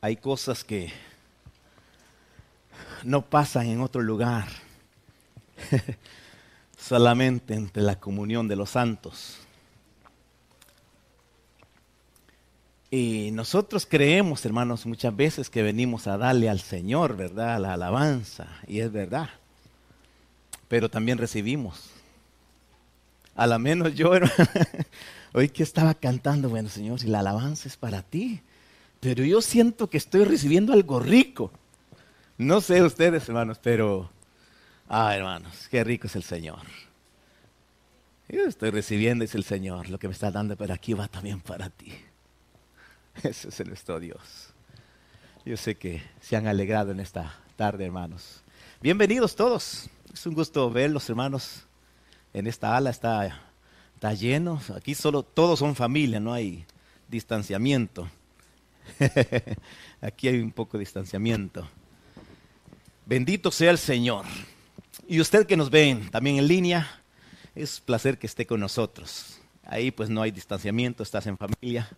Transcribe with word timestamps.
hay 0.00 0.16
cosas 0.16 0.64
que 0.64 0.92
no 3.02 3.22
pasan 3.22 3.66
en 3.66 3.80
otro 3.80 4.02
lugar, 4.02 4.48
solamente 6.78 7.54
entre 7.54 7.82
la 7.82 7.98
comunión 7.98 8.48
de 8.48 8.56
los 8.56 8.70
santos. 8.70 9.38
Y 12.90 13.30
nosotros 13.32 13.86
creemos, 13.88 14.44
hermanos, 14.44 14.86
muchas 14.86 15.14
veces 15.14 15.50
que 15.50 15.62
venimos 15.62 16.06
a 16.06 16.16
darle 16.16 16.48
al 16.48 16.60
Señor, 16.60 17.16
¿verdad? 17.16 17.60
La 17.60 17.74
alabanza, 17.74 18.46
y 18.66 18.80
es 18.80 18.92
verdad. 18.92 19.28
Pero 20.68 20.88
también 20.88 21.18
recibimos. 21.18 21.90
A 23.34 23.46
lo 23.46 23.58
menos 23.58 23.94
yo, 23.94 24.12
hoy 25.34 25.48
que 25.48 25.62
estaba 25.62 25.94
cantando, 25.94 26.48
bueno, 26.48 26.68
Señor, 26.68 27.00
si 27.00 27.08
la 27.08 27.18
alabanza 27.20 27.68
es 27.68 27.76
para 27.76 28.02
ti, 28.02 28.40
pero 29.00 29.24
yo 29.24 29.40
siento 29.40 29.88
que 29.88 29.98
estoy 29.98 30.24
recibiendo 30.24 30.72
algo 30.72 31.00
rico. 31.00 31.50
No 32.38 32.60
sé 32.60 32.82
ustedes, 32.82 33.28
hermanos, 33.28 33.58
pero, 33.62 34.10
ah, 34.88 35.16
hermanos, 35.16 35.68
qué 35.70 35.84
rico 35.84 36.06
es 36.06 36.16
el 36.16 36.22
Señor. 36.22 36.60
Yo 38.28 38.42
estoy 38.42 38.70
recibiendo, 38.70 39.24
es 39.24 39.34
el 39.34 39.44
Señor, 39.44 39.88
lo 39.88 39.98
que 39.98 40.08
me 40.08 40.14
está 40.14 40.30
dando, 40.30 40.56
pero 40.56 40.74
aquí 40.74 40.94
va 40.94 41.08
también 41.08 41.40
para 41.40 41.70
ti. 41.70 41.92
Ese 43.22 43.48
es 43.48 43.66
nuestro 43.66 44.00
Dios. 44.00 44.52
Yo 45.44 45.56
sé 45.56 45.76
que 45.76 46.02
se 46.20 46.34
han 46.34 46.48
alegrado 46.48 46.90
en 46.90 46.98
esta 46.98 47.38
tarde, 47.54 47.86
hermanos. 47.86 48.42
Bienvenidos 48.80 49.36
todos. 49.36 49.88
Es 50.12 50.26
un 50.26 50.34
gusto 50.34 50.68
verlos, 50.70 51.08
hermanos. 51.08 51.62
En 52.34 52.46
esta 52.46 52.76
ala 52.76 52.90
está, 52.90 53.40
está 53.94 54.12
lleno. 54.12 54.60
Aquí 54.74 54.94
solo 54.94 55.22
todos 55.22 55.60
son 55.60 55.76
familia, 55.76 56.18
no 56.18 56.32
hay 56.32 56.66
distanciamiento. 57.08 58.08
Aquí 60.00 60.28
hay 60.28 60.40
un 60.40 60.52
poco 60.52 60.76
de 60.76 60.82
distanciamiento. 60.82 61.68
Bendito 63.04 63.50
sea 63.50 63.70
el 63.70 63.78
Señor. 63.78 64.24
Y 65.08 65.20
usted 65.20 65.46
que 65.46 65.56
nos 65.56 65.70
ven 65.70 66.10
también 66.10 66.38
en 66.38 66.48
línea, 66.48 67.00
es 67.54 67.80
placer 67.80 68.18
que 68.18 68.26
esté 68.26 68.46
con 68.46 68.60
nosotros. 68.60 69.38
Ahí 69.64 69.90
pues 69.90 70.10
no 70.10 70.22
hay 70.22 70.30
distanciamiento, 70.30 71.02
estás 71.02 71.26
en 71.26 71.38
familia. 71.38 71.88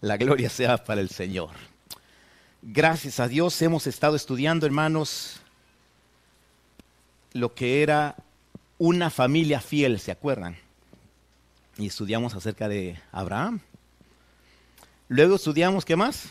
La 0.00 0.16
gloria 0.16 0.50
sea 0.50 0.82
para 0.84 1.00
el 1.00 1.10
Señor. 1.10 1.50
Gracias 2.62 3.20
a 3.20 3.28
Dios 3.28 3.60
hemos 3.62 3.86
estado 3.86 4.16
estudiando, 4.16 4.66
hermanos, 4.66 5.40
lo 7.32 7.54
que 7.54 7.82
era 7.82 8.16
una 8.78 9.10
familia 9.10 9.60
fiel, 9.60 9.98
¿se 10.00 10.10
acuerdan? 10.10 10.56
Y 11.78 11.86
estudiamos 11.86 12.34
acerca 12.34 12.68
de 12.68 12.98
Abraham. 13.12 13.60
Luego 15.10 15.36
estudiamos, 15.36 15.84
¿qué 15.84 15.96
más? 15.96 16.30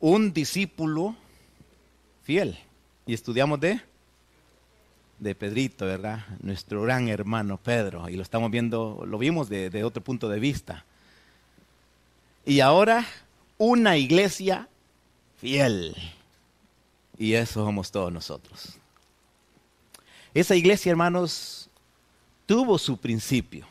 Un 0.00 0.32
discípulo 0.32 1.16
fiel. 2.22 2.56
Y 3.06 3.14
estudiamos 3.14 3.58
de 3.58 3.80
de 5.18 5.34
Pedrito, 5.34 5.86
¿verdad? 5.86 6.26
Nuestro 6.40 6.82
gran 6.82 7.08
hermano 7.08 7.56
Pedro. 7.56 8.10
Y 8.10 8.16
lo 8.16 8.22
estamos 8.22 8.50
viendo, 8.50 9.02
lo 9.06 9.16
vimos 9.16 9.48
de, 9.48 9.82
otro 9.82 10.04
punto 10.04 10.28
de 10.28 10.38
vista. 10.38 10.84
Y 12.44 12.60
ahora 12.60 13.06
una 13.56 13.96
iglesia 13.96 14.68
fiel. 15.38 15.96
Y 17.16 17.32
eso 17.32 17.64
somos 17.64 17.90
todos 17.90 18.12
nosotros. 18.12 18.76
Esa 20.34 20.54
iglesia, 20.54 20.90
hermanos, 20.90 21.70
tuvo 22.44 22.76
su 22.76 22.98
principio. 22.98 23.66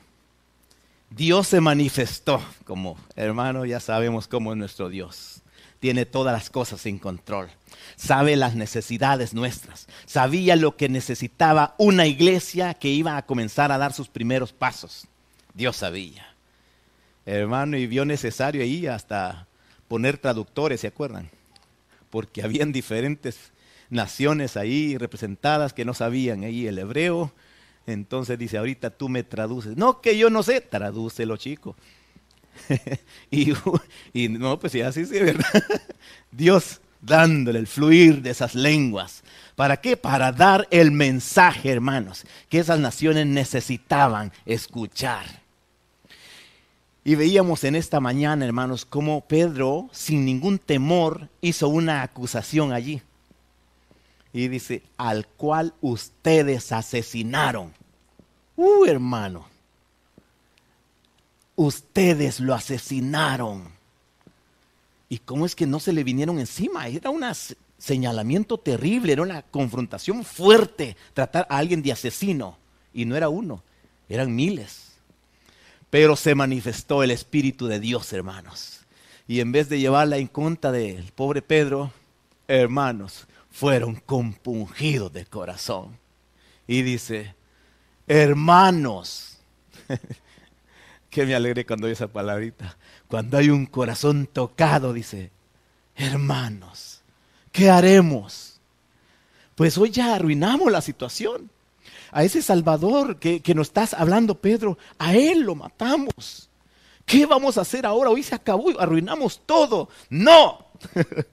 Dios 1.15 1.47
se 1.47 1.61
manifestó 1.61 2.43
como, 2.65 2.97
hermano, 3.15 3.65
ya 3.65 3.79
sabemos 3.79 4.27
cómo 4.27 4.51
es 4.51 4.57
nuestro 4.57 4.89
Dios. 4.89 5.41
Tiene 5.79 6.05
todas 6.05 6.33
las 6.33 6.49
cosas 6.49 6.85
en 6.85 6.97
control. 6.97 7.49
Sabe 7.95 8.35
las 8.35 8.55
necesidades 8.55 9.33
nuestras. 9.33 9.87
Sabía 10.05 10.55
lo 10.55 10.77
que 10.77 10.89
necesitaba 10.89 11.75
una 11.77 12.07
iglesia 12.07 12.73
que 12.73 12.89
iba 12.89 13.17
a 13.17 13.25
comenzar 13.25 13.71
a 13.71 13.77
dar 13.77 13.93
sus 13.93 14.07
primeros 14.07 14.53
pasos. 14.53 15.07
Dios 15.53 15.75
sabía 15.75 16.33
hermano, 17.25 17.77
y 17.77 17.87
vio 17.87 18.05
necesario 18.05 18.61
ahí 18.61 18.87
hasta 18.87 19.47
poner 19.87 20.17
traductores, 20.17 20.81
¿se 20.81 20.87
acuerdan? 20.87 21.29
Porque 22.09 22.43
habían 22.43 22.71
diferentes 22.71 23.51
naciones 23.89 24.57
ahí 24.57 24.97
representadas 24.97 25.73
que 25.73 25.85
no 25.85 25.93
sabían 25.93 26.43
ahí 26.43 26.67
el 26.67 26.79
hebreo. 26.79 27.33
Entonces 27.85 28.39
dice, 28.39 28.57
ahorita 28.57 28.89
tú 28.91 29.09
me 29.09 29.23
traduces. 29.23 29.75
No, 29.75 30.01
que 30.01 30.17
yo 30.17 30.29
no 30.29 30.43
sé, 30.43 30.61
tradúcelo, 30.61 31.37
chico. 31.37 31.75
y, 33.31 33.53
y, 34.13 34.29
no, 34.29 34.59
pues 34.59 34.73
ya 34.73 34.87
así 34.87 35.05
sí, 35.05 35.19
¿verdad? 35.19 35.45
Dios 36.31 36.79
dándole 37.01 37.59
el 37.59 37.67
fluir 37.67 38.21
de 38.21 38.29
esas 38.29 38.55
lenguas. 38.55 39.23
¿Para 39.55 39.77
qué? 39.77 39.97
Para 39.97 40.31
dar 40.31 40.67
el 40.71 40.91
mensaje, 40.91 41.69
hermanos, 41.69 42.25
que 42.49 42.59
esas 42.59 42.79
naciones 42.79 43.27
necesitaban 43.27 44.31
escuchar. 44.45 45.43
Y 47.03 47.15
veíamos 47.15 47.65
en 47.65 47.75
esta 47.75 47.99
mañana, 47.99 48.45
hermanos, 48.45 48.85
cómo 48.85 49.27
Pedro, 49.27 49.89
sin 49.91 50.25
ningún 50.25 50.57
temor, 50.57 51.29
hizo 51.41 51.67
una 51.67 52.01
acusación 52.01 52.71
allí. 52.71 53.01
Y 54.33 54.47
dice, 54.47 54.81
al 54.97 55.27
cual 55.27 55.73
ustedes 55.79 56.71
asesinaron. 56.71 57.71
Uh, 58.55 58.85
hermano. 58.85 59.47
Ustedes 61.55 62.39
lo 62.39 62.55
asesinaron. 62.55 63.63
¿Y 65.07 65.19
cómo 65.19 65.45
es 65.45 65.53
que 65.55 65.67
no 65.67 65.79
se 65.79 65.93
le 65.93 66.03
vinieron 66.03 66.39
encima? 66.39 66.87
Era 66.87 67.11
un 67.11 67.23
señalamiento 67.77 68.57
terrible, 68.57 69.13
era 69.13 69.21
una 69.21 69.43
confrontación 69.43 70.23
fuerte 70.23 70.97
tratar 71.13 71.45
a 71.49 71.57
alguien 71.57 71.83
de 71.83 71.91
asesino. 71.91 72.57
Y 72.91 73.05
no 73.05 73.15
era 73.15 73.29
uno, 73.29 73.61
eran 74.09 74.35
miles. 74.35 74.93
Pero 75.91 76.15
se 76.15 76.33
manifestó 76.33 77.03
el 77.03 77.11
Espíritu 77.11 77.67
de 77.67 77.79
Dios, 77.79 78.11
hermanos. 78.13 78.79
Y 79.27 79.39
en 79.41 79.51
vez 79.51 79.69
de 79.69 79.79
llevarla 79.79 80.17
en 80.17 80.25
contra 80.25 80.71
del 80.71 81.11
pobre 81.11 81.43
Pedro, 81.43 81.91
hermanos, 82.47 83.27
fueron 83.53 83.95
compungidos 83.95 85.13
de 85.13 85.25
corazón. 85.25 85.99
Y 86.67 86.81
dice, 86.81 87.35
hermanos, 88.07 89.37
que 91.11 91.25
me 91.25 91.35
alegré 91.35 91.63
cuando 91.63 91.85
oí 91.85 91.93
esa 91.93 92.07
palabrita, 92.07 92.77
cuando 93.07 93.37
hay 93.37 93.51
un 93.51 93.67
corazón 93.67 94.25
tocado, 94.25 94.91
dice, 94.91 95.31
hermanos, 95.95 97.03
¿qué 97.51 97.69
haremos? 97.69 98.59
Pues 99.53 99.77
hoy 99.77 99.91
ya 99.91 100.15
arruinamos 100.15 100.71
la 100.71 100.81
situación 100.81 101.51
a 102.11 102.23
ese 102.23 102.41
Salvador 102.41 103.17
que, 103.19 103.41
nos 103.53 103.67
estás 103.67 103.93
hablando, 103.93 104.33
Pedro, 104.33 104.79
a 104.97 105.13
Él 105.13 105.41
lo 105.41 105.53
matamos. 105.53 106.49
¿Qué 107.05 107.27
vamos 107.27 107.59
a 107.59 107.61
hacer 107.61 107.85
ahora? 107.85 108.09
Hoy 108.09 108.23
se 108.23 108.33
acabó 108.33 108.79
arruinamos 108.79 109.41
todo. 109.45 109.89
No. 110.09 110.65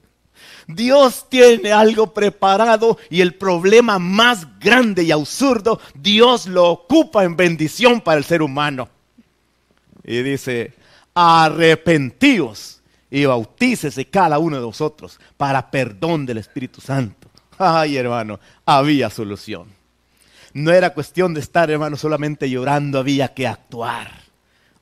Dios 0.67 1.27
tiene 1.29 1.71
algo 1.71 2.13
preparado 2.13 2.97
y 3.09 3.21
el 3.21 3.35
problema 3.35 3.99
más 3.99 4.59
grande 4.59 5.03
y 5.03 5.11
absurdo, 5.11 5.79
Dios 5.93 6.47
lo 6.47 6.69
ocupa 6.69 7.23
en 7.23 7.35
bendición 7.35 8.01
para 8.01 8.17
el 8.17 8.23
ser 8.23 8.41
humano. 8.41 8.89
Y 10.03 10.21
dice, 10.21 10.73
arrepentíos 11.13 12.81
y 13.09 13.25
bautícese 13.25 14.05
cada 14.05 14.39
uno 14.39 14.57
de 14.57 14.65
vosotros 14.65 15.19
para 15.37 15.69
perdón 15.69 16.25
del 16.25 16.37
Espíritu 16.37 16.81
Santo. 16.81 17.29
Ay, 17.57 17.97
hermano, 17.97 18.39
había 18.65 19.09
solución. 19.09 19.67
No 20.53 20.71
era 20.71 20.93
cuestión 20.93 21.33
de 21.33 21.39
estar, 21.39 21.71
hermano, 21.71 21.95
solamente 21.95 22.49
llorando, 22.49 22.99
había 22.99 23.33
que 23.33 23.47
actuar. 23.47 24.11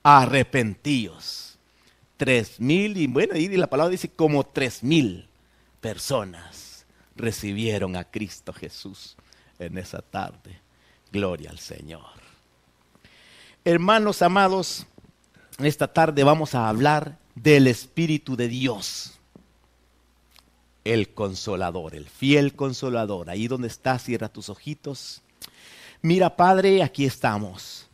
Arrepentíos. 0.01 1.57
Tres 2.17 2.59
mil, 2.59 2.97
y 2.97 3.07
bueno, 3.07 3.37
y 3.37 3.47
la 3.55 3.67
palabra 3.67 3.91
dice 3.91 4.09
como 4.09 4.45
tres 4.45 4.83
mil 4.83 5.28
personas 5.81 6.85
recibieron 7.15 7.95
a 7.95 8.03
Cristo 8.03 8.53
Jesús 8.53 9.15
en 9.59 9.77
esa 9.77 10.01
tarde. 10.01 10.59
Gloria 11.11 11.49
al 11.49 11.59
Señor. 11.59 12.19
Hermanos 13.65 14.21
amados, 14.21 14.85
esta 15.59 15.91
tarde 15.91 16.23
vamos 16.23 16.55
a 16.55 16.69
hablar 16.69 17.17
del 17.35 17.67
Espíritu 17.67 18.35
de 18.35 18.47
Dios. 18.47 19.19
El 20.85 21.13
consolador, 21.13 21.93
el 21.93 22.07
fiel 22.07 22.55
consolador. 22.55 23.29
Ahí 23.29 23.47
donde 23.47 23.67
estás, 23.67 24.03
cierra 24.03 24.29
tus 24.29 24.49
ojitos. 24.49 25.21
Mira, 26.01 26.37
Padre, 26.37 26.81
aquí 26.81 27.05
estamos. 27.05 27.88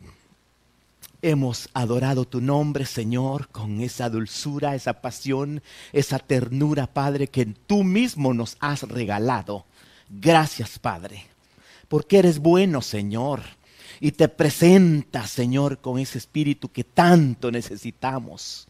Hemos 1.26 1.68
adorado 1.74 2.24
tu 2.24 2.40
nombre, 2.40 2.86
Señor, 2.86 3.48
con 3.48 3.80
esa 3.80 4.08
dulzura, 4.08 4.76
esa 4.76 5.00
pasión, 5.00 5.60
esa 5.92 6.20
ternura, 6.20 6.86
Padre, 6.86 7.26
que 7.26 7.46
tú 7.46 7.82
mismo 7.82 8.32
nos 8.32 8.56
has 8.60 8.82
regalado. 8.82 9.66
Gracias, 10.08 10.78
Padre, 10.78 11.26
porque 11.88 12.20
eres 12.20 12.38
bueno, 12.38 12.80
Señor, 12.80 13.42
y 13.98 14.12
te 14.12 14.28
presentas, 14.28 15.28
Señor, 15.28 15.80
con 15.80 15.98
ese 15.98 16.18
espíritu 16.18 16.70
que 16.70 16.84
tanto 16.84 17.50
necesitamos. 17.50 18.68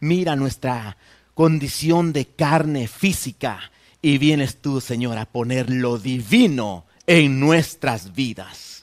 Mira 0.00 0.34
nuestra 0.34 0.96
condición 1.34 2.14
de 2.14 2.24
carne 2.24 2.88
física 2.88 3.70
y 4.00 4.16
vienes 4.16 4.62
tú, 4.62 4.80
Señor, 4.80 5.18
a 5.18 5.26
poner 5.26 5.68
lo 5.68 5.98
divino 5.98 6.86
en 7.06 7.38
nuestras 7.38 8.14
vidas. 8.14 8.77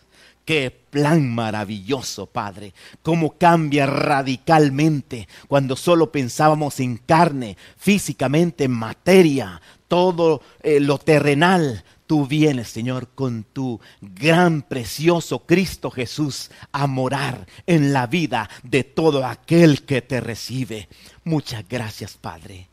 Qué 0.45 0.69
plan 0.91 1.27
maravilloso, 1.27 2.27
Padre. 2.27 2.75
Cómo 3.01 3.35
cambia 3.39 3.87
radicalmente 3.87 5.27
cuando 5.47 5.75
solo 5.75 6.11
pensábamos 6.11 6.79
en 6.79 6.97
carne, 6.97 7.57
físicamente, 7.77 8.65
en 8.65 8.71
materia, 8.71 9.59
todo 9.87 10.43
eh, 10.61 10.79
lo 10.79 10.99
terrenal. 10.99 11.83
Tú 12.05 12.27
vienes, 12.27 12.69
Señor, 12.69 13.09
con 13.15 13.43
tu 13.43 13.79
gran, 13.99 14.61
precioso 14.61 15.39
Cristo 15.47 15.89
Jesús 15.89 16.51
a 16.71 16.85
morar 16.85 17.47
en 17.65 17.91
la 17.91 18.05
vida 18.05 18.47
de 18.61 18.83
todo 18.83 19.25
aquel 19.25 19.83
que 19.83 20.03
te 20.03 20.21
recibe. 20.21 20.87
Muchas 21.23 21.67
gracias, 21.67 22.17
Padre. 22.17 22.69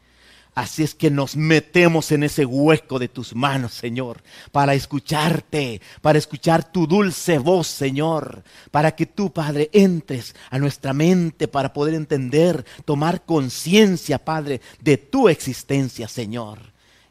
Así 0.54 0.82
es 0.82 0.94
que 0.94 1.10
nos 1.10 1.34
metemos 1.34 2.12
en 2.12 2.24
ese 2.24 2.44
hueco 2.44 2.98
de 2.98 3.08
tus 3.08 3.34
manos, 3.34 3.72
Señor, 3.72 4.22
para 4.50 4.74
escucharte, 4.74 5.80
para 6.02 6.18
escuchar 6.18 6.70
tu 6.70 6.86
dulce 6.86 7.38
voz, 7.38 7.68
Señor, 7.68 8.44
para 8.70 8.94
que 8.94 9.06
tú, 9.06 9.32
Padre, 9.32 9.70
entres 9.72 10.34
a 10.50 10.58
nuestra 10.58 10.92
mente 10.92 11.48
para 11.48 11.72
poder 11.72 11.94
entender, 11.94 12.66
tomar 12.84 13.24
conciencia, 13.24 14.18
Padre, 14.18 14.60
de 14.78 14.98
tu 14.98 15.30
existencia, 15.30 16.06
Señor, 16.06 16.58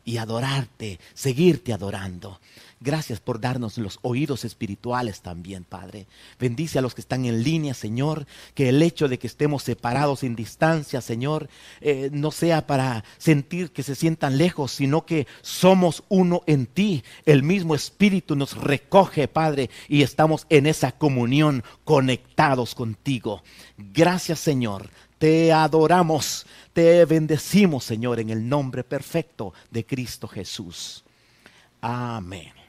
y 0.06 0.18
adorarte, 0.18 1.00
seguirte 1.16 1.74
adorando. 1.74 2.40
Gracias 2.84 3.20
por 3.20 3.40
darnos 3.40 3.78
los 3.78 4.00
oídos 4.02 4.44
espirituales 4.44 5.22
también, 5.22 5.64
Padre. 5.66 6.08
Bendice 6.40 6.80
a 6.80 6.82
los 6.82 6.96
que 6.96 7.02
están 7.02 7.26
en 7.26 7.44
línea, 7.44 7.76
Señor. 7.76 8.26
Que 8.56 8.70
el 8.70 8.82
hecho 8.82 9.08
de 9.08 9.20
que 9.20 9.28
estemos 9.28 9.62
separados 9.62 10.24
en 10.24 10.36
distancia, 10.36 11.00
Señor, 11.00 11.48
eh, 11.80 12.10
no 12.12 12.32
sea 12.32 12.66
para 12.66 13.04
sentir 13.20 13.72
que 13.72 13.84
se 13.84 13.94
sientan 13.94 14.40
lejos, 14.40 14.72
sino 14.72 15.06
que 15.06 15.28
somos 15.42 16.04
uno 16.10 16.42
en 16.48 16.66
ti. 16.66 17.04
El 17.28 17.44
mismo 17.44 17.76
Espíritu 17.76 18.36
nos 18.36 18.58
recoge, 18.58 19.28
Padre, 19.28 19.70
y 19.88 20.02
estamos 20.02 20.48
en 20.50 20.66
esa 20.66 20.92
comunión 20.92 21.64
conectados 21.84 22.74
contigo. 22.74 23.44
Gracias, 23.78 24.40
Señor. 24.40 24.90
Te 25.20 25.54
adoramos, 25.54 26.48
te 26.74 27.06
bendecimos, 27.06 27.84
Señor, 27.84 28.20
en 28.20 28.32
el 28.32 28.50
nombre 28.50 28.84
perfecto 28.84 29.54
de 29.70 29.86
Cristo 29.86 30.28
Jesús. 30.28 31.04
Amén. 31.80 32.61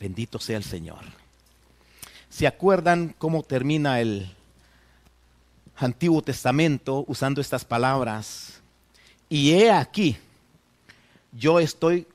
Bendito 0.00 0.38
sea 0.38 0.56
el 0.56 0.64
Señor. 0.64 1.00
¿Se 2.30 2.46
acuerdan 2.46 3.14
cómo 3.18 3.42
termina 3.42 4.00
el 4.00 4.34
Antiguo 5.76 6.22
Testamento 6.22 7.04
usando 7.06 7.42
estas 7.42 7.66
palabras? 7.66 8.62
Y 9.28 9.52
he 9.52 9.70
aquí, 9.70 10.16
yo 11.32 11.60
estoy, 11.60 12.06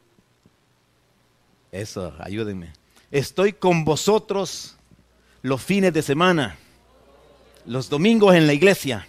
eso, 1.71 2.11
ayúdenme, 2.19 2.73
estoy 3.11 3.53
con 3.53 3.85
vosotros 3.85 4.75
los 5.43 5.61
fines 5.61 5.93
de 5.93 6.01
semana, 6.01 6.57
los 7.67 7.87
domingos 7.87 8.33
en 8.33 8.47
la 8.47 8.53
iglesia. 8.53 9.07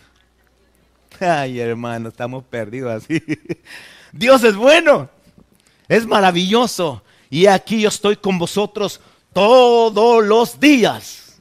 Ay, 1.18 1.60
hermano, 1.60 2.10
estamos 2.10 2.44
perdidos 2.44 3.02
así. 3.02 3.22
Dios 4.12 4.44
es 4.44 4.54
bueno, 4.54 5.08
es 5.88 6.06
maravilloso. 6.06 7.02
Y 7.30 7.46
aquí 7.46 7.80
yo 7.80 7.88
estoy 7.88 8.16
con 8.16 8.38
vosotros 8.38 9.00
todos 9.32 10.24
los 10.24 10.58
días. 10.60 11.40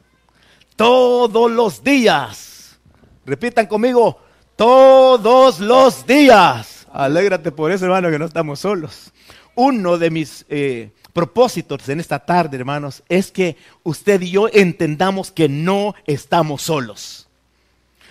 Todos 0.76 1.52
los 1.52 1.84
días. 1.84 2.78
Repitan 3.26 3.68
conmigo, 3.68 4.20
todos 4.56 5.60
los 5.60 6.06
días. 6.06 6.88
Alégrate 6.92 7.52
por 7.52 7.72
eso, 7.72 7.86
hermano, 7.86 8.10
que 8.10 8.20
no 8.20 8.26
estamos 8.26 8.60
solos. 8.60 9.12
Uno 9.56 9.98
de 9.98 10.10
mis 10.10 10.46
eh, 10.50 10.92
propósitos 11.14 11.88
en 11.90 12.00
esta 12.00 12.20
tarde, 12.20 12.58
hermanos, 12.58 13.04
es 13.08 13.32
que 13.32 13.56
usted 13.84 14.22
y 14.22 14.32
yo 14.32 14.50
entendamos 14.52 15.32
que 15.32 15.48
no 15.48 15.96
estamos 16.06 16.62
solos. 16.62 17.28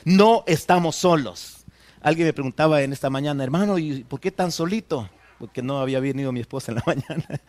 No 0.05 0.45
estamos 0.47 0.97
solos. 0.97 1.65
Alguien 2.01 2.27
me 2.27 2.33
preguntaba 2.33 2.83
en 2.83 2.93
esta 2.93 3.11
mañana, 3.11 3.45
hermano, 3.45 3.79
¿y 3.79 4.05
por 4.05 4.21
qué 4.21 4.31
tan 4.31 4.53
solito? 4.53 5.09
Porque 5.39 5.63
no 5.63 5.81
había 5.81 6.01
venido 6.01 6.33
mi 6.33 6.41
esposa 6.41 6.73
en 6.73 6.77
la 6.77 6.83
mañana. 6.87 7.41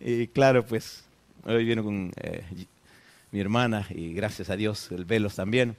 y 0.00 0.26
claro, 0.28 0.64
pues 0.64 1.04
hoy 1.44 1.64
vino 1.64 1.82
con 1.84 2.12
eh, 2.16 2.44
mi 3.30 3.40
hermana 3.40 3.86
y 3.90 4.12
gracias 4.12 4.50
a 4.50 4.56
Dios 4.56 4.90
el 4.90 5.04
velos 5.04 5.34
también. 5.34 5.76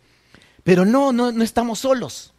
Pero 0.64 0.86
no, 0.86 1.12
no, 1.12 1.32
no 1.32 1.44
estamos 1.44 1.80
solos. 1.80 2.34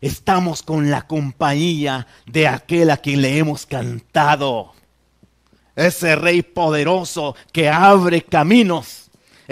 Estamos 0.00 0.62
con 0.62 0.90
la 0.90 1.02
compañía 1.02 2.08
de 2.26 2.48
aquel 2.48 2.90
a 2.90 2.96
quien 2.96 3.22
le 3.22 3.38
hemos 3.38 3.66
cantado. 3.66 4.72
Ese 5.76 6.16
rey 6.16 6.42
poderoso 6.42 7.36
que 7.52 7.68
abre 7.68 8.22
caminos 8.22 9.01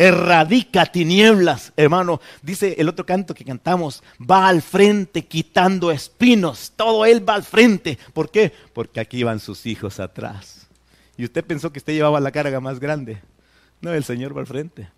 erradica 0.00 0.86
tinieblas, 0.86 1.74
hermano. 1.76 2.22
Dice 2.40 2.74
el 2.78 2.88
otro 2.88 3.04
canto 3.04 3.34
que 3.34 3.44
cantamos, 3.44 4.02
va 4.18 4.48
al 4.48 4.62
frente 4.62 5.26
quitando 5.26 5.90
espinos, 5.90 6.72
todo 6.74 7.04
él 7.04 7.28
va 7.28 7.34
al 7.34 7.42
frente. 7.42 7.98
¿Por 8.14 8.30
qué? 8.30 8.50
Porque 8.72 9.00
aquí 9.00 9.22
van 9.22 9.40
sus 9.40 9.66
hijos 9.66 10.00
atrás. 10.00 10.66
Y 11.18 11.24
usted 11.24 11.44
pensó 11.44 11.70
que 11.70 11.80
usted 11.80 11.92
llevaba 11.92 12.18
la 12.18 12.32
carga 12.32 12.60
más 12.60 12.80
grande. 12.80 13.20
No, 13.82 13.92
el 13.92 14.02
Señor 14.02 14.34
va 14.34 14.40
al 14.40 14.46
frente. 14.46 14.88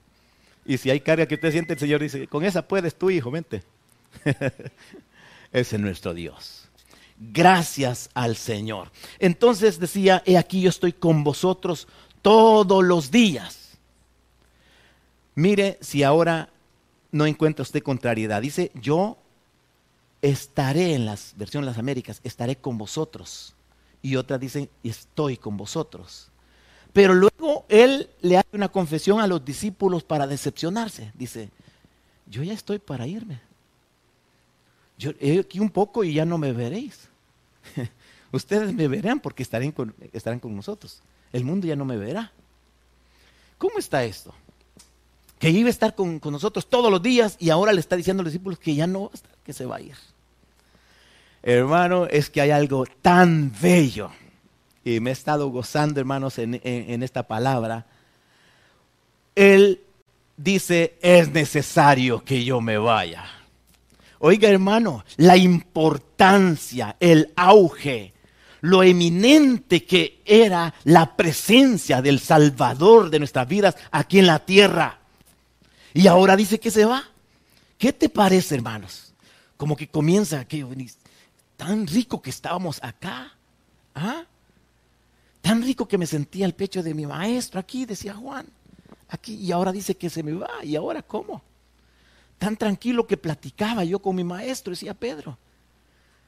Y 0.65 0.79
si 0.79 0.89
hay 0.89 1.01
carga 1.01 1.27
que 1.27 1.35
usted 1.35 1.51
siente, 1.51 1.73
el 1.73 1.81
Señor 1.81 2.01
dice, 2.01 2.29
con 2.29 2.45
esa 2.45 2.69
puedes 2.69 2.95
tú, 2.95 3.11
hijo, 3.11 3.33
vente. 3.33 3.65
Ese 5.53 5.77
es 5.77 5.83
nuestro 5.83 6.15
Dios. 6.15 6.69
Gracias 7.19 8.09
al 8.15 8.37
Señor. 8.37 8.93
Entonces 9.19 9.81
decía, 9.81 10.23
he 10.27 10.39
aquí 10.39 10.61
yo 10.61 10.71
estoy 10.71 10.93
con 10.93 11.25
vosotros 11.25 11.89
todos 12.23 12.85
los 12.85 13.11
días 13.11 13.62
Mire 15.35 15.79
si 15.81 16.03
ahora 16.03 16.51
no 17.11 17.27
encuentra 17.27 17.63
usted 17.63 17.83
contrariedad. 17.83 18.43
Dice, 18.43 18.71
yo 18.75 19.19
estaré 20.21 20.95
en 20.95 21.07
las 21.07 21.35
versiones 21.37 21.67
de 21.67 21.71
las 21.73 21.79
Américas, 21.79 22.21
estaré 22.25 22.57
con 22.57 22.79
vosotros. 22.79 23.55
Y 24.01 24.17
otra 24.17 24.39
dice, 24.39 24.69
estoy 24.83 25.37
con 25.37 25.57
vosotros. 25.57 26.29
Pero 26.93 27.15
luego 27.15 27.65
él 27.69 28.11
le 28.21 28.37
hace 28.37 28.49
una 28.53 28.69
confesión 28.69 29.21
a 29.21 29.27
los 29.27 29.45
discípulos 29.45 30.03
para 30.05 30.27
decepcionarse. 30.27 31.13
Dice, 31.15 31.51
yo 32.27 32.43
ya 32.43 32.53
estoy 32.53 32.79
para 32.79 33.07
irme. 33.07 33.41
Yo 34.99 35.11
aquí 35.41 35.59
un 35.59 35.71
poco 35.71 36.05
y 36.05 36.15
ya 36.15 36.25
no 36.25 36.39
me 36.39 36.53
veréis. 36.53 37.09
Ustedes 38.33 38.73
me 38.75 38.89
verán 38.89 39.21
porque 39.21 39.43
estarán 39.43 39.73
con, 39.73 39.95
estarán 40.13 40.41
con 40.41 40.55
nosotros. 40.55 41.03
El 41.33 41.45
mundo 41.45 41.67
ya 41.67 41.77
no 41.77 41.85
me 41.85 41.97
verá. 41.97 42.33
¿Cómo 43.59 43.79
está 43.79 44.05
esto? 44.05 44.35
Que 45.43 45.51
iba 45.51 45.67
a 45.67 45.71
estar 45.71 45.97
con, 45.97 46.21
nosotros 46.23 46.69
todos 46.69 46.89
los 46.89 47.03
días 47.03 47.37
y 47.41 47.51
ahora 47.51 47.73
le 47.73 47.81
está 47.81 47.97
diciendo 47.97 48.21
a 48.21 48.23
los 48.23 48.33
discípulos 48.33 48.61
que 48.61 48.77
ya 48.77 48.87
no 48.87 49.03
va 49.03 49.09
a 49.11 49.15
estar, 49.15 49.33
que 49.45 49.53
se 49.53 49.67
va 49.67 49.75
a 49.75 49.81
ir. 49.81 49.97
Hermano, 51.43 52.07
es 52.07 52.31
que 52.31 52.41
hay 52.41 52.53
algo 52.53 52.85
tan 53.03 53.53
bello 53.61 54.13
y 54.85 55.01
me 55.01 55.11
he 55.11 55.13
estado 55.13 55.49
gozando, 55.49 55.99
hermanos, 55.99 56.39
en, 56.39 56.61
en 56.63 57.03
esta 57.03 57.25
palabra. 57.25 57.87
Él 59.35 59.81
dice, 60.37 60.95
es 61.03 61.33
necesario 61.33 62.23
que 62.23 62.45
yo 62.45 62.61
me 62.61 62.79
vaya. 62.79 63.25
Oiga, 64.21 64.49
hermano, 64.49 65.05
la 65.17 65.37
importancia, 65.37 66.95
el 67.01 67.33
auge, 67.35 68.13
lo 68.61 68.85
eminente 68.85 69.85
que 69.87 70.21
era 70.25 70.73
la 70.85 71.17
presencia 71.17 72.01
del 72.01 72.21
Salvador 72.21 73.11
de 73.11 73.19
nuestras 73.19 73.49
vidas 73.49 73.77
aquí 73.91 74.21
en 74.21 74.29
la 74.29 74.39
tierra. 74.39 75.01
Y 75.95 76.07
ahora 76.07 76.37
dice 76.37 76.59
que 76.59 76.71
se 76.71 76.85
va. 76.85 77.05
¿Qué 77.79 77.93
te 77.93 78.09
parece, 78.09 78.55
hermanos? 78.55 79.13
Como 79.57 79.77
que 79.77 79.89
comienza 79.89 80.41
aquello, 80.41 80.69
tan 81.57 81.87
rico 81.87 82.23
que 82.23 82.31
estábamos 82.31 82.83
acá. 82.83 83.33
¿Ah? 83.95 84.25
Tan 85.41 85.63
rico 85.63 85.87
que 85.87 85.99
me 85.99 86.07
sentía 86.07 86.47
el 86.47 86.55
pecho 86.55 86.83
de 86.83 86.95
mi 86.95 87.07
maestro 87.07 87.61
aquí, 87.61 87.85
decía 87.85 88.15
Juan. 88.15 88.47
Aquí, 89.09 89.35
y 89.35 89.53
ahora 89.53 89.73
dice 89.73 89.97
que 89.97 90.09
se 90.09 90.23
me 90.23 90.33
va. 90.33 90.65
¿Y 90.65 90.77
ahora 90.77 91.03
cómo? 91.03 91.43
Tan 92.39 92.57
tranquilo 92.57 93.07
que 93.07 93.17
platicaba 93.17 93.85
yo 93.85 93.99
con 93.99 94.17
mi 94.17 94.25
maestro, 94.25 94.71
decía 94.71 94.95
Pedro. 94.95 95.37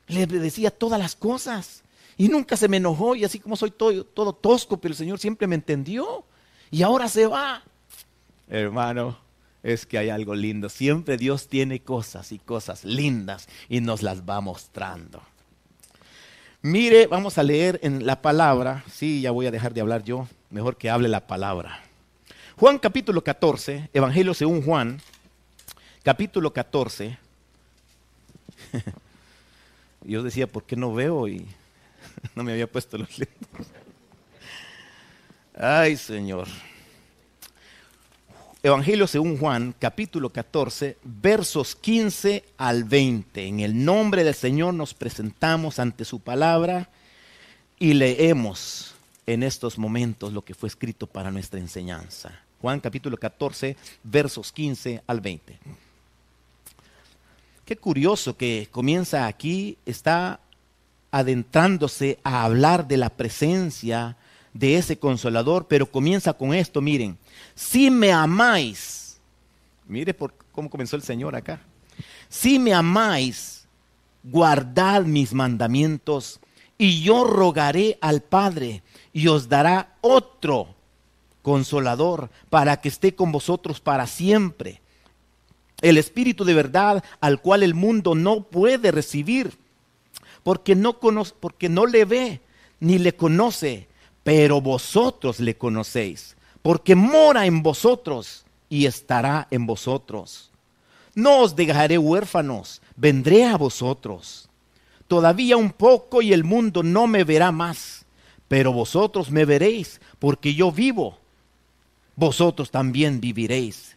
Le 0.09 0.27
decía 0.27 0.71
todas 0.71 1.01
las 1.01 1.17
cosas. 1.17 1.83
Y 2.17 2.29
nunca 2.29 2.57
se 2.57 2.69
me 2.69 2.77
enojó. 2.77 3.17
Y 3.17 3.25
así 3.25 3.39
como 3.39 3.57
soy 3.57 3.71
todo, 3.71 4.05
todo 4.05 4.33
tosco, 4.33 4.77
pero 4.77 4.93
el 4.93 4.99
Señor 4.99 5.19
siempre 5.19 5.47
me 5.47 5.55
entendió. 5.55 6.25
Y 6.71 6.83
ahora 6.83 7.09
se 7.09 7.27
va. 7.27 7.63
Hermano, 8.49 9.17
es 9.65 9.87
que 9.87 9.99
hay 9.99 10.11
algo 10.11 10.37
lindo. 10.37 10.69
Siempre 10.69 11.17
Dios 11.17 11.49
tiene 11.49 11.81
cosas 11.81 12.31
y 12.31 12.39
cosas 12.39 12.85
lindas 12.85 13.49
y 13.69 13.81
nos 13.81 14.03
las 14.03 14.23
va 14.23 14.41
mostrando. 14.41 15.23
Mire, 16.63 17.07
vamos 17.09 17.39
a 17.39 17.43
leer 17.43 17.81
en 17.83 18.07
la 18.07 18.23
palabra. 18.23 18.85
Sí, 18.93 19.23
ya 19.23 19.33
voy 19.33 19.47
a 19.47 19.51
dejar 19.51 19.75
de 19.75 19.81
hablar 19.81 20.05
yo. 20.05 20.29
Mejor 20.51 20.77
que 20.77 20.91
hable 20.91 21.09
la 21.09 21.27
palabra. 21.27 21.83
Juan 22.57 22.79
capítulo 22.79 23.25
14, 23.25 23.91
Evangelio 23.93 24.33
según 24.33 24.63
Juan, 24.63 25.01
capítulo 26.05 26.53
14. 26.53 27.19
Yo 30.05 30.23
decía, 30.23 30.47
¿por 30.47 30.63
qué 30.63 30.77
no 30.77 30.95
veo? 30.95 31.27
Y 31.27 31.47
no 32.37 32.45
me 32.45 32.53
había 32.53 32.71
puesto 32.71 32.97
los 32.97 33.09
lentes. 33.19 33.67
Ay, 35.57 35.97
Señor. 35.97 36.47
Evangelio 38.65 39.07
según 39.07 39.37
Juan, 39.37 39.75
capítulo 39.79 40.31
14, 40.31 40.97
versos 41.05 41.77
15 41.77 42.45
al 42.57 42.85
20. 42.85 43.47
En 43.47 43.61
el 43.61 43.85
nombre 43.85 44.25
del 44.25 44.35
Señor 44.35 44.73
nos 44.73 44.95
presentamos 44.95 45.79
ante 45.79 46.07
su 46.07 46.21
palabra 46.21 46.89
y 47.79 47.93
leemos 47.93 48.95
en 49.27 49.43
estos 49.43 49.77
momentos 49.77 50.33
lo 50.33 50.47
que 50.47 50.55
fue 50.55 50.71
escrito 50.71 51.07
para 51.07 51.31
nuestra 51.31 51.61
enseñanza. 51.61 52.41
Juan 52.63 52.81
capítulo 52.81 53.19
14, 53.19 53.77
versos 54.03 54.51
15 54.51 55.03
al 55.07 55.21
20. 55.21 55.59
Qué 57.67 57.77
curioso 57.77 58.35
que 58.35 58.69
comienza 58.71 59.27
aquí, 59.27 59.77
está 59.85 60.41
adentrándose 61.11 62.19
a 62.25 62.45
hablar 62.45 62.89
de 62.89 62.97
la 62.97 63.11
presencia 63.11 64.17
de 64.55 64.77
ese 64.77 64.99
consolador, 64.99 65.67
pero 65.67 65.85
comienza 65.85 66.33
con 66.33 66.55
esto, 66.55 66.81
miren, 66.81 67.19
si 67.55 67.91
me 67.91 68.13
amáis, 68.13 69.21
mire 69.87 70.15
por 70.15 70.33
cómo 70.53 70.71
comenzó 70.71 70.97
el 70.97 71.03
Señor 71.03 71.35
acá, 71.37 71.61
si 72.29 72.59
me 72.59 72.73
amáis, 72.73 73.67
guardad 74.23 75.03
mis 75.03 75.35
mandamientos 75.35 76.41
y 76.79 77.03
yo 77.03 77.25
rogaré 77.25 77.99
al 78.01 78.23
Padre 78.23 78.83
y 79.13 79.29
os 79.29 79.49
dará 79.49 79.97
otro 80.01 80.75
consolador 81.43 82.31
para 82.49 82.81
que 82.81 82.89
esté 82.89 83.15
con 83.15 83.31
vosotros 83.33 83.81
para 83.81 84.07
siempre. 84.07 84.81
El 85.83 85.99
Espíritu 85.99 86.45
de 86.45 86.55
verdad 86.55 87.05
al 87.21 87.41
cual 87.41 87.63
el 87.63 87.75
mundo 87.75 88.15
no 88.15 88.45
puede 88.45 88.91
recibir 88.91 89.59
porque 90.43 90.75
no, 90.75 90.99
conoce, 90.99 91.35
porque 91.39 91.69
no 91.69 91.87
le 91.87 92.05
ve 92.05 92.41
ni 92.81 92.99
le 92.99 93.15
conoce 93.15 93.89
pero 94.25 94.61
vosotros 94.61 95.39
le 95.39 95.57
conocéis, 95.57 96.37
porque 96.63 96.97
mora 96.97 97.47
en 97.47 97.63
vosotros 97.63 98.45
y 98.69 98.87
estará 98.87 99.47
en 99.51 99.67
vosotros. 99.67 100.51
No 101.15 101.43
os 101.43 101.55
dejaré 101.55 101.99
huérfanos, 101.99 102.83
vendré 102.97 103.45
a 103.45 103.57
vosotros. 103.57 104.49
Todavía 105.07 105.57
un 105.57 105.71
poco 105.71 106.23
y 106.23 106.33
el 106.33 106.43
mundo 106.43 106.83
no 106.83 107.07
me 107.07 107.23
verá 107.23 107.53
más, 107.53 108.07
pero 108.49 108.73
vosotros 108.73 109.31
me 109.31 109.45
veréis, 109.45 110.01
porque 110.19 110.55
yo 110.55 110.73
vivo. 110.73 111.19
Vosotros 112.17 112.71
también 112.71 113.21
viviréis. 113.21 113.97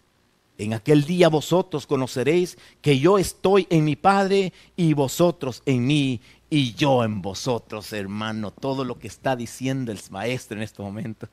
En 0.58 0.74
aquel 0.74 1.06
día 1.06 1.30
vosotros 1.30 1.88
conoceréis 1.88 2.58
que 2.82 3.00
yo 3.00 3.18
estoy 3.18 3.68
en 3.70 3.86
mi 3.86 3.96
Padre 3.96 4.54
y 4.76 4.94
vosotros 4.94 5.62
en 5.66 5.86
mí 5.86 6.20
y 6.50 6.74
yo 6.76 7.04
en 7.04 7.22
vosotros, 7.22 7.92
hermano, 7.94 8.52
todo 8.52 8.86
lo 8.86 8.98
que 8.98 9.08
está 9.08 9.36
diciendo 9.36 9.92
el 9.92 10.00
maestro 10.12 10.58
en 10.58 10.64
este 10.64 10.82
momento. 10.82 11.28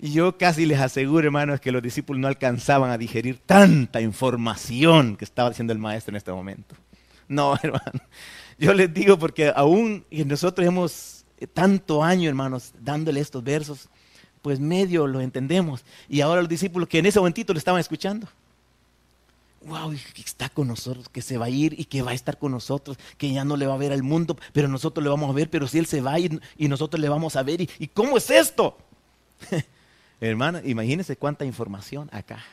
Yo 0.00 0.36
casi 0.36 0.66
les 0.66 0.80
aseguro, 0.80 1.26
hermanos, 1.26 1.60
que 1.60 1.72
los 1.72 1.82
discípulos 1.82 2.20
no 2.20 2.28
alcanzaban 2.28 2.90
a 2.90 2.98
digerir 2.98 3.38
tanta 3.38 4.00
información 4.00 5.16
que 5.16 5.24
estaba 5.24 5.50
diciendo 5.50 5.72
el 5.72 5.78
maestro 5.78 6.12
en 6.12 6.16
este 6.16 6.32
momento. 6.32 6.74
No, 7.28 7.56
hermano. 7.62 8.00
Yo 8.58 8.74
les 8.74 8.92
digo 8.92 9.18
porque 9.18 9.52
aún 9.54 10.04
nosotros 10.10 10.66
hemos 10.66 11.24
tanto 11.54 12.04
año, 12.04 12.28
hermanos, 12.28 12.72
dándole 12.78 13.20
estos 13.20 13.42
versos, 13.42 13.88
pues 14.42 14.60
medio 14.60 15.06
lo 15.06 15.20
entendemos. 15.20 15.84
Y 16.08 16.20
ahora 16.20 16.42
los 16.42 16.48
discípulos 16.48 16.88
que 16.88 16.98
en 16.98 17.06
ese 17.06 17.18
momentito 17.18 17.52
lo 17.52 17.58
estaban 17.58 17.80
escuchando 17.80 18.28
wow, 19.66 19.92
está 20.16 20.48
con 20.48 20.68
nosotros, 20.68 21.08
que 21.08 21.22
se 21.22 21.38
va 21.38 21.46
a 21.46 21.50
ir 21.50 21.78
y 21.78 21.84
que 21.84 22.02
va 22.02 22.12
a 22.12 22.14
estar 22.14 22.38
con 22.38 22.52
nosotros, 22.52 22.98
que 23.16 23.32
ya 23.32 23.44
no 23.44 23.56
le 23.56 23.66
va 23.66 23.74
a 23.74 23.78
ver 23.78 23.92
al 23.92 24.02
mundo, 24.02 24.36
pero 24.52 24.68
nosotros 24.68 25.02
le 25.02 25.10
vamos 25.10 25.30
a 25.30 25.32
ver, 25.32 25.50
pero 25.50 25.66
si 25.66 25.78
Él 25.78 25.86
se 25.86 26.00
va 26.00 26.18
y, 26.18 26.40
y 26.56 26.68
nosotros 26.68 27.00
le 27.00 27.08
vamos 27.08 27.36
a 27.36 27.42
ver, 27.42 27.60
¿y, 27.60 27.88
cómo 27.88 28.16
es 28.16 28.30
esto? 28.30 28.76
Hermano, 30.20 30.60
imagínense 30.64 31.16
cuánta 31.16 31.44
información 31.44 32.08
acá. 32.12 32.44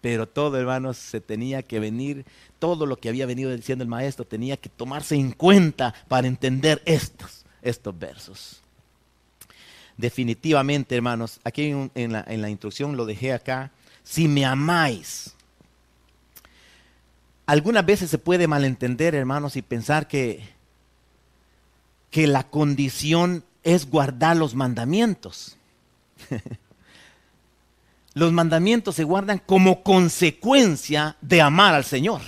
Pero 0.00 0.26
todo, 0.26 0.58
hermanos, 0.58 0.96
se 0.96 1.20
tenía 1.20 1.62
que 1.62 1.78
venir, 1.78 2.24
todo 2.58 2.86
lo 2.86 2.96
que 2.96 3.08
había 3.08 3.24
venido 3.24 3.54
diciendo 3.54 3.84
el 3.84 3.88
maestro 3.88 4.24
tenía 4.24 4.56
que 4.56 4.68
tomarse 4.68 5.14
en 5.14 5.30
cuenta 5.30 5.94
para 6.08 6.26
entender 6.26 6.82
estos, 6.84 7.44
estos 7.62 7.96
versos. 7.96 8.62
Definitivamente, 9.96 10.96
hermanos, 10.96 11.38
aquí 11.44 11.72
en 11.94 12.12
la, 12.12 12.24
en 12.26 12.42
la 12.42 12.50
instrucción 12.50 12.96
lo 12.96 13.06
dejé 13.06 13.32
acá. 13.32 13.70
Si 14.02 14.26
me 14.26 14.44
amáis, 14.44 15.36
algunas 17.52 17.84
veces 17.84 18.08
se 18.08 18.16
puede 18.16 18.48
malentender, 18.48 19.14
hermanos, 19.14 19.56
y 19.56 19.62
pensar 19.62 20.08
que, 20.08 20.42
que 22.10 22.26
la 22.26 22.48
condición 22.48 23.44
es 23.62 23.90
guardar 23.90 24.38
los 24.38 24.54
mandamientos. 24.54 25.58
los 28.14 28.32
mandamientos 28.32 28.94
se 28.94 29.04
guardan 29.04 29.38
como 29.38 29.82
consecuencia 29.82 31.18
de 31.20 31.42
amar 31.42 31.74
al 31.74 31.84
Señor. 31.84 32.22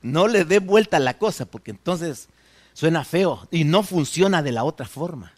No 0.00 0.28
le 0.28 0.44
dé 0.44 0.60
vuelta 0.60 0.98
a 0.98 1.00
la 1.00 1.18
cosa, 1.18 1.44
porque 1.46 1.72
entonces 1.72 2.28
suena 2.72 3.02
feo 3.02 3.48
y 3.50 3.64
no 3.64 3.82
funciona 3.82 4.44
de 4.44 4.52
la 4.52 4.62
otra 4.62 4.86
forma. 4.86 5.32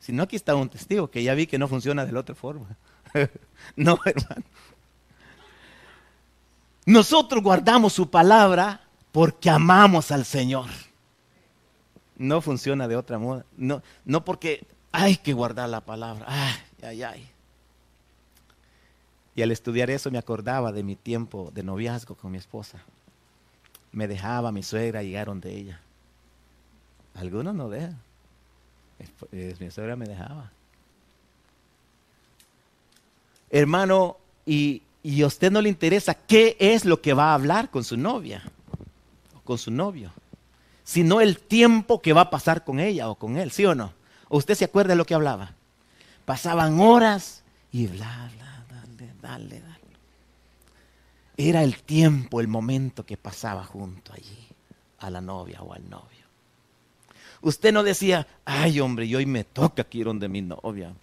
Si 0.00 0.12
no, 0.12 0.24
aquí 0.24 0.36
está 0.36 0.54
un 0.54 0.68
testigo 0.68 1.10
que 1.10 1.22
ya 1.22 1.32
vi 1.32 1.46
que 1.46 1.56
no 1.56 1.66
funciona 1.66 2.04
de 2.04 2.12
la 2.12 2.20
otra 2.20 2.34
forma. 2.34 2.76
no, 3.74 3.98
hermano. 4.04 4.44
Nosotros 6.86 7.42
guardamos 7.42 7.92
su 7.92 8.08
palabra 8.08 8.80
porque 9.10 9.50
amamos 9.50 10.12
al 10.12 10.24
Señor. 10.24 10.68
No 12.16 12.40
funciona 12.40 12.86
de 12.88 12.96
otra 12.96 13.18
moda. 13.18 13.44
No, 13.56 13.82
no 14.04 14.24
porque 14.24 14.64
hay 14.92 15.16
que 15.16 15.32
guardar 15.32 15.68
la 15.68 15.80
palabra. 15.80 16.24
Ay, 16.28 16.54
ay, 16.82 17.02
ay. 17.02 17.30
Y 19.34 19.42
al 19.42 19.50
estudiar 19.50 19.90
eso 19.90 20.10
me 20.10 20.18
acordaba 20.18 20.72
de 20.72 20.82
mi 20.82 20.96
tiempo 20.96 21.50
de 21.52 21.62
noviazgo 21.62 22.14
con 22.14 22.30
mi 22.30 22.38
esposa. 22.38 22.78
Me 23.92 24.06
dejaba 24.08 24.52
mi 24.52 24.62
suegra, 24.62 25.02
llegaron 25.02 25.40
de 25.40 25.58
ella. 25.58 25.80
Algunos 27.14 27.54
no 27.54 27.68
dejan. 27.68 27.98
Mi 29.32 29.70
suegra 29.70 29.96
me 29.96 30.06
dejaba. 30.06 30.52
Hermano, 33.50 34.16
y 34.46 34.82
y 35.06 35.22
a 35.22 35.28
usted 35.28 35.52
no 35.52 35.62
le 35.62 35.68
interesa 35.68 36.14
qué 36.14 36.56
es 36.58 36.84
lo 36.84 37.00
que 37.00 37.12
va 37.12 37.30
a 37.30 37.34
hablar 37.34 37.70
con 37.70 37.84
su 37.84 37.96
novia 37.96 38.42
o 39.36 39.40
con 39.42 39.56
su 39.56 39.70
novio, 39.70 40.10
sino 40.82 41.20
el 41.20 41.38
tiempo 41.38 42.02
que 42.02 42.12
va 42.12 42.22
a 42.22 42.30
pasar 42.30 42.64
con 42.64 42.80
ella 42.80 43.08
o 43.08 43.14
con 43.14 43.36
él, 43.36 43.52
¿sí 43.52 43.64
o 43.64 43.76
no? 43.76 43.92
¿O 44.28 44.38
usted 44.38 44.56
se 44.56 44.64
acuerda 44.64 44.94
de 44.94 44.96
lo 44.96 45.04
que 45.04 45.14
hablaba? 45.14 45.52
Pasaban 46.24 46.80
horas 46.80 47.44
y 47.70 47.86
bla, 47.86 48.32
bla, 48.34 48.64
dale, 48.68 49.12
dale, 49.22 49.60
dale. 49.60 49.76
Era 51.36 51.62
el 51.62 51.84
tiempo, 51.84 52.40
el 52.40 52.48
momento 52.48 53.06
que 53.06 53.16
pasaba 53.16 53.62
junto 53.62 54.12
allí 54.12 54.48
a 54.98 55.08
la 55.08 55.20
novia 55.20 55.62
o 55.62 55.72
al 55.72 55.88
novio. 55.88 56.26
Usted 57.42 57.72
no 57.72 57.84
decía, 57.84 58.26
ay 58.44 58.80
hombre, 58.80 59.06
y 59.06 59.14
hoy 59.14 59.26
me 59.26 59.44
toca 59.44 59.84
que 59.84 59.98
ir 59.98 60.06
donde 60.06 60.28
mi 60.28 60.42
novia 60.42 60.94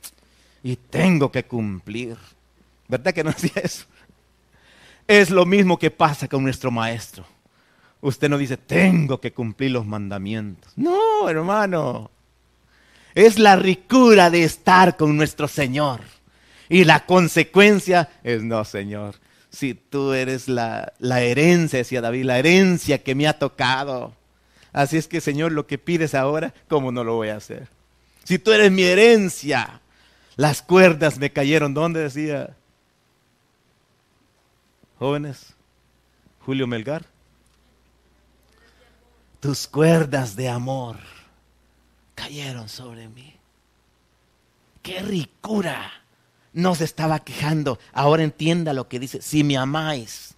y 0.61 0.75
tengo 0.75 1.31
que 1.31 1.45
cumplir. 1.45 2.17
¿Verdad 2.89 3.13
que 3.13 3.23
no 3.23 3.29
hacía 3.29 3.61
eso? 3.63 3.85
Es 5.07 5.29
lo 5.29 5.45
mismo 5.45 5.77
que 5.77 5.91
pasa 5.91 6.27
con 6.27 6.43
nuestro 6.43 6.71
maestro. 6.71 7.25
Usted 8.01 8.29
no 8.29 8.37
dice, 8.37 8.57
tengo 8.57 9.21
que 9.21 9.31
cumplir 9.33 9.71
los 9.71 9.85
mandamientos. 9.85 10.73
No, 10.75 11.29
hermano. 11.29 12.11
Es 13.15 13.39
la 13.39 13.55
ricura 13.55 14.29
de 14.29 14.43
estar 14.43 14.97
con 14.97 15.15
nuestro 15.15 15.47
Señor. 15.47 16.01
Y 16.69 16.85
la 16.85 17.05
consecuencia 17.05 18.09
es, 18.23 18.43
no, 18.43 18.65
Señor, 18.65 19.15
si 19.49 19.75
tú 19.75 20.13
eres 20.13 20.47
la, 20.47 20.93
la 20.99 21.21
herencia, 21.21 21.77
decía 21.77 22.01
David, 22.01 22.25
la 22.25 22.39
herencia 22.39 23.03
que 23.03 23.15
me 23.15 23.27
ha 23.27 23.37
tocado. 23.37 24.15
Así 24.71 24.97
es 24.97 25.07
que, 25.07 25.21
Señor, 25.21 25.51
lo 25.51 25.67
que 25.67 25.77
pides 25.77 26.15
ahora, 26.15 26.53
¿cómo 26.67 26.91
no 26.91 27.03
lo 27.03 27.15
voy 27.15 27.29
a 27.29 27.35
hacer? 27.35 27.67
Si 28.23 28.39
tú 28.39 28.51
eres 28.51 28.71
mi 28.71 28.83
herencia, 28.83 29.81
las 30.35 30.61
cuerdas 30.61 31.19
me 31.19 31.31
cayeron. 31.31 31.73
¿Dónde 31.73 32.01
decía? 32.01 32.55
Jóvenes, 35.03 35.53
Julio 36.45 36.65
Melgar. 36.65 37.05
Tus 39.41 39.67
cuerdas 39.67 40.37
de 40.37 40.47
amor 40.47 40.95
cayeron 42.15 42.69
sobre 42.69 43.09
mí. 43.09 43.35
¡Qué 44.81 45.01
ricura! 45.01 45.91
No 46.53 46.73
se 46.73 46.85
estaba 46.85 47.19
quejando. 47.19 47.79
Ahora 47.91 48.23
entienda 48.23 48.71
lo 48.71 48.87
que 48.87 48.97
dice. 48.97 49.21
Si 49.21 49.43
me 49.43 49.57
amáis, 49.57 50.35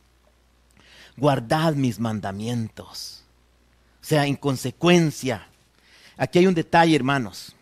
guardad 1.15 1.75
mis 1.75 1.99
mandamientos. 1.99 3.23
O 4.01 4.03
sea, 4.03 4.25
en 4.25 4.35
consecuencia. 4.35 5.47
Aquí 6.17 6.39
hay 6.39 6.47
un 6.47 6.55
detalle, 6.55 6.95
hermanos. 6.95 7.54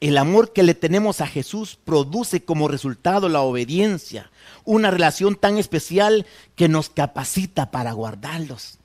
El 0.00 0.16
amor 0.16 0.52
que 0.52 0.62
le 0.62 0.74
tenemos 0.74 1.20
a 1.20 1.26
Jesús 1.26 1.78
produce 1.84 2.44
como 2.44 2.68
resultado 2.68 3.28
la 3.28 3.40
obediencia 3.40 4.30
una 4.64 4.90
relación 4.90 5.34
tan 5.34 5.58
especial 5.58 6.26
que 6.54 6.68
nos 6.68 6.88
capacita 6.90 7.70
para 7.70 7.92
guardarlos. 7.92 8.78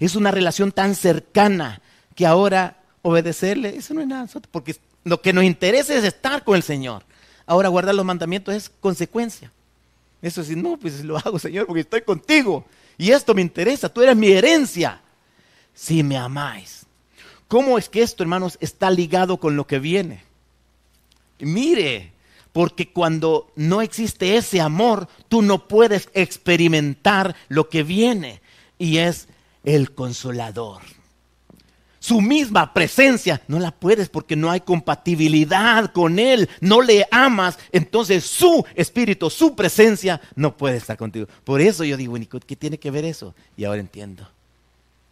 Es 0.00 0.16
una 0.16 0.30
relación 0.30 0.72
tan 0.72 0.94
cercana 0.94 1.80
que 2.14 2.26
ahora 2.26 2.78
obedecerle, 3.02 3.76
eso 3.76 3.94
no 3.94 4.00
es 4.00 4.06
nada, 4.06 4.26
porque 4.50 4.76
lo 5.04 5.22
que 5.22 5.32
nos 5.32 5.44
interesa 5.44 5.94
es 5.94 6.04
estar 6.04 6.44
con 6.44 6.56
el 6.56 6.62
Señor. 6.62 7.04
Ahora 7.46 7.68
guardar 7.68 7.94
los 7.94 8.04
mandamientos 8.04 8.54
es 8.54 8.68
consecuencia. 8.68 9.50
Eso 10.20 10.42
sí, 10.42 10.56
no, 10.56 10.76
pues 10.76 11.04
lo 11.04 11.16
hago, 11.16 11.38
Señor, 11.38 11.66
porque 11.66 11.82
estoy 11.82 12.02
contigo. 12.02 12.66
Y 12.98 13.12
esto 13.12 13.34
me 13.34 13.40
interesa, 13.40 13.88
tú 13.88 14.02
eres 14.02 14.16
mi 14.16 14.32
herencia. 14.32 15.00
Si 15.72 16.02
me 16.02 16.16
amáis. 16.16 16.87
¿Cómo 17.48 17.78
es 17.78 17.88
que 17.88 18.02
esto, 18.02 18.22
hermanos, 18.22 18.58
está 18.60 18.90
ligado 18.90 19.38
con 19.38 19.56
lo 19.56 19.66
que 19.66 19.78
viene? 19.78 20.22
Mire, 21.40 22.12
porque 22.52 22.92
cuando 22.92 23.50
no 23.56 23.80
existe 23.80 24.36
ese 24.36 24.60
amor, 24.60 25.08
tú 25.28 25.42
no 25.42 25.66
puedes 25.66 26.10
experimentar 26.12 27.34
lo 27.48 27.68
que 27.68 27.82
viene. 27.82 28.40
Y 28.78 28.98
es 28.98 29.28
el 29.64 29.92
consolador 29.92 30.82
su 32.00 32.20
misma 32.22 32.72
presencia, 32.72 33.42
no 33.48 33.58
la 33.58 33.70
puedes 33.70 34.08
porque 34.08 34.34
no 34.34 34.50
hay 34.50 34.60
compatibilidad 34.60 35.92
con 35.92 36.18
Él, 36.18 36.48
no 36.60 36.80
le 36.80 37.06
amas, 37.10 37.58
entonces 37.70 38.24
su 38.24 38.64
espíritu, 38.74 39.28
su 39.28 39.54
presencia 39.54 40.18
no 40.34 40.56
puede 40.56 40.78
estar 40.78 40.96
contigo. 40.96 41.26
Por 41.44 41.60
eso 41.60 41.84
yo 41.84 41.98
digo, 41.98 42.14
¿qué 42.46 42.56
tiene 42.56 42.78
que 42.78 42.90
ver 42.90 43.04
eso? 43.04 43.34
Y 43.58 43.64
ahora 43.64 43.80
entiendo. 43.80 44.26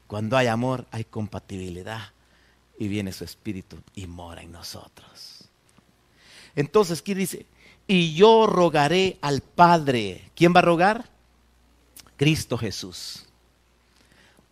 Cuando 0.06 0.38
hay 0.38 0.46
amor, 0.46 0.86
hay 0.90 1.04
compatibilidad 1.04 2.12
y 2.78 2.88
viene 2.88 3.12
su 3.12 3.24
espíritu 3.24 3.78
y 3.94 4.06
mora 4.06 4.42
en 4.42 4.52
nosotros. 4.52 5.44
Entonces, 6.54 7.02
¿qué 7.02 7.14
dice? 7.14 7.46
Y 7.86 8.14
yo 8.14 8.46
rogaré 8.46 9.18
al 9.20 9.40
Padre. 9.40 10.30
¿Quién 10.34 10.54
va 10.54 10.60
a 10.60 10.62
rogar? 10.62 11.08
Cristo 12.16 12.56
Jesús 12.56 13.26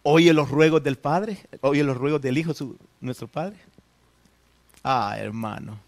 oye 0.05 0.33
los 0.33 0.49
ruegos 0.49 0.83
del 0.85 0.97
Padre, 0.97 1.39
oye 1.63 1.83
los 1.83 1.97
ruegos 1.97 2.23
del 2.23 2.39
Hijo, 2.39 2.53
nuestro 3.01 3.27
Padre. 3.27 3.57
Ah, 4.85 5.17
hermano. 5.19 5.81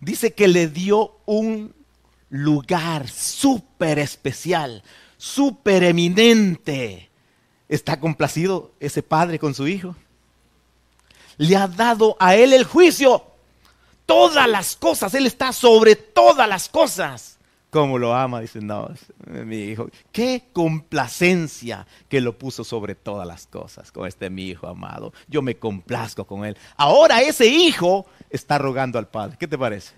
Dice 0.00 0.32
que 0.32 0.48
le 0.48 0.68
dio 0.68 1.16
un 1.26 1.74
lugar 2.30 3.08
súper 3.08 3.98
especial, 3.98 4.82
súper 5.16 5.82
eminente. 5.82 7.10
¿Está 7.68 7.98
complacido 7.98 8.72
ese 8.78 9.02
padre 9.02 9.38
con 9.38 9.52
su 9.52 9.66
hijo? 9.66 9.96
Le 11.38 11.56
ha 11.56 11.66
dado 11.66 12.16
a 12.20 12.36
él 12.36 12.52
el 12.52 12.64
juicio. 12.64 13.24
Todas 14.06 14.48
las 14.48 14.76
cosas, 14.76 15.14
él 15.14 15.26
está 15.26 15.52
sobre 15.52 15.96
todas 15.96 16.48
las 16.48 16.68
cosas 16.68 17.38
cómo 17.70 17.98
lo 17.98 18.14
ama, 18.14 18.40
dice, 18.40 18.60
no, 18.60 18.88
mi 19.26 19.56
hijo, 19.56 19.88
qué 20.12 20.44
complacencia 20.52 21.86
que 22.08 22.20
lo 22.20 22.38
puso 22.38 22.64
sobre 22.64 22.94
todas 22.94 23.26
las 23.26 23.46
cosas 23.46 23.92
con 23.92 24.06
este 24.06 24.30
mi 24.30 24.48
hijo 24.48 24.66
amado. 24.66 25.12
Yo 25.28 25.42
me 25.42 25.56
complazco 25.56 26.26
con 26.26 26.44
él. 26.44 26.56
Ahora 26.76 27.20
ese 27.20 27.46
hijo 27.46 28.06
está 28.30 28.58
rogando 28.58 28.98
al 28.98 29.08
Padre. 29.08 29.36
¿Qué 29.38 29.46
te 29.46 29.58
parece? 29.58 29.94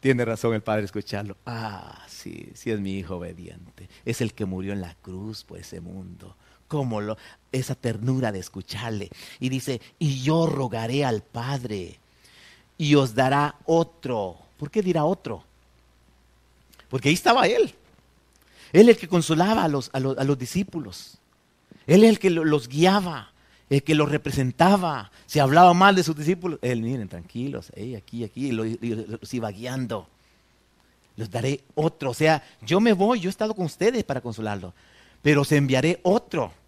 Tiene 0.00 0.24
razón 0.24 0.54
el 0.54 0.62
Padre 0.62 0.84
escucharlo. 0.84 1.36
Ah, 1.46 2.04
sí, 2.08 2.50
sí 2.54 2.70
es 2.70 2.80
mi 2.80 2.98
hijo 2.98 3.16
obediente. 3.16 3.88
Es 4.04 4.20
el 4.20 4.34
que 4.34 4.44
murió 4.44 4.72
en 4.72 4.80
la 4.80 4.94
cruz 4.96 5.44
por 5.44 5.58
ese 5.58 5.80
mundo. 5.80 6.36
Cómo 6.72 7.02
lo, 7.02 7.18
esa 7.52 7.74
ternura 7.74 8.32
de 8.32 8.38
escucharle. 8.38 9.10
Y 9.40 9.50
dice, 9.50 9.82
y 9.98 10.22
yo 10.22 10.46
rogaré 10.46 11.04
al 11.04 11.20
Padre 11.20 11.98
y 12.78 12.94
os 12.94 13.14
dará 13.14 13.56
otro. 13.66 14.38
¿Por 14.56 14.70
qué 14.70 14.80
dirá 14.80 15.04
otro? 15.04 15.44
Porque 16.88 17.10
ahí 17.10 17.14
estaba 17.14 17.46
Él. 17.46 17.74
Él 18.72 18.88
es 18.88 18.94
el 18.94 18.96
que 18.96 19.06
consolaba 19.06 19.64
a 19.64 19.68
los, 19.68 19.90
a 19.92 20.00
los, 20.00 20.38
discípulos. 20.38 21.18
Él 21.86 22.04
es 22.04 22.08
el 22.08 22.18
que 22.18 22.30
los 22.30 22.68
guiaba, 22.68 23.32
el 23.68 23.82
que 23.82 23.94
los 23.94 24.10
representaba. 24.10 25.12
Si 25.26 25.38
hablaba 25.38 25.74
mal 25.74 25.94
de 25.94 26.04
sus 26.04 26.16
discípulos, 26.16 26.58
Él, 26.62 26.80
miren, 26.80 27.06
tranquilos, 27.06 27.70
aquí, 27.98 28.24
aquí, 28.24 28.46
y 28.46 28.52
los, 28.52 29.34
iba 29.34 29.50
guiando. 29.50 30.08
Los 31.16 31.30
daré 31.30 31.60
otro. 31.74 32.12
O 32.12 32.14
sea, 32.14 32.42
yo 32.62 32.80
me 32.80 32.94
voy, 32.94 33.20
yo 33.20 33.28
he 33.28 33.30
estado 33.30 33.54
con 33.54 33.66
ustedes 33.66 34.04
para 34.04 34.22
consolarlo, 34.22 34.72
pero 35.20 35.42
os 35.42 35.52
enviaré 35.52 36.00
otro. 36.02 36.61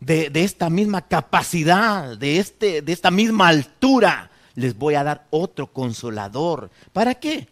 De, 0.00 0.30
de, 0.30 0.44
esta 0.44 0.70
misma 0.70 1.02
capacidad, 1.02 2.16
de, 2.16 2.38
este, 2.38 2.82
de 2.82 2.92
esta 2.92 3.10
misma 3.10 3.48
altura, 3.48 4.30
les 4.54 4.76
voy 4.76 4.94
a 4.94 5.04
dar 5.04 5.26
otro 5.30 5.66
consolador. 5.66 6.70
¿Para 6.92 7.14
qué? 7.14 7.48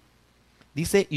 dice 0.76 1.08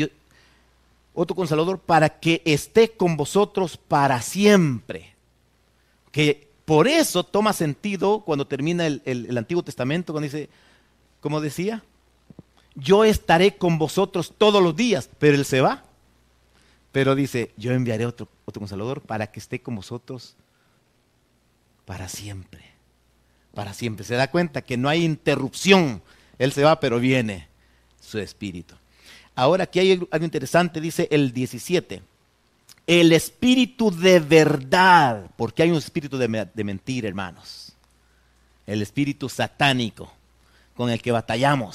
otro 1.13 1.35
consolador, 1.35 1.79
para 1.79 2.19
que 2.19 2.41
esté 2.45 2.91
con 2.91 3.17
vosotros 3.17 3.75
para 3.75 4.21
siempre. 4.21 5.13
Que 6.11 6.47
por 6.63 6.87
eso 6.87 7.25
toma 7.25 7.51
sentido 7.51 8.21
cuando 8.21 8.47
termina 8.47 8.87
el, 8.87 9.37
Antiguo 9.37 9.61
Testamento, 9.61 10.13
cuando 10.13 10.25
dice, 10.25 10.49
como 11.19 11.41
decía, 11.41 11.83
yo 12.73 13.03
estaré 13.03 13.57
con 13.57 13.77
vosotros 13.77 14.33
todos 14.37 14.63
los 14.63 14.75
días, 14.75 15.09
pero 15.19 15.35
él 15.35 15.43
se 15.43 15.59
va. 15.59 15.83
Pero 16.93 17.15
dice, 17.15 17.51
yo 17.57 17.73
enviaré 17.73 18.05
otro, 18.05 18.29
otro 18.45 18.61
consolador 18.61 19.01
para 19.01 19.27
que 19.27 19.39
esté 19.39 19.59
con 19.59 19.75
vosotros 19.75 20.35
para 21.89 22.07
siempre. 22.07 22.61
Para 23.55 23.73
siempre. 23.73 24.05
Se 24.05 24.13
da 24.13 24.29
cuenta 24.29 24.61
que 24.61 24.77
no 24.77 24.89
hay 24.89 25.03
interrupción. 25.03 26.03
Él 26.37 26.51
se 26.51 26.63
va, 26.63 26.79
pero 26.79 26.99
viene 26.99 27.47
su 27.99 28.19
espíritu. 28.19 28.75
Ahora 29.33 29.63
aquí 29.63 29.79
hay 29.79 29.93
algo 29.93 30.07
interesante, 30.23 30.81
dice 30.81 31.07
el 31.09 31.33
17. 31.33 32.03
El 32.85 33.11
espíritu 33.11 33.89
de 33.89 34.19
verdad, 34.19 35.31
porque 35.35 35.63
hay 35.63 35.71
un 35.71 35.79
espíritu 35.79 36.19
de, 36.19 36.27
mentira, 36.63 37.07
hermanos. 37.07 37.73
El 38.67 38.83
espíritu 38.83 39.27
satánico 39.27 40.13
con 40.75 40.91
el 40.91 41.01
que 41.01 41.11
batallamos. 41.11 41.73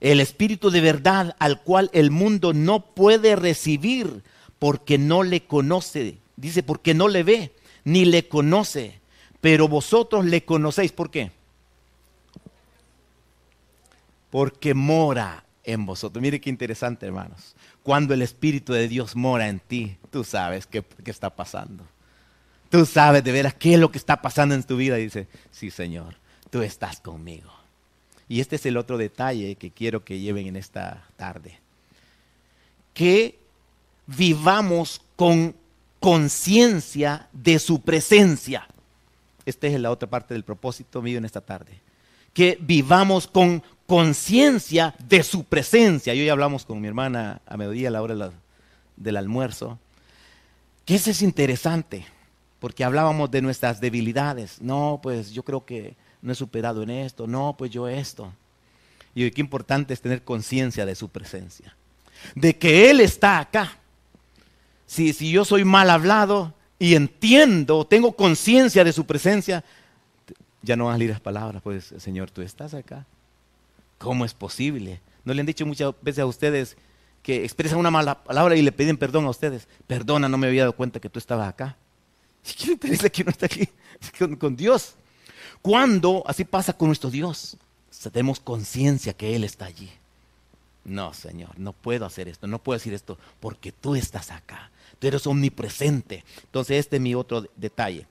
El 0.00 0.18
espíritu 0.18 0.68
de 0.72 0.80
verdad 0.80 1.36
al 1.38 1.62
cual 1.62 1.90
el 1.92 2.10
mundo 2.10 2.52
no 2.52 2.86
puede 2.86 3.36
recibir 3.36 4.24
porque 4.58 4.98
no 4.98 5.22
le 5.22 5.44
conoce. 5.44 6.18
Dice, 6.34 6.64
porque 6.64 6.92
no 6.92 7.06
le 7.06 7.22
ve, 7.22 7.52
ni 7.84 8.04
le 8.04 8.28
conoce. 8.28 9.00
Pero 9.40 9.68
vosotros 9.68 10.24
le 10.24 10.44
conocéis. 10.44 10.92
¿Por 10.92 11.10
qué? 11.10 11.30
Porque 14.30 14.74
mora 14.74 15.44
en 15.64 15.86
vosotros. 15.86 16.20
Mire 16.20 16.40
qué 16.40 16.50
interesante, 16.50 17.06
hermanos. 17.06 17.54
Cuando 17.82 18.14
el 18.14 18.22
Espíritu 18.22 18.72
de 18.72 18.88
Dios 18.88 19.16
mora 19.16 19.48
en 19.48 19.60
ti, 19.60 19.96
tú 20.10 20.24
sabes 20.24 20.66
qué, 20.66 20.84
está 21.06 21.30
pasando. 21.30 21.84
Tú 22.68 22.86
sabes 22.86 23.24
de 23.24 23.32
veras 23.32 23.54
qué 23.54 23.74
es 23.74 23.80
lo 23.80 23.90
que 23.90 23.98
está 23.98 24.20
pasando 24.22 24.54
en 24.54 24.62
tu 24.62 24.76
vida. 24.76 24.98
Y 24.98 25.04
dice, 25.04 25.26
sí, 25.50 25.70
Señor, 25.70 26.16
tú 26.50 26.62
estás 26.62 27.00
conmigo. 27.00 27.50
Y 28.28 28.40
este 28.40 28.56
es 28.56 28.66
el 28.66 28.76
otro 28.76 28.96
detalle 28.96 29.56
que 29.56 29.70
quiero 29.70 30.04
que 30.04 30.20
lleven 30.20 30.46
en 30.46 30.56
esta 30.56 31.04
tarde. 31.16 31.58
Que 32.94 33.38
vivamos 34.06 35.02
con 35.16 35.54
conciencia 36.00 37.28
de 37.32 37.58
su 37.58 37.82
presencia. 37.82 38.66
Esta 39.46 39.66
es 39.66 39.78
la 39.78 39.90
otra 39.90 40.08
parte 40.08 40.34
del 40.34 40.44
propósito 40.44 41.00
mío 41.02 41.18
en 41.18 41.24
esta 41.24 41.40
tarde. 41.40 41.72
Que 42.32 42.58
vivamos 42.60 43.26
con 43.26 43.62
conciencia 43.86 44.94
de 45.08 45.22
su 45.22 45.44
presencia. 45.44 46.14
Y 46.14 46.20
hoy 46.20 46.28
hablamos 46.28 46.64
con 46.64 46.80
mi 46.80 46.88
hermana 46.88 47.40
a 47.46 47.56
mediodía 47.56 47.88
a 47.88 47.90
la 47.90 48.02
hora 48.02 48.30
del 48.96 49.16
almuerzo, 49.16 49.78
que 50.84 50.94
eso 50.94 51.10
es 51.10 51.22
interesante, 51.22 52.06
porque 52.60 52.84
hablábamos 52.84 53.30
de 53.30 53.42
nuestras 53.42 53.80
debilidades. 53.80 54.60
No, 54.60 55.00
pues 55.02 55.32
yo 55.32 55.42
creo 55.42 55.64
que 55.64 55.96
no 56.22 56.32
he 56.32 56.36
superado 56.36 56.82
en 56.82 56.90
esto, 56.90 57.26
no, 57.26 57.56
pues 57.58 57.72
yo 57.72 57.88
esto. 57.88 58.32
Y 59.12 59.24
hoy 59.24 59.32
qué 59.32 59.40
importante 59.40 59.92
es 59.92 60.00
tener 60.00 60.22
conciencia 60.22 60.86
de 60.86 60.94
su 60.94 61.08
presencia, 61.08 61.74
de 62.34 62.56
que 62.56 62.90
Él 62.90 63.00
está 63.00 63.40
acá. 63.40 63.79
Si, 64.90 65.30
yo 65.30 65.44
soy 65.44 65.64
mal 65.64 65.88
hablado 65.88 66.52
y 66.76 66.96
entiendo, 66.96 67.84
tengo 67.84 68.10
conciencia 68.10 68.82
de 68.82 68.92
su 68.92 69.06
presencia, 69.06 69.62
ya 70.62 70.74
no 70.74 70.86
van 70.86 70.94
a 70.94 70.96
salir 70.96 71.10
las 71.10 71.20
palabras, 71.20 71.62
pues 71.62 71.94
Señor, 71.98 72.32
tú 72.32 72.42
estás 72.42 72.74
acá. 72.74 73.06
¿Cómo 73.98 74.24
es 74.24 74.34
posible? 74.34 75.00
¿No 75.24 75.32
le 75.32 75.40
han 75.40 75.46
dicho 75.46 75.64
muchas 75.64 75.94
veces 76.02 76.18
a 76.18 76.26
ustedes 76.26 76.76
que 77.22 77.44
expresan 77.44 77.78
una 77.78 77.92
mala 77.92 78.24
palabra 78.24 78.56
y 78.56 78.62
le 78.62 78.72
piden 78.72 78.96
perdón 78.96 79.26
a 79.26 79.30
ustedes? 79.30 79.68
Perdona, 79.86 80.28
no 80.28 80.36
me 80.38 80.48
había 80.48 80.62
dado 80.62 80.72
cuenta 80.72 80.98
que 80.98 81.08
tú 81.08 81.20
estabas 81.20 81.48
acá. 81.48 81.76
¿Qué 82.42 82.66
le 82.66 82.72
interesa 82.72 83.08
que 83.10 83.22
no 83.22 83.30
está 83.30 83.46
aquí 83.46 83.68
con, 84.18 84.34
con 84.34 84.56
Dios? 84.56 84.96
Cuando 85.62 86.24
así 86.26 86.44
pasa 86.44 86.72
con 86.72 86.88
nuestro 86.88 87.10
Dios, 87.10 87.56
tenemos 88.10 88.40
conciencia 88.40 89.12
que 89.12 89.36
Él 89.36 89.44
está 89.44 89.66
allí. 89.66 89.88
No, 90.84 91.14
Señor, 91.14 91.56
no 91.60 91.72
puedo 91.74 92.06
hacer 92.06 92.26
esto, 92.26 92.48
no 92.48 92.58
puedo 92.58 92.76
decir 92.76 92.92
esto, 92.92 93.18
porque 93.38 93.70
tú 93.70 93.94
estás 93.94 94.32
acá. 94.32 94.72
Eres 95.00 95.26
omnipresente. 95.26 96.24
Entonces, 96.44 96.78
este 96.78 96.96
es 96.96 97.02
mi 97.02 97.14
otro 97.14 97.46
detalle. 97.56 98.06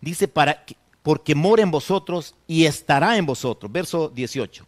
Dice, 0.00 0.28
para 0.28 0.64
que, 0.64 0.76
porque 1.02 1.34
mora 1.34 1.62
en 1.62 1.70
vosotros 1.70 2.34
y 2.46 2.64
estará 2.64 3.16
en 3.16 3.26
vosotros. 3.26 3.70
Verso 3.70 4.08
18 4.08 4.66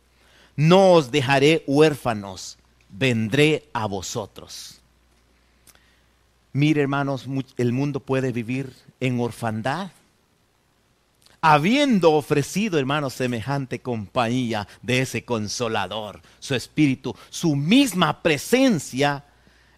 no 0.57 0.93
os 0.93 1.11
dejaré 1.11 1.63
huérfanos, 1.67 2.59
vendré 2.89 3.69
a 3.75 3.87
vosotros. 3.87 4.81
Mire, 6.53 6.81
hermanos, 6.81 7.27
el 7.59 7.73
mundo 7.73 8.01
puede 8.01 8.33
vivir 8.33 8.73
en 8.99 9.21
orfandad, 9.21 9.91
habiendo 11.43 12.13
ofrecido, 12.13 12.79
hermanos, 12.79 13.13
semejante 13.13 13.81
compañía 13.81 14.67
de 14.81 15.01
ese 15.01 15.23
consolador, 15.27 16.23
su 16.41 16.55
espíritu, 16.55 17.15
su 17.29 17.55
misma 17.55 18.23
presencia 18.23 19.25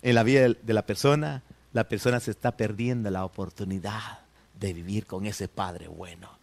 en 0.02 0.14
la 0.14 0.22
vida 0.22 0.48
de 0.48 0.74
la 0.74 0.86
persona, 0.86 1.42
la 1.72 1.88
persona 1.88 2.20
se 2.20 2.30
está 2.30 2.56
perdiendo 2.56 3.10
la 3.10 3.24
oportunidad 3.24 4.20
de 4.58 4.72
vivir 4.72 5.06
con 5.06 5.26
ese 5.26 5.48
Padre 5.48 5.88
bueno. 5.88 6.38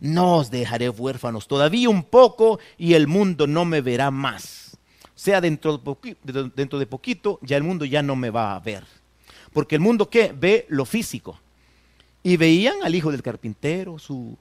No 0.00 0.36
os 0.36 0.50
dejaré 0.50 0.88
huérfanos 0.88 1.46
todavía 1.46 1.88
un 1.88 2.02
poco 2.02 2.58
y 2.78 2.94
el 2.94 3.06
mundo 3.06 3.46
no 3.46 3.64
me 3.64 3.82
verá 3.82 4.10
más. 4.10 4.78
O 5.04 5.22
sea, 5.22 5.42
dentro 5.42 5.76
de, 5.76 6.86
poquito 6.86 7.38
ya 7.42 7.58
el 7.58 7.62
mundo 7.62 7.84
ya 7.84 8.02
no 8.02 8.16
me 8.16 8.30
va 8.30 8.54
a 8.56 8.60
ver. 8.60 8.84
Porque 9.52 9.74
el 9.74 9.82
mundo 9.82 10.08
¿qué? 10.08 10.34
ve 10.34 10.64
lo 10.70 10.86
físico. 10.86 11.38
Y 12.22 12.36
veían 12.36 12.76
al 12.82 12.94
hijo 12.94 13.10
del 13.12 13.22
carpintero, 13.22 13.98
su, 13.98 14.36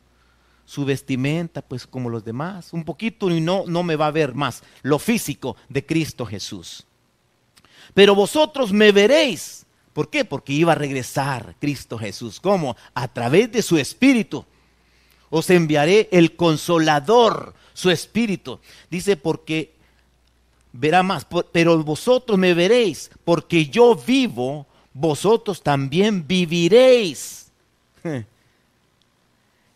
su 0.65 0.85
vestimenta, 0.85 1.61
pues 1.61 1.85
como 1.85 2.09
los 2.09 2.23
demás, 2.23 2.71
un 2.71 2.85
poquito 2.85 3.29
y 3.29 3.41
no, 3.41 3.63
no 3.67 3.83
me 3.83 3.95
va 3.95 4.07
a 4.07 4.11
ver 4.11 4.33
más 4.35 4.63
lo 4.81 4.99
físico 4.99 5.57
de 5.67 5.85
Cristo 5.85 6.25
Jesús. 6.25 6.85
Pero 7.93 8.15
vosotros 8.15 8.71
me 8.71 8.91
veréis. 8.91 9.65
¿Por 9.93 10.09
qué? 10.09 10.23
Porque 10.25 10.53
iba 10.53 10.71
a 10.71 10.75
regresar 10.75 11.55
Cristo 11.59 11.97
Jesús. 11.97 12.39
¿Cómo? 12.39 12.75
A 12.93 13.07
través 13.07 13.51
de 13.51 13.61
su 13.61 13.77
Espíritu. 13.77 14.45
Os 15.29 15.49
enviaré 15.49 16.09
el 16.11 16.35
consolador, 16.35 17.53
su 17.73 17.89
Espíritu. 17.89 18.59
Dice, 18.89 19.17
porque 19.17 19.73
verá 20.71 21.03
más, 21.03 21.25
pero 21.51 21.83
vosotros 21.83 22.37
me 22.37 22.53
veréis, 22.53 23.09
porque 23.25 23.67
yo 23.67 23.95
vivo, 23.95 24.65
vosotros 24.93 25.61
también 25.61 26.25
viviréis. 26.27 27.51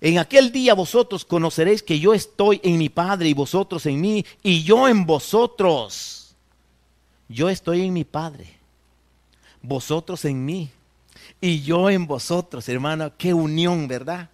En 0.03 0.17
aquel 0.17 0.51
día 0.51 0.73
vosotros 0.73 1.23
conoceréis 1.23 1.81
que 1.81 1.97
yo 1.97 2.13
estoy 2.13 2.59
en 2.61 2.77
mi 2.77 2.89
Padre 2.89 3.29
y 3.29 3.33
vosotros 3.33 3.85
en 3.85 4.01
mí 4.01 4.25
y 4.43 4.61
yo 4.61 4.89
en 4.89 5.05
vosotros. 5.05 6.22
Yo 7.29 7.49
estoy 7.49 7.81
en 7.81 7.93
mi 7.93 8.03
Padre, 8.03 8.47
vosotros 9.61 10.25
en 10.25 10.45
mí 10.45 10.69
y 11.41 11.61
yo 11.61 11.89
en 11.89 12.05
vosotros, 12.05 12.67
hermano. 12.69 13.11
Qué 13.17 13.33
unión, 13.33 13.87
¿verdad? 13.87 14.29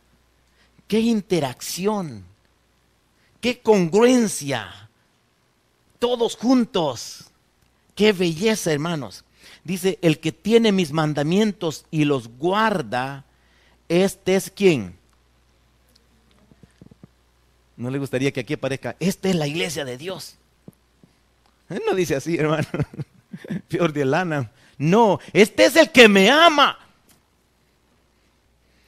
Qué 0.88 1.00
interacción, 1.00 2.26
qué 3.42 3.60
congruencia. 3.60 4.90
Todos 6.00 6.36
juntos. 6.36 7.26
Qué 7.94 8.14
belleza, 8.14 8.72
hermanos. 8.72 9.26
Dice, 9.66 10.00
el 10.02 10.20
que 10.20 10.32
tiene 10.32 10.72
mis 10.72 10.94
mandamientos 10.94 11.86
y 11.92 12.06
los 12.06 12.30
guarda, 12.30 13.26
este 13.90 14.36
es 14.38 14.50
quien 14.50 15.00
¿No 17.80 17.90
le 17.90 17.98
gustaría 17.98 18.34
que 18.34 18.42
aquí 18.42 18.56
aparezca, 18.56 18.98
esta 19.00 19.30
es 19.30 19.36
la 19.36 19.48
iglesia 19.48 19.86
de 19.86 19.98
Dios? 19.98 20.36
Él 21.70 21.82
no 21.88 21.96
dice 21.96 22.16
así, 22.16 22.36
hermano. 22.38 22.68
Peor 23.68 23.94
de 23.94 24.06
lana. 24.06 24.52
No, 24.78 25.20
este 25.34 25.66
es 25.66 25.76
el 25.76 25.92
que 25.92 26.08
me 26.08 26.30
ama. 26.30 26.78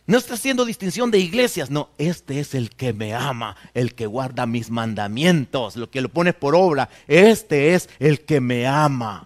No 0.07 0.17
está 0.17 0.33
haciendo 0.33 0.65
distinción 0.65 1.11
de 1.11 1.19
iglesias, 1.19 1.69
no, 1.69 1.89
este 1.97 2.39
es 2.39 2.53
el 2.53 2.71
que 2.71 2.91
me 2.91 3.13
ama, 3.13 3.55
el 3.73 3.93
que 3.93 4.07
guarda 4.07 4.45
mis 4.45 4.69
mandamientos, 4.69 5.77
lo 5.77 5.89
que 5.89 6.01
lo 6.01 6.09
pone 6.09 6.33
por 6.33 6.53
obra, 6.53 6.89
este 7.07 7.75
es 7.75 7.87
el 7.99 8.21
que 8.21 8.41
me 8.41 8.67
ama. 8.67 9.25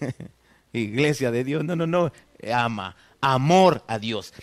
Iglesia 0.72 1.30
de 1.30 1.44
Dios, 1.44 1.62
no, 1.62 1.76
no, 1.76 1.86
no, 1.86 2.10
ama, 2.52 2.96
amor 3.20 3.84
a 3.86 3.98
Dios. 3.98 4.34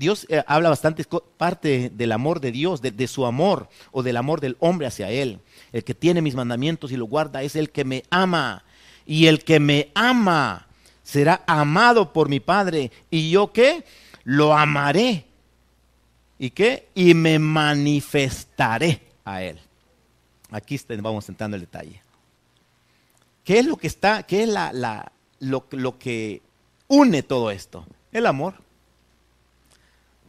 Dios 0.00 0.26
eh, 0.30 0.42
habla 0.46 0.70
bastante 0.70 1.04
parte 1.36 1.90
del 1.90 2.12
amor 2.12 2.40
de 2.40 2.52
Dios, 2.52 2.80
de, 2.80 3.06
su 3.06 3.26
amor 3.26 3.68
o 3.92 4.02
del 4.02 4.16
amor 4.16 4.40
del 4.40 4.56
hombre 4.58 4.86
hacia 4.86 5.10
Él. 5.10 5.40
El 5.72 5.84
que 5.84 5.94
tiene 5.94 6.22
mis 6.22 6.34
mandamientos 6.34 6.90
y 6.90 6.96
lo 6.96 7.04
guarda 7.04 7.42
es 7.42 7.54
el 7.54 7.68
que 7.68 7.84
me 7.84 8.04
ama. 8.08 8.64
Y 9.04 9.26
el 9.26 9.44
que 9.44 9.60
me 9.60 9.90
ama 9.94 10.66
será 11.02 11.44
amado 11.46 12.14
por 12.14 12.30
mi 12.30 12.40
Padre. 12.40 12.90
¿Y 13.10 13.28
yo 13.28 13.52
qué? 13.52 13.84
Lo 14.24 14.56
amaré. 14.56 15.26
¿Y 16.38 16.48
qué? 16.48 16.88
Y 16.94 17.12
me 17.12 17.38
manifestaré 17.38 19.02
a 19.22 19.42
Él. 19.42 19.58
Aquí 20.50 20.80
vamos 21.02 21.28
entrando 21.28 21.58
el 21.58 21.60
detalle. 21.60 22.00
¿Qué 23.44 23.58
es 23.58 23.66
lo 23.66 23.76
que 23.76 23.88
está, 23.88 24.22
qué 24.22 24.44
es 24.44 24.48
la, 24.48 25.12
lo, 25.40 25.66
lo 25.72 25.98
que 25.98 26.40
une 26.88 27.22
todo 27.22 27.50
esto? 27.50 27.84
El 28.12 28.24
amor. 28.24 28.69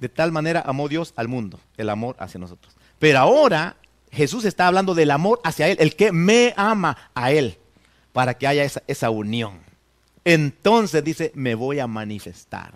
De 0.02 0.10
tal 0.10 0.32
manera 0.32 0.64
amó 0.66 0.90
Dios 0.90 1.14
al 1.16 1.28
mundo, 1.28 1.60
el 1.78 1.88
amor 1.88 2.16
hacia 2.20 2.40
nosotros. 2.40 2.76
Pero 2.98 3.20
ahora 3.20 3.78
Jesús 4.12 4.46
está 4.46 4.66
hablando 4.66 4.96
del 4.96 5.12
amor 5.12 5.40
hacia 5.44 5.68
Él, 5.68 5.78
el 5.80 5.96
que 5.96 6.12
me 6.12 6.56
ama 6.58 6.98
a 7.14 7.32
Él, 7.32 7.60
para 8.12 8.34
que 8.34 8.48
haya 8.48 8.64
esa, 8.64 9.10
unión. 9.12 9.60
Entonces 10.26 11.04
dice, 11.04 11.32
me 11.36 11.54
voy 11.54 11.78
a 11.78 11.86
manifestar. 11.86 12.74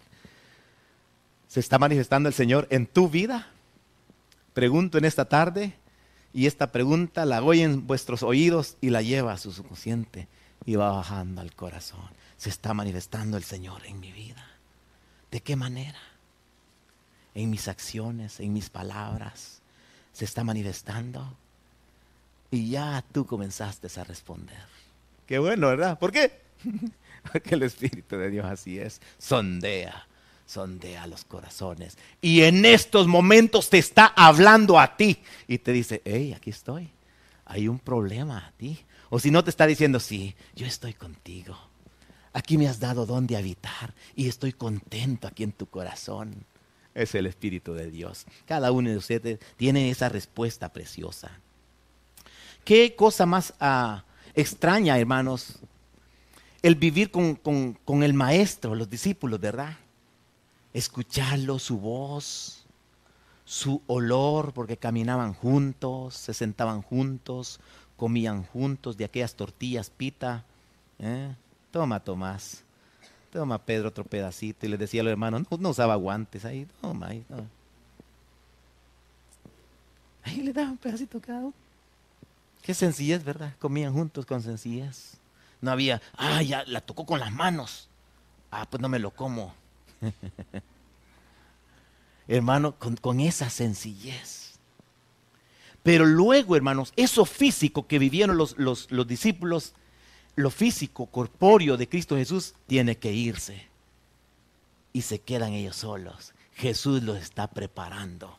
¿Se 1.47 1.59
está 1.59 1.79
manifestando 1.79 2.29
el 2.29 2.35
Señor 2.35 2.67
en 2.69 2.85
tu 2.85 3.09
vida? 3.09 3.47
Pregunto 4.53 4.99
en 4.99 5.05
esta 5.05 5.25
tarde, 5.25 5.73
y 6.31 6.45
esta 6.45 6.71
pregunta 6.71 7.25
la 7.25 7.41
oye 7.41 7.63
en 7.63 7.87
vuestros 7.87 8.21
oídos 8.21 8.77
y 8.81 8.91
la 8.91 9.01
lleva 9.01 9.33
a 9.33 9.37
su 9.39 9.51
subconsciente 9.51 10.27
y 10.63 10.75
va 10.75 10.91
bajando 10.91 11.41
al 11.41 11.55
corazón. 11.55 12.05
Se 12.37 12.49
está 12.49 12.75
manifestando 12.75 13.35
el 13.35 13.43
Señor 13.43 13.83
en 13.87 13.99
mi 13.99 14.11
vida. 14.11 14.45
¿De 15.31 15.41
qué 15.41 15.55
manera? 15.55 15.97
En 17.35 17.49
mis 17.49 17.67
acciones, 17.67 18.39
en 18.39 18.53
mis 18.53 18.69
palabras, 18.69 19.61
se 20.13 20.25
está 20.25 20.43
manifestando. 20.43 21.37
Y 22.49 22.69
ya 22.69 23.03
tú 23.11 23.25
comenzaste 23.25 23.87
a 23.99 24.03
responder. 24.05 24.63
Qué 25.27 25.37
bueno, 25.37 25.67
¿verdad? 25.67 25.99
¿Por 25.99 26.11
qué? 26.11 26.41
Porque 27.31 27.55
el 27.55 27.63
Espíritu 27.63 28.15
de 28.15 28.29
Dios 28.29 28.45
así 28.45 28.79
es. 28.79 29.01
Sondea, 29.17 30.07
sondea 30.45 31.05
los 31.07 31.25
corazones. 31.25 31.97
Y 32.21 32.43
en 32.43 32.63
estos 32.63 33.07
momentos 33.07 33.69
te 33.69 33.77
está 33.77 34.13
hablando 34.15 34.79
a 34.79 34.95
ti. 34.95 35.21
Y 35.47 35.57
te 35.57 35.73
dice, 35.73 36.01
hey, 36.05 36.33
aquí 36.33 36.51
estoy. 36.51 36.89
Hay 37.45 37.67
un 37.67 37.79
problema 37.79 38.37
a 38.37 38.51
ti. 38.51 38.79
O 39.09 39.19
si 39.19 39.31
no 39.31 39.43
te 39.43 39.49
está 39.49 39.67
diciendo, 39.67 39.99
sí, 39.99 40.35
yo 40.55 40.65
estoy 40.65 40.93
contigo. 40.93 41.57
Aquí 42.31 42.57
me 42.57 42.67
has 42.67 42.79
dado 42.79 43.05
donde 43.05 43.35
habitar 43.35 43.93
y 44.15 44.27
estoy 44.27 44.53
contento 44.53 45.27
aquí 45.27 45.43
en 45.43 45.51
tu 45.51 45.67
corazón 45.67 46.45
es 46.95 47.13
el 47.13 47.27
Espíritu 47.27 47.73
de 47.73 47.91
Dios. 47.91 48.25
Cada 48.47 48.71
uno 48.71 48.89
de 48.89 48.97
ustedes 48.97 49.39
tiene 49.57 49.91
esa 49.91 50.09
respuesta 50.09 50.73
preciosa. 50.73 51.39
¿Qué 52.63 52.95
cosa 52.95 53.27
más 53.27 53.53
ah, 53.59 54.03
extraña, 54.33 54.97
hermanos? 54.97 55.59
El 56.63 56.75
vivir 56.75 57.11
con, 57.11 58.03
el 58.03 58.13
maestro, 58.15 58.73
los 58.73 58.89
discípulos, 58.89 59.39
¿verdad? 59.39 59.77
Escucharlo, 60.73 61.59
su 61.59 61.77
voz, 61.77 62.65
su 63.43 63.83
olor, 63.85 64.53
porque 64.53 64.77
caminaban 64.77 65.33
juntos, 65.33 66.15
se 66.15 66.33
sentaban 66.33 66.81
juntos, 66.81 67.59
comían 67.97 68.43
juntos 68.43 68.97
de 68.97 69.05
aquellas 69.05 69.35
tortillas 69.35 69.91
pita. 69.91 70.43
¿eh? 70.97 71.35
Toma, 71.69 71.99
Tomás 71.99 72.64
Toma 73.35 73.57
Pedro 73.57 73.89
otro 73.89 74.05
pedacito 74.05 74.65
y 74.65 74.69
le 74.69 74.77
decía 74.77 75.01
a 75.01 75.03
los 75.03 75.11
hermanos, 75.11 75.43
no, 75.59 75.69
usaba 75.69 75.95
guantes 75.95 76.45
ahí, 76.45 76.65
toma 76.79 77.07
ahí. 77.07 77.25
Ahí 80.23 80.37
le 80.37 80.53
daban 80.53 80.71
un 80.71 80.77
pedacito 80.77 81.19
cada 81.19 81.39
uno. 81.39 81.53
Qué 82.61 82.73
sencillez, 82.73 83.25
¿verdad? 83.25 83.51
Comían 83.59 83.91
juntos 83.91 84.25
con 84.25 84.41
sencillez. 84.41 85.17
No 85.59 85.69
había, 85.69 86.01
ah, 86.15 86.41
ya 86.43 86.63
la 86.65 86.79
tocó 86.79 87.05
con 87.05 87.19
las 87.19 87.29
manos. 87.29 87.89
Ah, 88.51 88.65
pues 88.69 88.79
no 88.79 88.87
me 88.87 88.99
lo 88.99 89.11
como. 89.11 89.53
Hermano, 92.29 92.75
con, 92.77 93.19
esa 93.19 93.49
sencillez. 93.49 94.53
Pero 95.83 96.05
luego, 96.05 96.55
hermanos, 96.55 96.93
eso 96.95 97.25
físico 97.25 97.85
que 97.85 97.99
vivieron 97.99 98.37
los, 98.37 98.57
los, 98.57 98.89
los 98.91 99.05
discípulos 99.05 99.73
lo 100.35 100.51
físico, 100.51 101.05
corpóreo 101.07 101.77
de 101.77 101.87
Cristo 101.87 102.17
Jesús 102.17 102.53
tiene 102.67 102.97
que 102.97 103.11
irse. 103.11 103.67
Y 104.93 105.01
se 105.01 105.19
quedan 105.19 105.53
ellos 105.53 105.77
solos. 105.77 106.33
Jesús 106.55 107.03
los 107.03 107.17
está 107.17 107.47
preparando. 107.47 108.37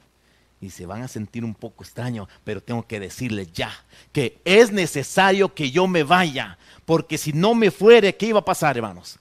Y 0.61 0.71
se 0.71 0.87
van 0.87 1.03
a 1.03 1.09
sentir 1.09 1.45
un 1.45 1.55
poco 1.55 1.85
extraño, 1.85 2.29
pero 2.45 2.63
tengo 2.63 2.87
que 2.87 2.99
decirles 2.99 3.53
ya 3.53 3.71
que 4.13 4.39
es 4.45 4.73
necesario 4.73 5.53
que 5.53 5.71
yo 5.71 5.87
me 5.87 6.03
vaya, 6.03 6.57
porque 6.87 7.19
si 7.19 7.33
no 7.35 7.55
me 7.55 7.71
fuere, 7.71 8.17
¿qué 8.17 8.29
iba 8.29 8.41
a 8.41 8.45
pasar, 8.45 8.77
hermanos? 8.77 9.19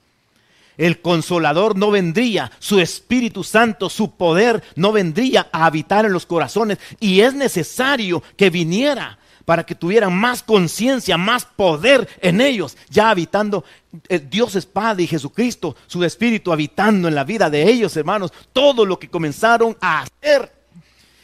El 0.78 1.02
consolador 1.02 1.78
no 1.78 1.92
vendría, 1.92 2.52
su 2.60 2.80
Espíritu 2.80 3.44
Santo, 3.44 3.90
su 3.90 4.16
poder 4.16 4.64
no 4.76 4.92
vendría 4.92 5.50
a 5.52 5.66
habitar 5.66 6.06
en 6.06 6.14
los 6.14 6.26
corazones. 6.26 6.80
Y 7.00 7.22
es 7.22 7.34
necesario 7.34 8.22
que 8.36 8.50
viniera 8.50 9.20
para 9.46 9.64
que 9.64 9.76
tuvieran 9.76 10.14
más 10.14 10.44
conciencia, 10.44 11.18
más 11.18 11.46
poder 11.46 12.10
en 12.22 12.42
ellos, 12.42 12.76
ya 12.90 13.12
habitando 13.12 13.64
eh, 14.10 14.20
Dios 14.20 14.56
es 14.56 14.66
Padre 14.66 15.04
y 15.04 15.08
Jesucristo, 15.08 15.76
su 15.88 16.04
Espíritu 16.04 16.52
habitando 16.52 17.08
en 17.08 17.16
la 17.16 17.24
vida 17.24 17.50
de 17.50 17.64
ellos, 17.64 17.96
hermanos, 17.96 18.34
todo 18.52 18.86
lo 18.86 19.00
que 19.00 19.10
comenzaron 19.10 19.78
a 19.80 20.02
hacer. 20.02 20.52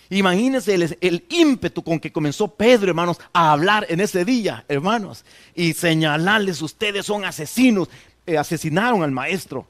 Imagínense 0.10 0.76
el, 0.76 1.26
ímpetu 1.30 1.84
con 1.84 2.00
que 2.00 2.12
comenzó 2.12 2.50
Pedro, 2.50 2.90
hermanos, 2.90 3.18
a 3.34 3.54
hablar 3.54 3.86
en 3.90 4.02
ese 4.02 4.26
día, 4.26 4.66
hermanos, 4.68 5.24
y 5.56 5.74
señalarles, 5.74 6.62
ustedes 6.62 7.06
son 7.06 7.24
asesinos, 7.26 7.90
eh, 8.26 8.38
asesinaron 8.38 9.04
al 9.04 9.12
maestro. 9.12 9.66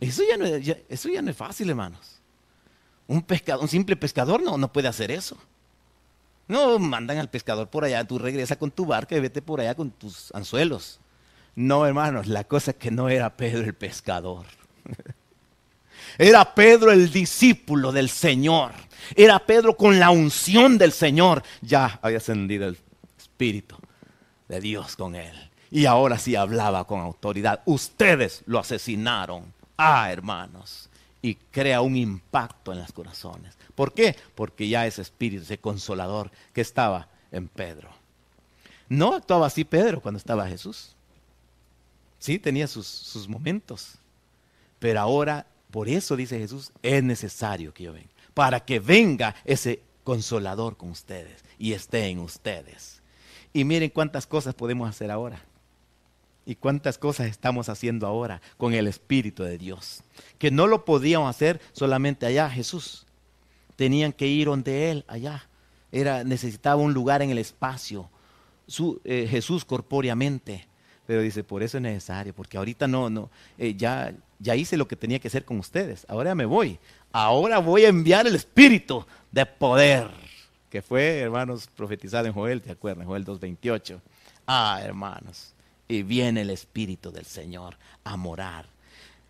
Eso 0.00 0.22
ya, 0.28 0.36
no, 0.36 0.44
eso 0.44 1.08
ya 1.08 1.22
no 1.22 1.30
es 1.30 1.36
fácil, 1.36 1.70
hermanos. 1.70 2.20
Un, 3.06 3.24
un 3.60 3.68
simple 3.68 3.96
pescador 3.96 4.42
no, 4.42 4.58
no 4.58 4.72
puede 4.72 4.88
hacer 4.88 5.10
eso. 5.10 5.36
No 6.48 6.78
mandan 6.78 7.18
al 7.18 7.28
pescador 7.28 7.68
por 7.68 7.84
allá, 7.84 8.04
tú 8.04 8.18
regresa 8.18 8.56
con 8.56 8.70
tu 8.70 8.86
barca 8.86 9.14
y 9.16 9.20
vete 9.20 9.42
por 9.42 9.60
allá 9.60 9.74
con 9.74 9.90
tus 9.90 10.34
anzuelos. 10.34 10.98
No, 11.54 11.86
hermanos, 11.86 12.26
la 12.26 12.44
cosa 12.44 12.70
es 12.70 12.76
que 12.78 12.90
no 12.90 13.08
era 13.08 13.36
Pedro 13.36 13.64
el 13.64 13.74
pescador. 13.74 14.46
Era 16.16 16.54
Pedro 16.54 16.90
el 16.90 17.10
discípulo 17.12 17.92
del 17.92 18.08
Señor. 18.08 18.72
Era 19.14 19.38
Pedro 19.38 19.76
con 19.76 19.98
la 20.00 20.10
unción 20.10 20.78
del 20.78 20.92
Señor. 20.92 21.42
Ya 21.60 21.98
había 22.02 22.18
ascendido 22.18 22.66
el 22.66 22.78
Espíritu 23.18 23.76
de 24.48 24.60
Dios 24.60 24.96
con 24.96 25.14
él. 25.14 25.50
Y 25.70 25.86
ahora 25.86 26.18
sí 26.18 26.34
hablaba 26.34 26.86
con 26.86 27.00
autoridad. 27.00 27.60
Ustedes 27.66 28.42
lo 28.46 28.58
asesinaron. 28.58 29.52
Ah, 29.76 30.10
hermanos. 30.10 30.88
Y 31.20 31.34
crea 31.34 31.82
un 31.82 31.96
impacto 31.96 32.72
en 32.72 32.78
los 32.78 32.92
corazones. 32.92 33.57
¿Por 33.78 33.94
qué? 33.94 34.16
Porque 34.34 34.68
ya 34.68 34.88
ese 34.88 35.02
espíritu, 35.02 35.44
ese 35.44 35.58
consolador 35.58 36.32
que 36.52 36.60
estaba 36.60 37.06
en 37.30 37.46
Pedro. 37.46 37.88
No 38.88 39.14
actuaba 39.14 39.46
así 39.46 39.62
Pedro 39.62 40.00
cuando 40.00 40.18
estaba 40.18 40.48
Jesús. 40.48 40.96
Sí, 42.18 42.40
tenía 42.40 42.66
sus, 42.66 42.88
sus 42.88 43.28
momentos. 43.28 43.94
Pero 44.80 44.98
ahora, 44.98 45.46
por 45.70 45.88
eso 45.88 46.16
dice 46.16 46.40
Jesús, 46.40 46.72
es 46.82 47.04
necesario 47.04 47.72
que 47.72 47.84
yo 47.84 47.92
venga. 47.92 48.08
Para 48.34 48.64
que 48.64 48.80
venga 48.80 49.36
ese 49.44 49.80
consolador 50.02 50.76
con 50.76 50.90
ustedes 50.90 51.44
y 51.56 51.72
esté 51.72 52.08
en 52.08 52.18
ustedes. 52.18 53.00
Y 53.52 53.62
miren 53.62 53.90
cuántas 53.90 54.26
cosas 54.26 54.56
podemos 54.56 54.90
hacer 54.90 55.12
ahora. 55.12 55.40
Y 56.44 56.56
cuántas 56.56 56.98
cosas 56.98 57.28
estamos 57.28 57.68
haciendo 57.68 58.08
ahora 58.08 58.42
con 58.56 58.74
el 58.74 58.88
Espíritu 58.88 59.44
de 59.44 59.56
Dios. 59.56 60.02
Que 60.40 60.50
no 60.50 60.66
lo 60.66 60.84
podíamos 60.84 61.30
hacer 61.30 61.60
solamente 61.74 62.26
allá, 62.26 62.50
Jesús. 62.50 63.04
Tenían 63.78 64.12
que 64.12 64.26
ir 64.26 64.48
donde 64.48 64.90
Él, 64.90 65.04
allá. 65.06 65.48
Era, 65.92 66.24
necesitaba 66.24 66.82
un 66.82 66.92
lugar 66.92 67.22
en 67.22 67.30
el 67.30 67.38
espacio. 67.38 68.10
Su, 68.66 69.00
eh, 69.04 69.28
Jesús 69.30 69.64
corpóreamente. 69.64 70.66
Pero 71.06 71.22
dice, 71.22 71.44
por 71.44 71.62
eso 71.62 71.76
es 71.76 71.82
necesario, 71.82 72.34
porque 72.34 72.58
ahorita 72.58 72.88
no, 72.88 73.08
no, 73.08 73.30
eh, 73.56 73.76
ya, 73.76 74.12
ya 74.40 74.56
hice 74.56 74.76
lo 74.76 74.88
que 74.88 74.96
tenía 74.96 75.20
que 75.20 75.28
hacer 75.28 75.44
con 75.44 75.60
ustedes. 75.60 76.04
Ahora 76.08 76.34
me 76.34 76.44
voy. 76.44 76.76
Ahora 77.12 77.58
voy 77.58 77.84
a 77.84 77.88
enviar 77.88 78.26
el 78.26 78.34
espíritu 78.34 79.06
de 79.30 79.46
poder, 79.46 80.10
que 80.68 80.82
fue, 80.82 81.20
hermanos, 81.20 81.68
profetizado 81.68 82.26
en 82.26 82.32
Joel, 82.32 82.60
¿te 82.60 82.72
acuerdas? 82.72 83.06
Joel 83.06 83.24
2.28. 83.24 84.00
Ah, 84.44 84.80
hermanos, 84.82 85.54
y 85.86 86.02
viene 86.02 86.40
el 86.40 86.50
espíritu 86.50 87.12
del 87.12 87.26
Señor 87.26 87.76
a 88.02 88.16
morar. 88.16 88.66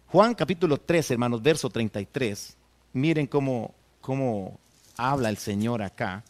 Juan 0.07 0.35
capítulo 0.35 0.79
3, 0.79 1.11
hermanos, 1.11 1.43
verso 1.43 1.69
33. 1.69 2.57
Miren 2.95 3.27
cómo, 3.27 3.75
cómo 4.09 4.59
habla 4.97 5.29
el 5.29 5.37
Señor 5.37 5.83
acá. 5.83 6.25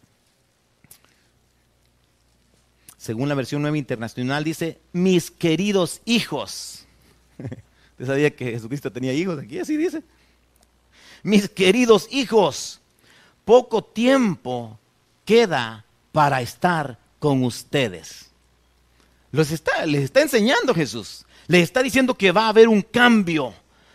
Según 2.97 3.29
la 3.29 3.37
versión 3.37 3.63
nueva 3.63 3.79
internacional 3.79 4.43
dice, 4.43 4.81
mis 4.93 5.31
queridos 5.31 6.01
hijos. 6.05 6.85
¿Usted 7.39 8.05
sabía 8.05 8.35
que 8.35 8.47
Jesucristo 8.51 8.91
tenía 8.91 9.13
hijos 9.13 9.39
aquí? 9.39 9.61
Así 9.61 9.77
dice 9.77 10.03
mis 11.23 11.49
queridos 11.49 12.09
hijos, 12.11 12.81
poco 13.45 13.85
tiempo 13.85 14.77
queda 15.25 15.85
para 16.11 16.41
estar 16.41 16.99
con 17.21 17.45
ustedes. 17.45 18.31
Los 19.31 19.53
está, 19.53 19.87
les 19.87 20.03
está 20.03 20.23
enseñando 20.23 20.75
Jesús. 20.75 21.25
Les 21.47 21.63
está 21.63 21.81
diciendo 21.81 22.15
que 22.15 22.33
va 22.33 22.47
a 22.47 22.49
haber 22.49 22.67
un 22.67 22.83
cambio 22.83 23.55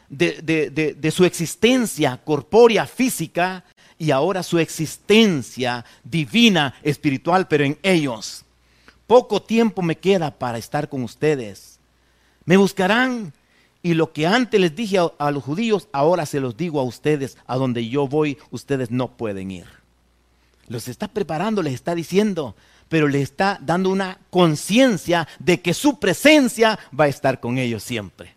de, 0.10 0.96
de 0.98 1.12
su 1.12 1.26
existencia 1.26 2.20
corpórea, 2.24 2.86
física, 2.86 3.63
y 3.98 4.12
ahora 4.12 4.44
su 4.44 4.60
existencia 4.60 5.86
divina, 6.04 6.76
espiritual, 6.84 7.48
pero 7.48 7.63
en 7.63 7.78
ellos. 7.84 8.44
Poco 9.08 9.42
tiempo 9.42 9.82
me 9.82 9.98
queda 9.98 10.32
para 10.32 10.58
estar 10.58 10.89
con 10.89 11.04
ustedes. 11.04 11.80
Me 12.46 12.58
buscarán 12.58 13.34
y 13.82 13.94
lo 13.94 14.13
que 14.13 14.26
antes 14.26 14.60
les 14.60 14.76
dije 14.76 14.98
a, 15.20 15.32
los 15.32 15.44
judíos, 15.44 15.89
ahora 15.92 16.26
se 16.26 16.39
los 16.39 16.56
digo 16.56 16.80
a 16.80 16.84
ustedes, 16.84 17.38
a 17.46 17.58
donde 17.58 17.88
yo 17.89 18.08
voy, 18.08 18.38
ustedes 18.50 18.89
no 18.89 19.18
pueden 19.18 19.52
ir. 19.52 19.66
Los 20.68 20.88
está 20.88 21.10
preparando, 21.10 21.62
les 21.62 21.74
está 21.74 21.94
diciendo, 21.94 22.56
pero 22.88 23.10
les 23.10 23.24
está 23.24 23.60
dando 23.62 23.89
una 23.89 24.20
conciencia 24.30 25.28
de 25.38 25.62
que 25.62 25.74
su 25.74 26.00
presencia 26.00 26.80
va 26.98 27.06
a 27.06 27.10
estar 27.10 27.42
con 27.42 27.58
ellos 27.58 27.84
siempre. 27.84 28.34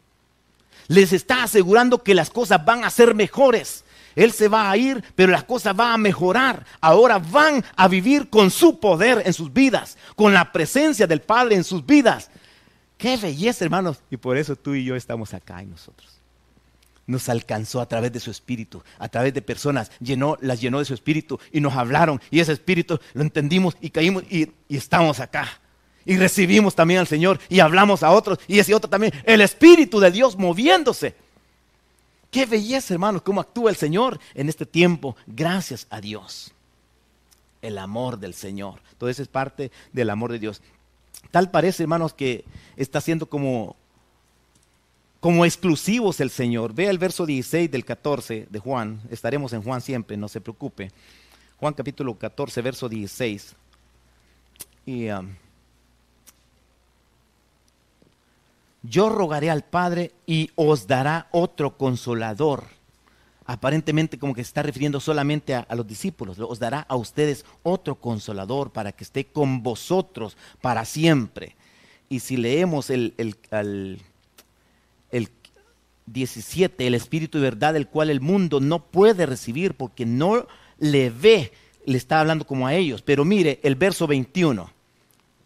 Les 0.89 1.13
está 1.13 1.43
asegurando 1.43 2.03
que 2.03 2.15
las 2.15 2.31
cosas 2.31 2.65
van 2.65 2.85
a 2.85 2.91
ser 2.91 3.15
mejores. 3.15 3.85
Él 4.17 4.33
se 4.33 4.49
va 4.49 4.71
a 4.71 4.77
ir, 4.77 5.05
pero 5.15 5.31
las 5.31 5.45
cosas 5.45 5.77
van 5.77 5.93
a 5.93 5.99
mejorar. 5.99 6.65
Ahora 6.81 7.19
van 7.19 7.65
a 7.77 7.87
vivir 7.87 8.31
con 8.31 8.51
su 8.51 8.81
poder 8.81 9.23
en 9.27 9.33
sus 9.35 9.53
vidas, 9.53 9.99
con 10.17 10.33
la 10.33 10.53
presencia 10.53 11.07
del 11.07 11.21
Padre 11.21 11.55
en 11.55 11.65
sus 11.65 11.85
vidas. 11.85 12.31
Qué 12.97 13.19
belleza, 13.19 13.65
hermanos. 13.65 13.99
Y 14.11 14.17
por 14.17 14.39
eso 14.39 14.57
tú 14.57 14.75
y 14.75 14.85
yo 14.85 14.97
estamos 14.97 15.35
acá 15.35 15.63
y 15.63 15.67
nosotros. 15.67 16.15
Nos 17.07 17.29
alcanzó 17.29 17.81
a 17.81 17.87
través 17.87 18.11
de 18.11 18.19
su 18.19 18.31
espíritu, 18.31 18.83
a 18.99 19.09
través 19.09 19.33
de 19.33 19.43
personas, 19.43 19.93
llenó, 20.01 20.37
las 20.41 20.61
llenó 20.61 20.81
de 20.81 20.87
su 20.87 20.95
espíritu 20.95 21.39
y 21.53 21.61
nos 21.61 21.75
hablaron. 21.75 22.21
Y 22.31 22.41
ese 22.41 22.53
espíritu 22.53 22.99
lo 23.13 23.23
entendimos 23.23 23.77
y 23.81 23.91
caímos 23.91 24.25
y, 24.31 24.51
y 24.67 24.77
estamos 24.77 25.21
acá. 25.21 25.61
Y 26.07 26.17
recibimos 26.17 26.77
también 26.77 27.01
al 27.01 27.09
Señor 27.09 27.41
y 27.49 27.59
hablamos 27.59 28.05
a 28.05 28.13
otros 28.13 28.39
y 28.47 28.61
ese 28.61 28.75
otro 28.75 28.89
también. 28.89 29.13
El 29.25 29.41
espíritu 29.41 29.99
de 29.99 30.13
Dios 30.13 30.39
moviéndose. 30.39 31.17
Qué 32.31 32.47
belleza, 32.47 32.95
hermanos, 32.95 33.23
cómo 33.23 33.41
actúa 33.41 33.71
el 33.71 33.77
Señor 33.77 34.21
en 34.35 34.49
este 34.49 34.65
tiempo. 34.65 35.17
Gracias 35.27 35.87
a 35.91 36.01
Dios. 36.01 36.53
El 37.61 37.77
amor 37.79 38.19
del 38.19 38.35
Señor. 38.35 38.81
Todo 38.99 39.11
eso 39.11 39.21
es 39.21 39.29
parte 39.29 39.73
del 39.93 40.11
amor 40.11 40.31
de 40.31 40.39
Dios. 40.39 40.63
Tal 41.33 41.51
parece, 41.51 41.83
hermanos, 41.83 42.15
que 42.15 42.45
está 42.77 43.01
siendo 43.01 43.27
como, 43.27 43.75
como 45.19 45.45
exclusivos 45.45 46.21
el 46.21 46.31
Señor. 46.31 46.73
Vea 46.73 46.91
el 46.91 46.99
verso 46.99 47.27
16 47.27 47.69
del 47.69 47.85
14 47.85 48.47
de 48.49 48.59
Juan. 48.61 49.01
Estaremos 49.11 49.53
en 49.53 49.63
Juan 49.63 49.81
siempre, 49.81 50.17
no 50.17 50.29
se 50.29 50.41
preocupe. 50.41 50.93
Juan 51.59 51.75
capítulo 51.75 52.17
14, 52.17 52.63
verso 52.63 52.89
16. 52.89 53.57
Y 54.85 55.09
um, 55.09 55.35
yo 58.89 59.09
rogaré 59.09 59.51
al 59.51 59.65
Padre 59.65 60.13
y 60.27 60.51
os 60.55 60.87
dará 60.87 61.29
otro 61.33 61.77
consolador 61.77 62.77
aparentemente 63.47 64.19
como 64.19 64.35
que 64.35 64.41
está 64.41 64.63
refiriendo 64.63 65.01
solamente 65.01 65.55
a, 65.55 65.67
los 65.75 65.87
discípulos, 65.87 66.39
os 66.39 66.59
dará 66.59 66.81
a 66.81 66.97
ustedes 66.97 67.45
otro 67.63 67.95
consolador 67.95 68.73
para 68.73 68.93
que 68.93 69.05
esté 69.05 69.27
con 69.27 69.63
vosotros 69.63 70.37
para 70.61 70.85
siempre. 70.85 71.55
Y 72.09 72.21
si 72.21 72.37
leemos 72.37 72.91
el, 72.91 73.15
el, 73.19 74.01
el 75.11 75.31
17, 76.07 76.87
el 76.87 76.95
Espíritu 76.95 77.39
de 77.39 77.45
verdad, 77.45 77.77
el 77.77 77.89
cual 77.89 78.11
el 78.11 78.21
mundo 78.21 78.61
no 78.61 78.85
puede 78.85 79.27
recibir 79.27 79.75
porque 79.75 80.07
no 80.07 80.47
le 80.79 81.11
ve, 81.11 81.53
le 81.85 81.97
está 81.97 82.21
hablando 82.21 82.47
como 82.47 82.67
a 82.67 82.75
ellos. 82.75 83.03
Pero 83.03 83.25
mire 83.25 83.61
el 83.63 83.77
verso 83.77 84.07
21 84.07 84.76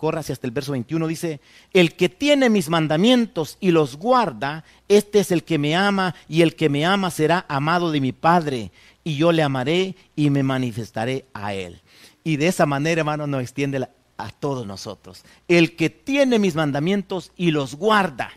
corra 0.01 0.21
hasta 0.21 0.47
el 0.47 0.51
verso 0.51 0.73
21, 0.73 1.07
dice, 1.07 1.41
el 1.75 1.95
que 1.95 2.09
tiene 2.09 2.49
mis 2.49 2.71
mandamientos 2.71 3.59
y 3.61 3.71
los 3.71 3.97
guarda, 3.97 4.65
este 4.89 5.21
es 5.21 5.31
el 5.31 5.45
que 5.45 5.59
me 5.59 5.77
ama 5.77 6.15
y 6.27 6.41
el 6.41 6.57
que 6.57 6.71
me 6.71 6.87
ama 6.87 7.11
será 7.11 7.45
amado 7.49 7.93
de 7.93 8.01
mi 8.01 8.13
Padre 8.13 8.73
y 9.05 9.17
yo 9.17 9.31
le 9.31 9.43
amaré 9.43 9.95
y 10.17 10.31
me 10.31 10.43
manifestaré 10.43 11.27
a 11.35 11.53
él. 11.53 11.83
Y 12.25 12.39
de 12.39 12.47
esa 12.47 12.65
manera, 12.65 13.01
hermano, 13.01 13.27
nos 13.27 13.43
extiende 13.43 13.87
a 14.17 14.31
todos 14.31 14.67
nosotros. 14.67 15.23
El 15.49 15.77
que 15.77 15.91
tiene 15.91 16.39
mis 16.39 16.55
mandamientos 16.55 17.31
y 17.37 17.51
los 17.51 17.75
guarda. 17.75 18.33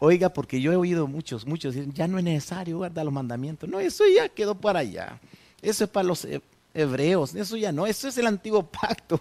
Oiga, 0.00 0.30
porque 0.30 0.60
yo 0.60 0.72
he 0.72 0.76
oído 0.76 1.06
muchos, 1.06 1.46
muchos 1.46 1.76
ya 1.94 2.08
no 2.08 2.18
es 2.18 2.24
necesario 2.24 2.78
guardar 2.78 3.04
los 3.04 3.14
mandamientos. 3.14 3.68
No, 3.68 3.78
eso 3.78 4.02
ya 4.12 4.28
quedó 4.28 4.56
para 4.56 4.80
allá. 4.80 5.20
Eso 5.62 5.84
es 5.84 5.90
para 5.90 6.08
los 6.08 6.26
hebreos, 6.74 7.36
eso 7.36 7.56
ya 7.56 7.70
no, 7.70 7.86
eso 7.86 8.08
es 8.08 8.18
el 8.18 8.26
antiguo 8.26 8.64
pacto. 8.66 9.20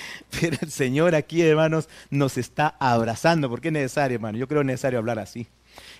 Pero 0.40 0.56
el 0.60 0.70
Señor 0.70 1.14
aquí, 1.14 1.42
hermanos, 1.42 1.88
nos 2.10 2.38
está 2.38 2.76
abrazando. 2.78 3.48
¿Por 3.48 3.60
qué 3.60 3.68
es 3.68 3.74
necesario, 3.74 4.16
hermano? 4.16 4.38
Yo 4.38 4.48
creo 4.48 4.64
necesario 4.64 4.98
hablar 4.98 5.18
así. 5.18 5.46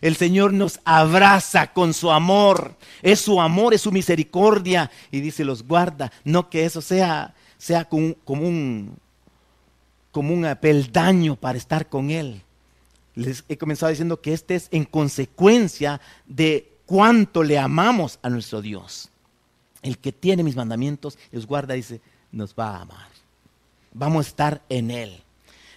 El 0.01 0.17
Señor 0.17 0.53
nos 0.53 0.81
abraza 0.85 1.73
con 1.73 1.95
su 1.95 2.11
amor. 2.11 2.77
Es 3.03 3.21
su 3.21 3.41
amor, 3.41 3.75
es 3.75 3.81
su 3.83 3.93
misericordia. 3.93 4.91
Y 5.11 5.21
dice, 5.21 5.45
los 5.45 5.67
guarda. 5.67 6.13
No 6.25 6.51
que 6.51 6.65
eso 6.65 6.83
sea, 6.83 7.35
sea 7.57 7.85
como, 7.85 8.17
un, 8.27 8.97
como 10.11 10.35
un 10.35 10.57
peldaño 10.61 11.37
para 11.37 11.59
estar 11.59 11.89
con 11.89 12.11
Él. 12.11 12.43
Les 13.15 13.45
he 13.49 13.59
comenzado 13.59 13.91
diciendo 13.91 14.21
que 14.21 14.33
este 14.33 14.55
es 14.55 14.69
en 14.71 14.85
consecuencia 14.85 16.01
de 16.27 16.73
cuánto 16.87 17.43
le 17.43 17.59
amamos 17.59 18.19
a 18.23 18.31
nuestro 18.31 18.63
Dios. 18.63 19.11
el 19.83 19.99
que 19.99 20.13
tiene 20.13 20.45
mis 20.45 20.55
mandamientos 20.57 21.19
los 21.33 21.47
guarda, 21.47 21.75
dice, 21.75 22.01
nos 22.31 22.55
va 22.55 22.77
a 22.77 22.83
amar. 22.83 23.12
Vamos 23.93 24.27
a 24.27 24.29
estar 24.29 24.63
en 24.69 24.91
Él. 24.91 25.23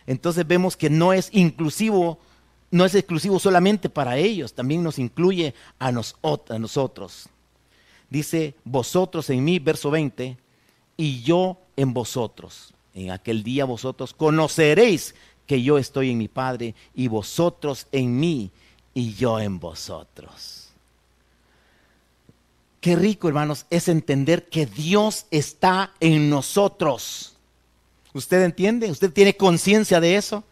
Entonces 0.08 0.46
vemos 0.48 0.78
que 0.78 0.90
no 0.90 1.14
es 1.14 1.30
inclusivo, 1.32 2.20
no 2.72 2.86
es 2.86 2.96
exclusivo 2.96 3.40
solamente 3.40 3.90
para 3.90 4.18
ellos, 4.18 4.54
también 4.54 4.84
nos 4.84 5.00
incluye 5.00 5.54
a, 5.80 5.88
a 5.88 6.60
nosotros. 6.60 7.30
Dice, 8.10 8.54
vosotros 8.64 9.30
en 9.30 9.44
mí, 9.44 9.60
verso 9.60 9.90
20, 9.90 10.38
y 10.98 11.22
yo 11.22 11.58
en 11.76 11.94
vosotros. 11.94 12.74
En 12.94 13.12
aquel 13.12 13.44
día 13.44 13.66
vosotros 13.66 14.14
conoceréis 14.14 15.16
que 15.46 15.62
yo 15.62 15.78
estoy 15.78 16.12
en 16.12 16.18
mi 16.18 16.28
Padre 16.28 16.76
y 16.94 17.08
vosotros 17.08 17.88
en 17.92 18.20
mí 18.20 18.52
y 18.94 19.14
yo 19.14 19.40
en 19.40 19.60
vosotros. 19.60 20.70
Qué 22.80 22.96
rico, 22.96 23.28
hermanos, 23.28 23.66
es 23.70 23.88
entender 23.88 24.48
que 24.48 24.66
Dios 24.66 25.26
está 25.32 25.92
en 26.00 26.30
nosotros. 26.30 27.35
¿Usted 28.16 28.44
entiende? 28.44 28.90
¿Usted 28.90 29.12
tiene 29.12 29.36
conciencia 29.36 30.00
de 30.00 30.16
eso? 30.16 30.46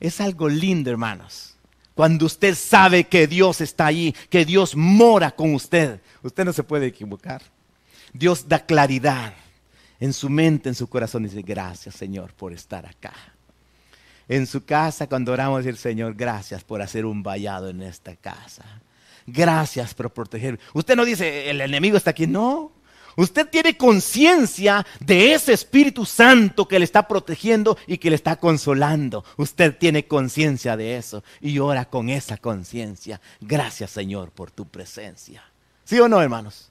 Es 0.00 0.20
algo 0.20 0.48
lindo, 0.48 0.90
hermanos. 0.90 1.54
Cuando 1.94 2.26
usted 2.26 2.56
sabe 2.56 3.04
que 3.04 3.28
Dios 3.28 3.60
está 3.60 3.86
allí, 3.86 4.12
que 4.28 4.44
Dios 4.44 4.74
mora 4.74 5.30
con 5.30 5.54
usted, 5.54 6.00
usted 6.24 6.44
no 6.44 6.52
se 6.52 6.64
puede 6.64 6.86
equivocar. 6.86 7.40
Dios 8.12 8.48
da 8.48 8.66
claridad 8.66 9.32
en 10.00 10.12
su 10.12 10.28
mente, 10.28 10.70
en 10.70 10.74
su 10.74 10.88
corazón. 10.88 11.22
Dice, 11.22 11.42
gracias 11.42 11.94
Señor 11.94 12.34
por 12.34 12.52
estar 12.52 12.84
acá. 12.84 13.14
En 14.26 14.48
su 14.48 14.64
casa, 14.64 15.06
cuando 15.06 15.32
oramos, 15.32 15.64
el 15.64 15.76
Señor, 15.76 16.14
gracias 16.14 16.64
por 16.64 16.82
hacer 16.82 17.06
un 17.06 17.22
vallado 17.22 17.68
en 17.68 17.80
esta 17.82 18.16
casa. 18.16 18.64
Gracias 19.24 19.94
por 19.94 20.10
protegerme. 20.10 20.58
Usted 20.74 20.96
no 20.96 21.04
dice, 21.04 21.48
el 21.48 21.60
enemigo 21.60 21.96
está 21.96 22.10
aquí. 22.10 22.26
No. 22.26 22.72
Usted 23.16 23.48
tiene 23.48 23.76
conciencia 23.76 24.86
de 25.00 25.34
ese 25.34 25.52
Espíritu 25.52 26.04
Santo 26.04 26.66
que 26.66 26.78
le 26.78 26.84
está 26.84 27.06
protegiendo 27.06 27.76
y 27.86 27.98
que 27.98 28.10
le 28.10 28.16
está 28.16 28.36
consolando. 28.36 29.24
Usted 29.36 29.76
tiene 29.76 30.06
conciencia 30.06 30.76
de 30.76 30.96
eso 30.96 31.22
y 31.40 31.58
ora 31.58 31.84
con 31.84 32.08
esa 32.08 32.36
conciencia. 32.36 33.20
Gracias 33.40 33.90
Señor 33.90 34.30
por 34.30 34.50
tu 34.50 34.66
presencia. 34.66 35.44
¿Sí 35.84 35.98
o 36.00 36.08
no, 36.08 36.22
hermanos? 36.22 36.70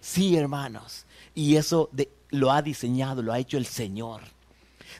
Sí, 0.00 0.36
hermanos. 0.36 1.04
Y 1.34 1.56
eso 1.56 1.90
lo 2.30 2.50
ha 2.52 2.62
diseñado, 2.62 3.22
lo 3.22 3.32
ha 3.32 3.38
hecho 3.38 3.58
el 3.58 3.66
Señor. 3.66 4.22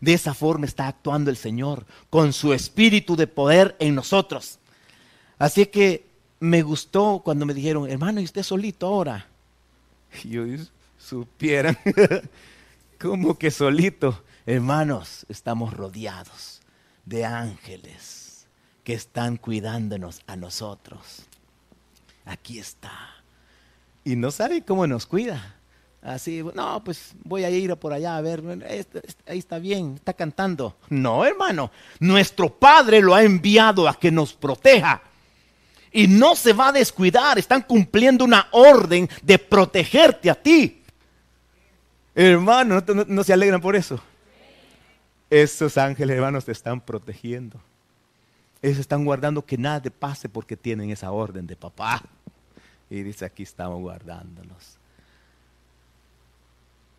De 0.01 0.13
esa 0.13 0.35
forma 0.35 0.67
está 0.67 0.89
actuando 0.89 1.31
el 1.31 1.37
Señor, 1.37 1.87
con 2.11 2.33
su 2.33 2.53
espíritu 2.53 3.17
de 3.17 3.27
poder 3.27 3.77
en 3.79 3.95
nosotros. 3.95 4.59
Así 5.39 5.67
que 5.67 6.07
me 6.41 6.63
gustó 6.63 7.23
cuando 7.25 7.47
me 7.47 7.55
dijeron, 7.55 7.89
hermano, 7.91 8.21
¿y 8.21 8.25
usted 8.25 8.43
solito 8.43 8.87
ahora? 8.87 9.27
Y 10.25 10.31
yo 10.31 10.45
supieran, 11.07 11.79
¿cómo 13.01 13.39
que 13.39 13.51
solito? 13.51 14.25
Hermanos, 14.45 15.25
estamos 15.29 15.73
rodeados 15.73 16.61
de 17.05 17.25
ángeles 17.25 18.47
que 18.83 18.95
están 18.95 19.37
cuidándonos 19.37 20.23
a 20.27 20.37
nosotros. 20.37 21.27
Aquí 22.25 22.59
está. 22.59 22.93
Y 24.05 24.17
no 24.17 24.31
sabe 24.31 24.65
cómo 24.65 24.87
nos 24.87 25.07
cuida 25.07 25.57
así, 26.03 26.45
no, 26.55 26.83
pues 26.85 27.15
voy 27.25 27.45
a 27.45 27.51
ir 27.51 27.75
por 27.77 27.93
allá 27.93 28.17
a 28.17 28.21
ver, 28.21 28.41
este, 28.69 29.03
este, 29.05 29.31
ahí 29.31 29.39
está 29.39 29.59
bien, 29.59 29.95
está 29.97 30.13
cantando. 30.13 30.77
No, 30.89 31.25
hermano, 31.25 31.71
nuestro 31.99 32.49
Padre 32.49 33.01
lo 33.01 33.15
ha 33.15 33.25
enviado 33.25 33.89
a 33.89 33.99
que 33.99 34.11
nos 34.11 34.33
proteja. 34.33 35.03
Y 35.93 36.07
no 36.07 36.37
se 36.37 36.53
va 36.53 36.69
a 36.69 36.73
descuidar, 36.73 37.39
están 37.39 37.63
cumpliendo 37.63 38.25
una 38.25 38.49
orden 38.53 39.09
de 39.23 39.39
protegerte 39.39 40.31
a 40.31 40.35
ti. 40.35 40.83
Hermano, 42.19 42.83
¿no, 43.09 43.23
se 43.23 43.35
alegran 43.35 43.61
por 43.61 43.77
eso? 43.77 44.01
Esos 45.29 45.77
ángeles, 45.77 46.17
hermanos, 46.17 46.47
te 46.47 46.53
están 46.53 46.81
protegiendo. 46.81 47.61
Ellos 48.63 48.79
están 48.79 49.05
guardando 49.05 49.45
que 49.45 49.59
nada 49.59 49.83
te 49.83 49.91
pase 49.91 50.27
porque 50.27 50.57
tienen 50.57 50.91
esa 50.91 51.11
orden 51.13 51.47
de 51.47 51.57
papá. 51.57 52.03
Y 52.89 53.03
dice, 53.03 53.27
aquí 53.27 53.43
estamos 53.43 53.83
guardándonos. 53.83 54.79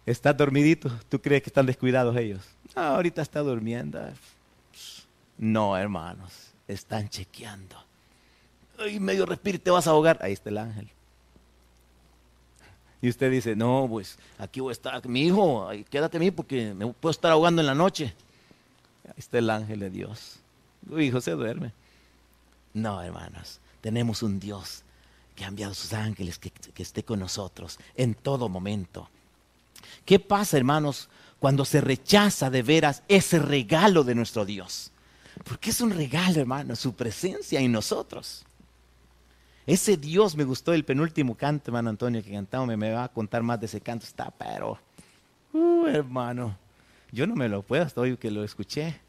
Está 0.06 0.34
dormidito. 0.34 0.92
¿Tú 1.10 1.20
crees 1.20 1.42
que 1.42 1.50
están 1.50 1.66
descuidados 1.66 2.16
ellos? 2.16 2.48
ahorita 2.76 3.24
está 3.24 3.40
durmiendo. 3.40 4.00
No, 5.36 5.76
hermanos. 5.76 6.54
Están 6.68 7.10
chequeando. 7.10 7.76
Ay, 8.78 9.00
medio 9.00 9.26
respiro 9.26 9.60
te 9.60 9.72
vas 9.72 9.88
a 9.88 9.90
ahogar. 9.90 10.20
Ahí 10.22 10.34
está 10.34 10.50
el 10.52 10.60
ángel. 10.60 10.92
Y 13.02 13.10
usted 13.10 13.30
dice, 13.32 13.56
no, 13.56 13.88
pues 13.90 14.18
aquí 14.40 14.60
voy 14.60 14.72
a 14.72 14.74
estar, 14.74 15.08
mi 15.08 15.24
hijo, 15.24 15.70
quédate 15.90 16.18
a 16.18 16.20
mí 16.20 16.32
porque 16.32 16.74
me 16.74 16.88
puedo 16.88 17.12
estar 17.12 17.32
ahogando 17.32 17.62
en 17.62 17.68
la 17.68 17.76
noche. 17.76 18.14
Ahí 19.06 19.14
está 19.18 19.38
el 19.38 19.50
ángel 19.50 19.80
de 19.80 19.90
Dios. 19.90 20.38
Tu 20.88 21.00
hijo 21.00 21.22
se 21.22 21.32
duerme. 21.32 21.74
No, 22.74 23.02
hermanos, 23.02 23.60
tenemos 23.82 24.24
un 24.24 24.40
Dios 24.40 24.84
que 25.36 25.46
ha 25.46 25.48
enviado 25.48 25.76
sus 25.76 25.94
ángeles, 25.94 26.40
que 26.40 26.52
esté 26.82 27.04
con 27.04 27.20
nosotros 27.20 27.78
en 27.96 28.16
todo 28.16 28.50
momento. 28.50 29.08
¿Qué 30.06 30.20
pasa, 30.20 30.58
hermanos, 30.58 31.08
cuando 31.40 31.66
se 31.66 31.82
rechaza 31.82 32.50
de 32.50 32.64
veras 32.64 33.04
ese 33.08 33.38
regalo 33.38 34.04
de 34.04 34.16
nuestro 34.16 34.44
Dios? 34.44 34.92
Porque 35.44 35.70
es 35.70 35.82
un 35.82 35.92
regalo, 35.92 36.42
hermano, 36.42 36.76
su 36.76 36.94
presencia 36.94 37.60
en 37.60 37.72
nosotros. 37.72 38.44
Ese 39.68 39.98
Dios 39.98 40.38
me 40.38 40.46
gustó 40.46 40.74
el 40.74 40.86
penúltimo 40.86 41.36
canto, 41.36 41.70
hermano 41.72 41.90
Antonio, 41.90 42.24
que 42.24 42.32
cantamos, 42.32 42.76
me, 42.78 42.92
va 42.92 43.04
a 43.04 43.10
contar 43.10 43.44
más 43.44 43.60
de 43.60 43.66
ese 43.66 43.82
canto, 43.82 44.06
está, 44.06 44.32
pero, 44.32 44.80
uh, 45.52 45.86
hermano, 45.88 46.58
yo 47.12 47.28
no 47.28 47.36
me 47.36 47.50
lo 47.50 47.64
puedo 47.64 47.84
hasta 47.84 48.00
hoy 48.00 48.16
que 48.16 48.32
lo 48.32 48.46
escuché. 48.46 49.02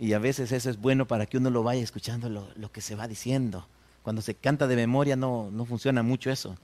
Y 0.00 0.14
a 0.14 0.18
veces 0.18 0.50
eso 0.50 0.68
es 0.68 0.80
bueno 0.80 1.06
para 1.06 1.26
que 1.26 1.36
uno 1.36 1.48
lo 1.48 1.62
vaya 1.62 1.80
escuchando 1.80 2.28
lo, 2.28 2.72
que 2.72 2.80
se 2.80 2.96
va 2.96 3.06
diciendo. 3.06 3.68
Cuando 4.02 4.20
se 4.20 4.34
canta 4.34 4.66
de 4.66 4.74
memoria 4.74 5.14
no, 5.14 5.48
no 5.52 5.64
funciona 5.64 6.02
mucho 6.02 6.32
eso. 6.32 6.56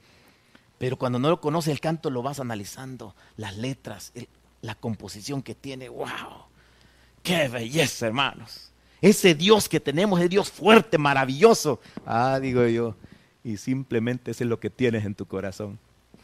Pero 0.78 0.96
cuando 0.96 1.20
no 1.20 1.28
lo 1.28 1.40
conoce 1.40 1.70
el 1.70 1.78
canto 1.78 2.10
lo 2.10 2.22
vas 2.22 2.40
analizando, 2.40 3.14
las 3.36 3.56
letras, 3.56 4.12
la 4.60 4.74
composición 4.74 5.42
que 5.42 5.54
tiene. 5.54 5.88
¡Wow! 5.88 6.46
¡Qué 7.22 7.46
belleza, 7.46 8.08
hermanos! 8.08 8.72
Ese 9.00 9.34
Dios 9.34 9.68
que 9.68 9.80
tenemos 9.80 10.20
es 10.20 10.28
Dios 10.28 10.50
fuerte, 10.50 10.98
maravilloso. 10.98 11.80
Ah, 12.04 12.38
digo 12.40 12.66
yo, 12.66 12.96
y 13.44 13.56
simplemente 13.56 14.32
ese 14.32 14.44
es 14.44 14.50
lo 14.50 14.60
que 14.60 14.70
tienes 14.70 15.04
en 15.04 15.14
tu 15.14 15.26
corazón. 15.26 15.78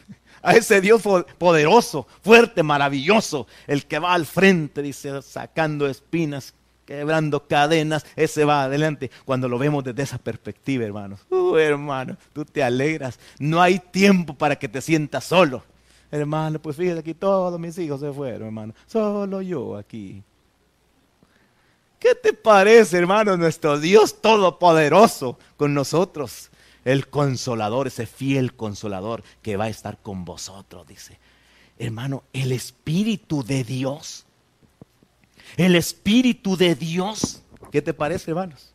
A 0.42 0.52
ese 0.54 0.80
Dios 0.80 1.02
poderoso, 1.38 2.06
fuerte, 2.22 2.62
maravilloso, 2.62 3.46
el 3.66 3.87
que 3.87 3.98
va 3.98 4.12
al 4.12 4.26
frente, 4.26 4.82
dice, 4.82 5.22
sacando 5.22 5.87
espinas, 5.87 6.52
quebrando 6.84 7.46
cadenas, 7.46 8.04
ese 8.16 8.44
va 8.44 8.64
adelante. 8.64 9.10
Cuando 9.24 9.48
lo 9.48 9.58
vemos 9.58 9.84
desde 9.84 10.02
esa 10.02 10.18
perspectiva, 10.18 10.84
hermanos. 10.84 11.20
Uh, 11.30 11.56
hermano, 11.56 12.16
tú 12.32 12.44
te 12.44 12.62
alegras. 12.62 13.18
No 13.38 13.62
hay 13.62 13.78
tiempo 13.78 14.34
para 14.34 14.56
que 14.56 14.68
te 14.68 14.80
sientas 14.80 15.24
solo. 15.24 15.62
Hermano, 16.10 16.60
pues 16.60 16.76
fíjate 16.76 17.00
aquí 17.00 17.14
todos 17.14 17.58
mis 17.58 17.76
hijos 17.78 18.00
se 18.00 18.12
fueron, 18.12 18.46
hermano. 18.46 18.74
Solo 18.87 19.42
yo 19.42 19.76
aquí. 19.76 20.22
¿Qué 22.05 22.14
te 22.14 22.35
parece, 22.35 22.99
hermano, 22.99 23.35
nuestro 23.38 23.81
Dios 23.81 24.21
todopoderoso 24.21 25.38
con 25.57 25.73
nosotros? 25.73 26.51
El 26.85 27.09
consolador, 27.09 27.87
ese 27.87 28.05
fiel 28.05 28.53
consolador 28.53 29.25
que 29.40 29.57
va 29.57 29.64
a 29.64 29.69
estar 29.71 29.97
con 30.03 30.27
vosotros, 30.27 30.87
dice. 30.87 31.19
Hermano, 31.79 32.23
el 32.35 32.53
Espíritu 32.53 33.43
de 33.43 33.64
Dios 33.64 34.27
el 35.57 35.77
Espíritu 35.77 36.57
de 36.57 36.75
Dios. 36.75 37.42
¿Qué 37.71 37.83
te 37.83 37.94
parece, 37.94 38.31
hermanos? 38.31 38.73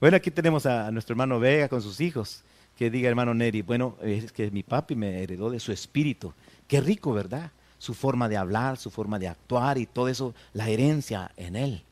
Bueno, 0.00 0.16
aquí 0.16 0.30
tenemos 0.30 0.66
a 0.66 0.90
nuestro 0.90 1.12
hermano 1.12 1.38
Vega 1.38 1.68
con 1.68 1.82
sus 1.82 2.00
hijos. 2.00 2.42
Que 2.76 2.90
diga, 2.90 3.08
hermano 3.08 3.32
Neri, 3.34 3.62
bueno, 3.62 3.96
es 4.02 4.32
que 4.32 4.50
mi 4.50 4.64
papi 4.64 4.96
me 4.96 5.22
heredó 5.22 5.50
de 5.50 5.60
su 5.60 5.70
espíritu. 5.70 6.32
Qué 6.66 6.80
rico, 6.80 7.12
¿verdad? 7.12 7.52
Su 7.84 7.92
forma 7.92 8.30
de 8.30 8.38
hablar, 8.38 8.78
su 8.78 8.90
forma 8.90 9.18
de 9.18 9.28
actuar 9.28 9.76
y 9.76 9.84
todo 9.84 10.08
eso, 10.08 10.34
la 10.54 10.70
herencia 10.70 11.30
en 11.36 11.54
él. 11.54 11.82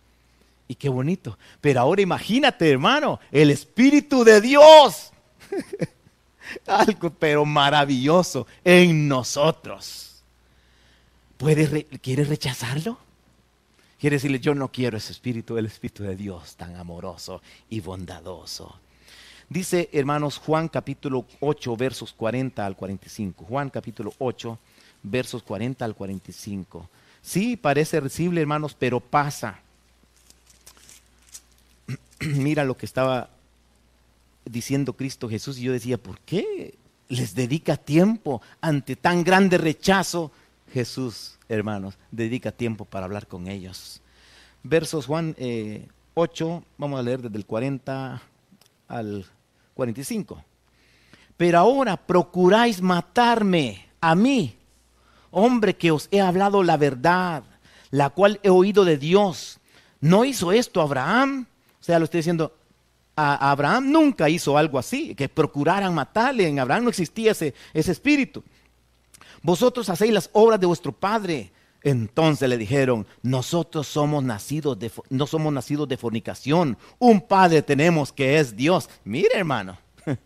Y 0.66 0.74
qué 0.74 0.88
bonito. 0.88 1.36
Pero 1.60 1.80
ahora 1.80 2.00
imagínate, 2.00 2.70
hermano, 2.70 3.20
el 3.30 3.50
Espíritu 3.50 4.24
de 4.24 4.40
Dios. 4.40 5.12
Algo, 6.66 7.10
pero 7.10 7.44
maravilloso 7.44 8.46
en 8.64 9.06
nosotros. 9.06 10.22
¿Puedes 11.36 11.84
¿Quieres 12.00 12.30
rechazarlo? 12.30 12.96
Quiere 14.00 14.16
decirle, 14.16 14.40
yo 14.40 14.54
no 14.54 14.72
quiero 14.72 14.96
ese 14.96 15.12
espíritu, 15.12 15.58
el 15.58 15.66
espíritu 15.66 16.04
de 16.04 16.16
Dios 16.16 16.56
tan 16.56 16.74
amoroso 16.76 17.42
y 17.68 17.80
bondadoso. 17.80 18.80
Dice, 19.50 19.90
hermanos, 19.92 20.38
Juan 20.38 20.68
capítulo 20.68 21.26
8, 21.40 21.76
versos 21.76 22.14
40 22.14 22.64
al 22.64 22.76
45. 22.76 23.44
Juan 23.44 23.68
capítulo 23.68 24.14
8, 24.16 24.58
versos 25.02 25.42
40 25.42 25.84
al 25.84 25.94
45. 25.94 26.88
Sí, 27.20 27.56
parece 27.56 28.00
recible, 28.00 28.40
hermanos, 28.40 28.76
pero 28.78 29.00
pasa. 29.00 29.60
Mira 32.20 32.64
lo 32.64 32.76
que 32.76 32.86
estaba 32.86 33.30
diciendo 34.44 34.94
Cristo 34.94 35.28
Jesús 35.28 35.58
y 35.58 35.62
yo 35.62 35.72
decía, 35.72 35.98
¿por 35.98 36.18
qué 36.20 36.74
les 37.12 37.34
dedica 37.34 37.76
tiempo 37.76 38.40
ante 38.62 38.96
tan 38.96 39.22
grande 39.22 39.58
rechazo. 39.58 40.32
Jesús, 40.72 41.38
hermanos, 41.48 41.98
dedica 42.10 42.50
tiempo 42.50 42.86
para 42.86 43.04
hablar 43.04 43.26
con 43.26 43.48
ellos. 43.48 44.00
Versos 44.62 45.04
Juan 45.04 45.36
8, 45.36 45.36
eh, 45.38 46.66
vamos 46.78 46.98
a 46.98 47.02
leer 47.02 47.20
desde 47.20 47.36
el 47.36 47.44
40 47.44 48.22
al 48.88 49.26
45. 49.74 50.42
Pero 51.36 51.58
ahora 51.58 51.98
procuráis 51.98 52.80
matarme 52.80 53.86
a 54.00 54.14
mí, 54.14 54.56
hombre 55.32 55.74
que 55.74 55.90
os 55.90 56.06
he 56.12 56.20
hablado 56.20 56.62
la 56.62 56.76
verdad, 56.76 57.42
la 57.90 58.10
cual 58.10 58.38
he 58.44 58.50
oído 58.50 58.84
de 58.84 58.96
Dios. 58.96 59.58
¿No 60.00 60.24
hizo 60.24 60.52
esto 60.52 60.80
Abraham? 60.80 61.46
O 61.80 61.84
sea, 61.84 61.98
lo 61.98 62.04
estoy 62.04 62.18
diciendo, 62.18 62.52
a 63.16 63.50
Abraham 63.50 63.90
nunca 63.90 64.28
hizo 64.28 64.56
algo 64.56 64.78
así, 64.78 65.14
que 65.14 65.28
procuraran 65.28 65.94
matarle. 65.94 66.48
En 66.48 66.58
Abraham 66.58 66.84
no 66.84 66.90
existía 66.90 67.32
ese, 67.32 67.54
espíritu. 67.74 68.42
Vosotros 69.42 69.88
hacéis 69.88 70.12
las 70.12 70.30
obras 70.32 70.60
de 70.60 70.66
vuestro 70.66 70.92
padre. 70.92 71.52
Entonces 71.82 72.48
le 72.48 72.56
dijeron, 72.56 73.06
nosotros 73.22 73.88
somos 73.88 74.22
nacidos 74.22 74.78
de, 74.78 74.90
no 75.10 75.26
somos 75.26 75.52
nacidos 75.52 75.88
de 75.88 75.96
fornicación, 75.96 76.78
un 77.00 77.20
padre 77.20 77.60
tenemos 77.60 78.12
que 78.12 78.38
es 78.38 78.54
Dios. 78.54 78.88
Mire 79.02 79.34
hermano, 79.34 79.76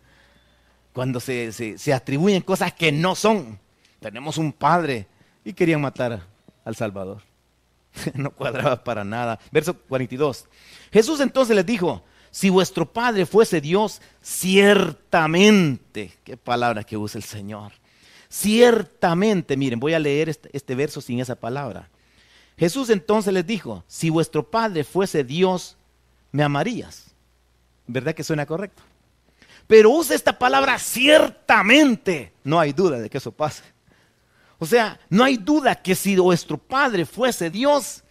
cuando 0.93 1.19
se, 1.19 1.53
se, 1.53 1.95
atribuyen 1.95 2.43
cosas 2.43 2.75
que 2.75 2.93
no 2.93 3.15
son, 3.15 3.59
tenemos 4.07 4.39
un 4.39 4.53
padre 4.53 5.09
y 5.45 5.53
querían 5.53 5.81
matar 5.81 6.23
al 6.65 6.77
Salvador. 6.77 7.23
no 8.15 8.31
cuadraba 8.31 8.85
para 8.85 9.03
nada. 9.03 9.41
Verso 9.51 9.77
42. 9.77 10.45
Jesús 10.93 11.19
entonces 11.19 11.57
les 11.57 11.67
dijo, 11.67 12.05
si 12.31 12.49
vuestro 12.49 12.93
Padre 12.93 13.27
fuese 13.27 13.61
Dios, 13.61 14.01
ciertamente, 14.23 16.13
qué 16.23 16.37
palabra 16.37 16.85
que 16.85 16.97
usa 16.97 17.19
el 17.19 17.25
Señor, 17.25 17.73
ciertamente, 18.29 19.57
miren, 19.57 19.81
voy 19.81 19.95
a 19.95 19.99
leer 19.99 20.29
este, 20.29 20.51
este, 20.53 20.77
verso 20.77 21.01
sin 21.01 21.19
esa 21.19 21.35
palabra. 21.35 21.89
Jesús 22.57 22.91
entonces 22.91 23.35
les 23.35 23.45
dijo, 23.45 23.83
si 23.89 24.09
vuestro 24.09 24.49
Padre 24.49 24.85
fuese 24.85 25.25
Dios, 25.25 25.77
me 26.31 26.45
amarías. 26.45 27.07
¿Verdad 27.89 28.15
que 28.15 28.23
suena 28.23 28.47
correcto? 28.47 28.85
Pero 29.67 29.91
usa 29.91 30.15
esta 30.15 30.39
palabra 30.39 30.79
ciertamente. 30.79 32.33
No 32.45 32.61
hay 32.61 32.73
duda 32.73 33.01
de 33.01 33.11
que 33.11 33.19
eso 33.19 33.33
pase. 33.33 33.65
O 34.59 34.67
sea, 34.67 34.99
no 35.11 35.25
hay 35.25 35.37
duda 35.37 35.75
que 35.75 35.95
si 35.95 36.17
vuestro 36.17 36.57
Padre 36.57 37.05
fuese 37.05 37.51
Dios, 37.51 38.03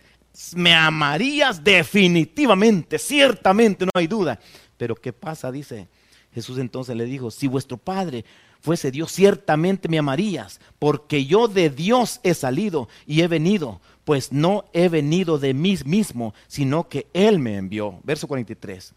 me 0.56 0.74
amarías 0.74 1.64
definitivamente, 1.64 3.00
ciertamente, 3.00 3.86
no 3.86 3.91
hay 3.93 4.08
duda. 4.08 4.39
Pero 4.78 4.96
¿qué 4.96 5.14
pasa? 5.14 5.52
Dice 5.52 5.88
Jesús 6.34 6.58
entonces 6.58 6.96
le 6.96 7.06
dijo, 7.06 7.32
si 7.32 7.48
vuestro 7.48 7.78
Padre 7.78 8.26
fuese 8.60 8.91
Dios, 8.91 9.12
ciertamente 9.12 9.88
me 9.88 10.00
amarías, 10.00 10.60
porque 10.80 11.26
yo 11.26 11.48
de 11.48 11.70
Dios 11.70 12.20
he 12.24 12.34
salido 12.34 12.89
y 13.06 13.22
he 13.22 13.28
venido, 13.28 13.80
pues 14.04 14.34
no 14.34 14.66
he 14.74 14.89
venido 14.89 15.38
de 15.39 15.54
mí 15.54 15.78
mismo, 15.86 16.34
sino 16.48 16.89
que 16.89 17.08
Él 17.14 17.39
me 17.39 17.56
envió. 17.56 18.00
Verso 18.04 18.28
43. 18.28 18.93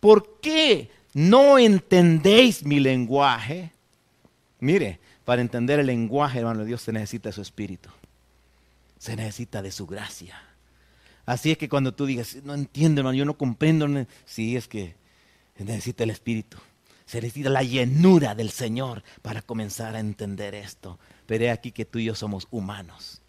¿Por 0.00 0.40
qué 0.40 0.90
no 1.14 1.58
entendéis 1.58 2.64
mi 2.64 2.80
lenguaje? 2.80 3.72
Mire, 4.58 4.98
para 5.26 5.42
entender 5.42 5.80
el 5.80 5.86
lenguaje, 5.86 6.38
hermano 6.38 6.64
Dios, 6.64 6.80
se 6.80 6.92
necesita 6.92 7.32
su 7.32 7.42
espíritu. 7.42 7.90
Se 8.98 9.14
necesita 9.14 9.60
de 9.60 9.72
su 9.72 9.86
gracia. 9.86 10.40
Así 11.26 11.50
es 11.50 11.58
que 11.58 11.68
cuando 11.68 11.92
tú 11.92 12.06
digas, 12.06 12.38
no 12.44 12.54
entiendo, 12.54 13.00
hermano, 13.00 13.18
yo 13.18 13.24
no 13.24 13.36
comprendo, 13.36 13.88
sí 14.24 14.56
es 14.56 14.68
que 14.68 14.94
necesita 15.58 16.04
el 16.04 16.10
Espíritu. 16.10 16.56
Se 17.04 17.20
necesita 17.20 17.50
la 17.50 17.64
llenura 17.64 18.36
del 18.36 18.50
Señor 18.50 19.02
para 19.22 19.42
comenzar 19.42 19.96
a 19.96 20.00
entender 20.00 20.54
esto. 20.54 20.98
Pero 21.26 21.50
aquí 21.52 21.72
que 21.72 21.84
tú 21.84 21.98
y 21.98 22.04
yo 22.04 22.14
somos 22.14 22.46
humanos 22.52 23.20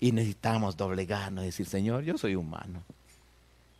y 0.00 0.10
necesitamos 0.10 0.76
doblegarnos 0.76 1.44
y 1.44 1.46
decir, 1.46 1.66
Señor, 1.66 2.02
yo 2.02 2.18
soy 2.18 2.34
humano. 2.34 2.82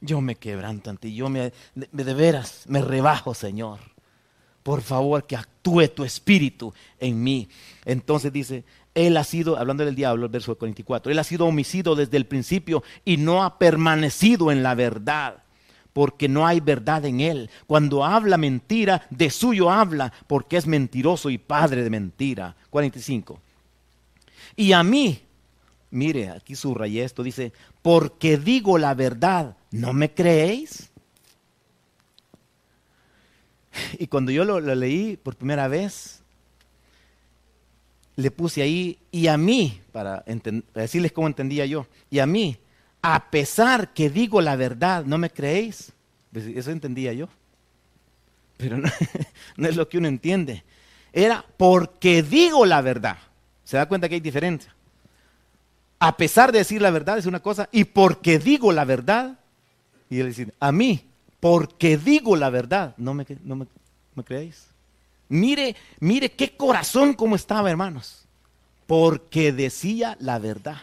Yo 0.00 0.20
me 0.20 0.36
quebranto 0.36 0.90
ante 0.90 1.08
ti, 1.08 1.14
yo 1.14 1.28
me, 1.28 1.52
de 1.74 2.14
veras 2.14 2.64
me 2.68 2.80
rebajo, 2.82 3.34
Señor. 3.34 3.80
Por 4.64 4.80
favor, 4.80 5.26
que 5.26 5.36
actúe 5.36 5.86
tu 5.88 6.04
espíritu 6.04 6.72
en 6.98 7.22
mí. 7.22 7.48
Entonces 7.84 8.32
dice, 8.32 8.64
él 8.94 9.16
ha 9.18 9.24
sido, 9.24 9.58
hablando 9.58 9.84
del 9.84 9.94
diablo, 9.94 10.24
el 10.24 10.32
verso 10.32 10.56
44, 10.56 11.12
él 11.12 11.18
ha 11.18 11.24
sido 11.24 11.46
homicido 11.46 11.94
desde 11.94 12.16
el 12.16 12.26
principio 12.26 12.82
y 13.04 13.18
no 13.18 13.44
ha 13.44 13.58
permanecido 13.58 14.50
en 14.50 14.62
la 14.62 14.74
verdad, 14.74 15.42
porque 15.92 16.28
no 16.28 16.46
hay 16.46 16.60
verdad 16.60 17.04
en 17.04 17.20
él. 17.20 17.50
Cuando 17.66 18.04
habla 18.04 18.38
mentira, 18.38 19.06
de 19.10 19.28
suyo 19.28 19.70
habla, 19.70 20.14
porque 20.26 20.56
es 20.56 20.66
mentiroso 20.66 21.28
y 21.28 21.36
padre 21.36 21.84
de 21.84 21.90
mentira. 21.90 22.56
45. 22.70 23.38
Y 24.56 24.72
a 24.72 24.82
mí, 24.82 25.20
mire, 25.90 26.30
aquí 26.30 26.54
subrayé 26.54 27.04
esto, 27.04 27.22
dice, 27.22 27.52
porque 27.82 28.38
digo 28.38 28.78
la 28.78 28.94
verdad, 28.94 29.58
¿no 29.70 29.92
me 29.92 30.14
creéis? 30.14 30.90
Y 33.98 34.06
cuando 34.06 34.32
yo 34.32 34.44
lo, 34.44 34.60
leí 34.60 35.16
por 35.16 35.36
primera 35.36 35.68
vez, 35.68 36.22
le 38.16 38.30
puse 38.30 38.62
ahí, 38.62 38.98
y 39.10 39.26
a 39.26 39.36
mí, 39.36 39.80
para, 39.92 40.24
decirles 40.74 41.12
cómo 41.12 41.26
entendía 41.26 41.66
yo, 41.66 41.86
y 42.10 42.20
a 42.20 42.26
mí, 42.26 42.56
a 43.02 43.30
pesar 43.30 43.92
que 43.92 44.08
digo 44.08 44.40
la 44.40 44.56
verdad, 44.56 45.04
¿no 45.04 45.18
me 45.18 45.30
creéis? 45.30 45.92
Pues 46.32 46.46
eso 46.46 46.70
entendía 46.70 47.12
yo. 47.12 47.28
Pero 48.56 48.78
no, 48.78 48.88
no, 49.56 49.68
es 49.68 49.76
lo 49.76 49.88
que 49.88 49.98
uno 49.98 50.08
entiende. 50.08 50.64
Era 51.12 51.44
porque 51.56 52.22
digo 52.22 52.64
la 52.66 52.80
verdad. 52.80 53.18
¿Se 53.64 53.76
da 53.76 53.86
cuenta 53.86 54.08
que 54.08 54.16
hay 54.16 54.20
diferencia? 54.20 54.74
A 55.98 56.16
pesar 56.16 56.52
de 56.52 56.58
decir 56.58 56.80
la 56.82 56.90
verdad 56.90 57.18
es 57.18 57.26
una 57.26 57.40
cosa, 57.40 57.68
y 57.72 57.84
porque 57.84 58.38
digo 58.38 58.72
la 58.72 58.84
verdad, 58.84 59.38
y 60.08 60.20
él 60.20 60.28
dice, 60.28 60.52
a 60.60 60.70
mí, 60.70 61.04
porque 61.44 61.98
digo 61.98 62.36
la 62.36 62.48
verdad, 62.48 62.94
¿no 62.96 63.12
me, 63.12 63.26
no 63.42 63.54
me, 63.54 63.66
me 64.14 64.24
creéis? 64.24 64.68
Mire, 65.28 65.76
mire 66.00 66.32
qué 66.32 66.56
corazón 66.56 67.12
como 67.12 67.36
estaba, 67.36 67.68
hermanos. 67.68 68.24
Porque 68.86 69.52
decía 69.52 70.16
la 70.20 70.38
verdad. 70.38 70.78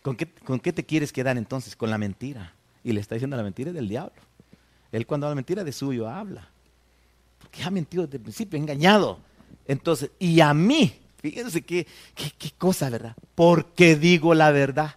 ¿Con 0.00 0.16
qué, 0.16 0.26
¿Con 0.26 0.58
qué, 0.58 0.72
te 0.72 0.86
quieres 0.86 1.12
quedar 1.12 1.36
entonces? 1.36 1.76
Con 1.76 1.90
la 1.90 1.98
mentira. 1.98 2.54
Y 2.82 2.92
le 2.92 3.00
está 3.00 3.14
diciendo 3.14 3.36
la 3.36 3.42
mentira 3.42 3.72
del 3.72 3.90
diablo. 3.90 4.22
Él 4.90 5.06
cuando 5.06 5.26
habla 5.26 5.34
mentira 5.34 5.64
de 5.64 5.72
suyo 5.72 6.08
habla. 6.08 6.48
Porque 7.40 7.62
ha 7.64 7.70
mentido 7.70 8.06
desde 8.06 8.16
el 8.16 8.22
principio, 8.22 8.58
engañado. 8.58 9.18
Entonces, 9.66 10.12
y 10.18 10.40
a 10.40 10.54
mí, 10.54 10.94
fíjense 11.20 11.60
qué, 11.60 11.86
qué 12.14 12.50
cosa, 12.56 12.88
¿verdad? 12.88 13.14
Porque 13.34 13.96
digo 13.96 14.32
la 14.32 14.50
verdad. 14.50 14.94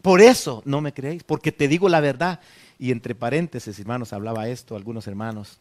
Por 0.00 0.20
eso 0.20 0.62
no 0.64 0.80
me 0.80 0.94
creéis, 0.94 1.24
porque 1.24 1.50
te 1.50 1.66
digo 1.66 1.88
la 1.88 1.98
verdad. 1.98 2.38
Y 2.78 2.90
entre 2.90 3.14
paréntesis, 3.14 3.78
hermanos, 3.78 4.12
hablaba 4.12 4.48
esto 4.48 4.76
algunos 4.76 5.06
hermanos. 5.06 5.58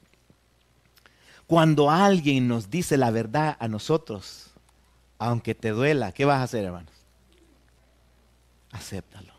Cuando 1.48 1.92
alguien 1.92 2.48
nos 2.48 2.70
dice 2.70 2.98
la 2.98 3.12
verdad 3.12 3.58
a 3.60 3.68
nosotros, 3.68 4.52
aunque 5.20 5.56
te 5.56 5.70
duela, 5.70 6.12
¿qué 6.12 6.26
vas 6.26 6.40
a 6.40 6.44
hacer, 6.44 6.66
hermanos? 6.66 6.94
Acéptalo. 8.72 9.34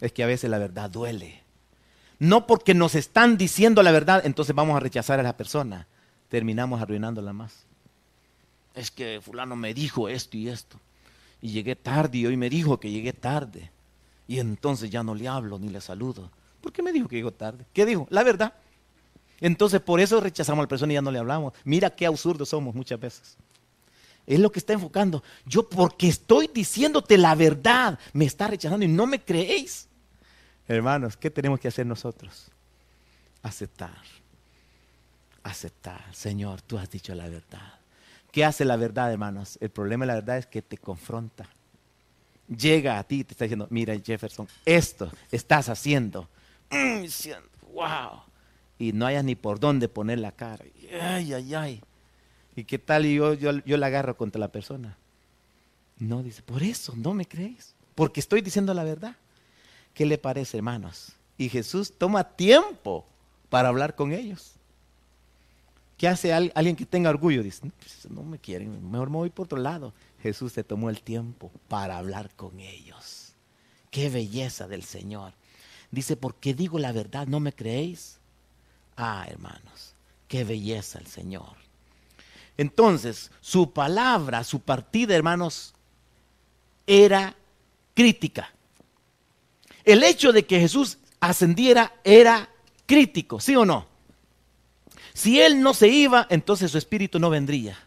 Es 0.00 0.12
que 0.12 0.22
a 0.22 0.26
veces 0.26 0.50
la 0.50 0.58
verdad 0.58 0.90
duele. 0.90 1.42
No 2.18 2.46
porque 2.46 2.74
nos 2.74 2.94
están 2.94 3.36
diciendo 3.36 3.82
la 3.82 3.92
verdad, 3.92 4.24
entonces 4.24 4.54
vamos 4.54 4.76
a 4.76 4.80
rechazar 4.80 5.20
a 5.20 5.22
la 5.22 5.36
persona. 5.36 5.86
Terminamos 6.28 6.80
arruinándola 6.80 7.32
más. 7.32 7.66
Es 8.74 8.90
que 8.90 9.20
fulano 9.20 9.56
me 9.56 9.74
dijo 9.74 10.08
esto 10.08 10.36
y 10.36 10.48
esto. 10.48 10.80
Y 11.40 11.50
llegué 11.50 11.76
tarde 11.76 12.18
y 12.18 12.26
hoy 12.26 12.36
me 12.36 12.48
dijo 12.48 12.80
que 12.80 12.90
llegué 12.90 13.12
tarde. 13.12 13.70
Y 14.26 14.38
entonces 14.38 14.90
ya 14.90 15.02
no 15.02 15.14
le 15.14 15.28
hablo 15.28 15.58
ni 15.58 15.68
le 15.68 15.80
saludo. 15.80 16.30
¿Por 16.64 16.72
qué 16.72 16.82
me 16.82 16.94
dijo 16.94 17.06
que 17.06 17.16
llegó 17.16 17.30
tarde? 17.30 17.66
¿Qué 17.74 17.84
dijo? 17.84 18.06
La 18.08 18.22
verdad. 18.22 18.54
Entonces 19.38 19.82
por 19.82 20.00
eso 20.00 20.18
rechazamos 20.18 20.60
a 20.60 20.62
la 20.62 20.68
persona 20.68 20.94
y 20.94 20.94
ya 20.94 21.02
no 21.02 21.10
le 21.10 21.18
hablamos. 21.18 21.52
Mira 21.62 21.90
qué 21.90 22.06
absurdos 22.06 22.48
somos 22.48 22.74
muchas 22.74 22.98
veces. 22.98 23.36
Es 24.26 24.40
lo 24.40 24.50
que 24.50 24.60
está 24.60 24.72
enfocando. 24.72 25.22
Yo 25.44 25.68
porque 25.68 26.08
estoy 26.08 26.48
diciéndote 26.48 27.18
la 27.18 27.34
verdad, 27.34 27.98
me 28.14 28.24
está 28.24 28.48
rechazando 28.48 28.82
y 28.82 28.88
no 28.88 29.06
me 29.06 29.20
creéis. 29.20 29.88
Hermanos, 30.66 31.18
¿qué 31.18 31.30
tenemos 31.30 31.60
que 31.60 31.68
hacer 31.68 31.84
nosotros? 31.84 32.46
Aceptar. 33.42 34.00
Aceptar. 35.42 36.02
Señor, 36.14 36.62
tú 36.62 36.78
has 36.78 36.90
dicho 36.90 37.14
la 37.14 37.28
verdad. 37.28 37.74
¿Qué 38.32 38.42
hace 38.42 38.64
la 38.64 38.76
verdad, 38.76 39.12
hermanos? 39.12 39.58
El 39.60 39.68
problema 39.68 40.06
de 40.06 40.06
la 40.06 40.14
verdad 40.14 40.38
es 40.38 40.46
que 40.46 40.62
te 40.62 40.78
confronta. 40.78 41.46
Llega 42.48 42.98
a 42.98 43.04
ti 43.04 43.20
y 43.20 43.24
te 43.24 43.34
está 43.34 43.44
diciendo, 43.44 43.66
mira 43.68 43.94
Jefferson, 44.02 44.48
esto 44.64 45.12
estás 45.30 45.68
haciendo. 45.68 46.26
Mm, 46.74 47.72
wow 47.72 48.24
y 48.78 48.92
no 48.92 49.06
hayas 49.06 49.24
ni 49.24 49.34
por 49.34 49.60
dónde 49.60 49.88
poner 49.88 50.18
la 50.18 50.32
cara. 50.32 50.64
Ay, 51.00 51.32
ay, 51.32 51.54
ay. 51.54 51.80
¿Y 52.56 52.64
qué 52.64 52.78
tal 52.78 53.04
yo, 53.04 53.34
yo, 53.34 53.52
yo 53.64 53.76
la 53.76 53.86
agarro 53.86 54.16
contra 54.16 54.38
la 54.38 54.48
persona? 54.48 54.96
No, 55.98 56.22
dice, 56.22 56.42
por 56.42 56.62
eso, 56.62 56.94
no 56.96 57.14
me 57.14 57.26
crees. 57.26 57.74
Porque 57.94 58.20
estoy 58.20 58.40
diciendo 58.40 58.74
la 58.74 58.84
verdad. 58.84 59.16
¿Qué 59.92 60.06
le 60.06 60.18
parece, 60.18 60.56
hermanos? 60.56 61.12
Y 61.38 61.48
Jesús 61.48 61.92
toma 61.96 62.24
tiempo 62.24 63.06
para 63.48 63.68
hablar 63.68 63.94
con 63.94 64.12
ellos. 64.12 64.52
¿Qué 65.96 66.08
hace 66.08 66.32
alguien 66.32 66.74
que 66.74 66.84
tenga 66.84 67.10
orgullo? 67.10 67.42
Dice, 67.42 67.70
pues, 67.78 68.10
no 68.10 68.24
me 68.24 68.38
quieren, 68.38 68.90
mejor 68.90 69.10
me 69.10 69.16
voy 69.16 69.30
por 69.30 69.46
otro 69.46 69.58
lado. 69.58 69.92
Jesús 70.20 70.52
se 70.52 70.64
tomó 70.64 70.90
el 70.90 71.00
tiempo 71.00 71.52
para 71.68 71.98
hablar 71.98 72.30
con 72.34 72.58
ellos. 72.58 73.32
Qué 73.90 74.10
belleza 74.10 74.66
del 74.66 74.82
Señor. 74.82 75.32
Dice, 75.90 76.16
porque 76.16 76.54
digo 76.54 76.78
la 76.78 76.92
verdad, 76.92 77.26
¿no 77.26 77.40
me 77.40 77.52
creéis? 77.52 78.18
Ah, 78.96 79.26
hermanos, 79.28 79.94
qué 80.28 80.44
belleza 80.44 80.98
el 80.98 81.06
Señor. 81.06 81.56
Entonces, 82.56 83.30
su 83.40 83.72
palabra, 83.72 84.44
su 84.44 84.60
partida, 84.60 85.14
hermanos, 85.14 85.74
era 86.86 87.36
crítica. 87.94 88.52
El 89.84 90.02
hecho 90.02 90.32
de 90.32 90.46
que 90.46 90.60
Jesús 90.60 90.98
ascendiera 91.20 91.94
era 92.04 92.48
crítico, 92.86 93.40
¿sí 93.40 93.56
o 93.56 93.64
no? 93.64 93.86
Si 95.12 95.40
Él 95.40 95.60
no 95.62 95.74
se 95.74 95.88
iba, 95.88 96.26
entonces 96.30 96.70
su 96.70 96.78
espíritu 96.78 97.18
no 97.18 97.30
vendría. 97.30 97.78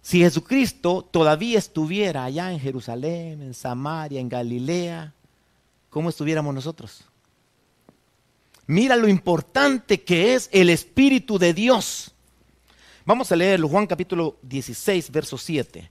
Si 0.00 0.20
Jesucristo 0.20 1.02
todavía 1.10 1.58
estuviera 1.58 2.24
allá 2.24 2.52
en 2.52 2.60
Jerusalén, 2.60 3.40
en 3.42 3.54
Samaria, 3.54 4.20
en 4.20 4.28
Galilea, 4.28 5.14
¿cómo 5.94 6.08
estuviéramos 6.08 6.52
nosotros? 6.52 7.04
Mira 8.66 8.96
lo 8.96 9.06
importante 9.06 10.02
que 10.02 10.34
es 10.34 10.48
el 10.50 10.68
Espíritu 10.68 11.38
de 11.38 11.54
Dios. 11.54 12.12
Vamos 13.04 13.30
a 13.30 13.36
leerlo, 13.36 13.68
Juan 13.68 13.86
capítulo 13.86 14.36
16, 14.42 15.12
verso 15.12 15.38
7. 15.38 15.88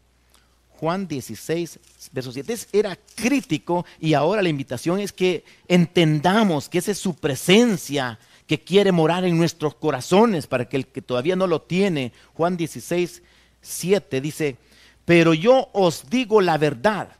Juan 0.72 1.08
16, 1.08 1.80
verso 2.12 2.34
7. 2.34 2.54
Era 2.74 3.00
crítico 3.16 3.86
y 3.98 4.14
ahora 4.14 4.42
la 4.42 4.50
invitación 4.50 5.00
es 5.00 5.14
que 5.14 5.46
entendamos 5.70 6.68
que 6.68 6.80
esa 6.80 6.92
es 6.92 6.98
su 6.98 7.16
presencia 7.16 8.20
que 8.46 8.60
quiere 8.60 8.92
morar 8.92 9.24
en 9.24 9.38
nuestros 9.38 9.74
corazones 9.76 10.48
para 10.48 10.68
que 10.68 10.76
el 10.76 10.88
que 10.88 11.02
todavía 11.02 11.38
no 11.38 11.48
lo 11.48 11.62
tiene. 11.62 12.12
Juan 12.34 12.58
16, 12.58 13.24
7 13.62 14.20
dice, 14.20 14.58
pero 15.06 15.34
yo 15.34 15.70
os 15.72 16.10
digo 16.10 16.42
la 16.42 16.58
verdad, 16.58 17.16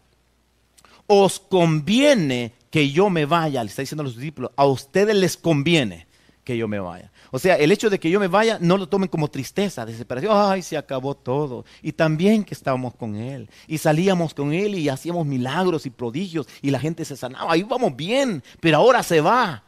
os 1.08 1.40
conviene 1.40 2.52
que 2.74 2.90
yo 2.90 3.12
me 3.12 3.26
vaya, 3.26 3.64
le 3.64 3.70
está 3.70 3.84
diciendo 3.84 4.02
a 4.02 4.06
los 4.06 4.16
discípulos, 4.16 4.50
a 4.56 4.66
ustedes 4.66 5.16
les 5.16 5.38
conviene 5.38 6.08
que 6.44 6.58
yo 6.58 6.68
me 6.68 6.80
vaya. 6.80 7.12
O 7.30 7.38
sea, 7.38 7.56
el 7.56 7.72
hecho 7.72 7.88
de 7.88 8.00
que 8.00 8.10
yo 8.10 8.20
me 8.20 8.28
vaya 8.28 8.58
no 8.60 8.80
lo 8.80 8.90
tomen 8.90 9.10
como 9.10 9.30
tristeza, 9.30 9.86
desesperación. 9.86 10.34
Ay, 10.36 10.64
se 10.64 10.76
acabó 10.76 11.14
todo. 11.14 11.66
Y 11.84 11.92
también 11.92 12.44
que 12.44 12.56
estábamos 12.56 12.96
con 12.96 13.16
Él. 13.16 13.48
Y 13.68 13.78
salíamos 13.78 14.34
con 14.34 14.54
Él 14.54 14.74
y 14.74 14.90
hacíamos 14.90 15.28
milagros 15.28 15.86
y 15.86 15.92
prodigios 15.92 16.48
y 16.64 16.72
la 16.72 16.80
gente 16.80 17.06
se 17.06 17.16
sanaba. 17.16 17.52
Ahí 17.54 17.62
vamos 17.62 17.96
bien, 17.96 18.42
pero 18.60 18.78
ahora 18.78 19.04
se 19.04 19.22
va. 19.22 19.66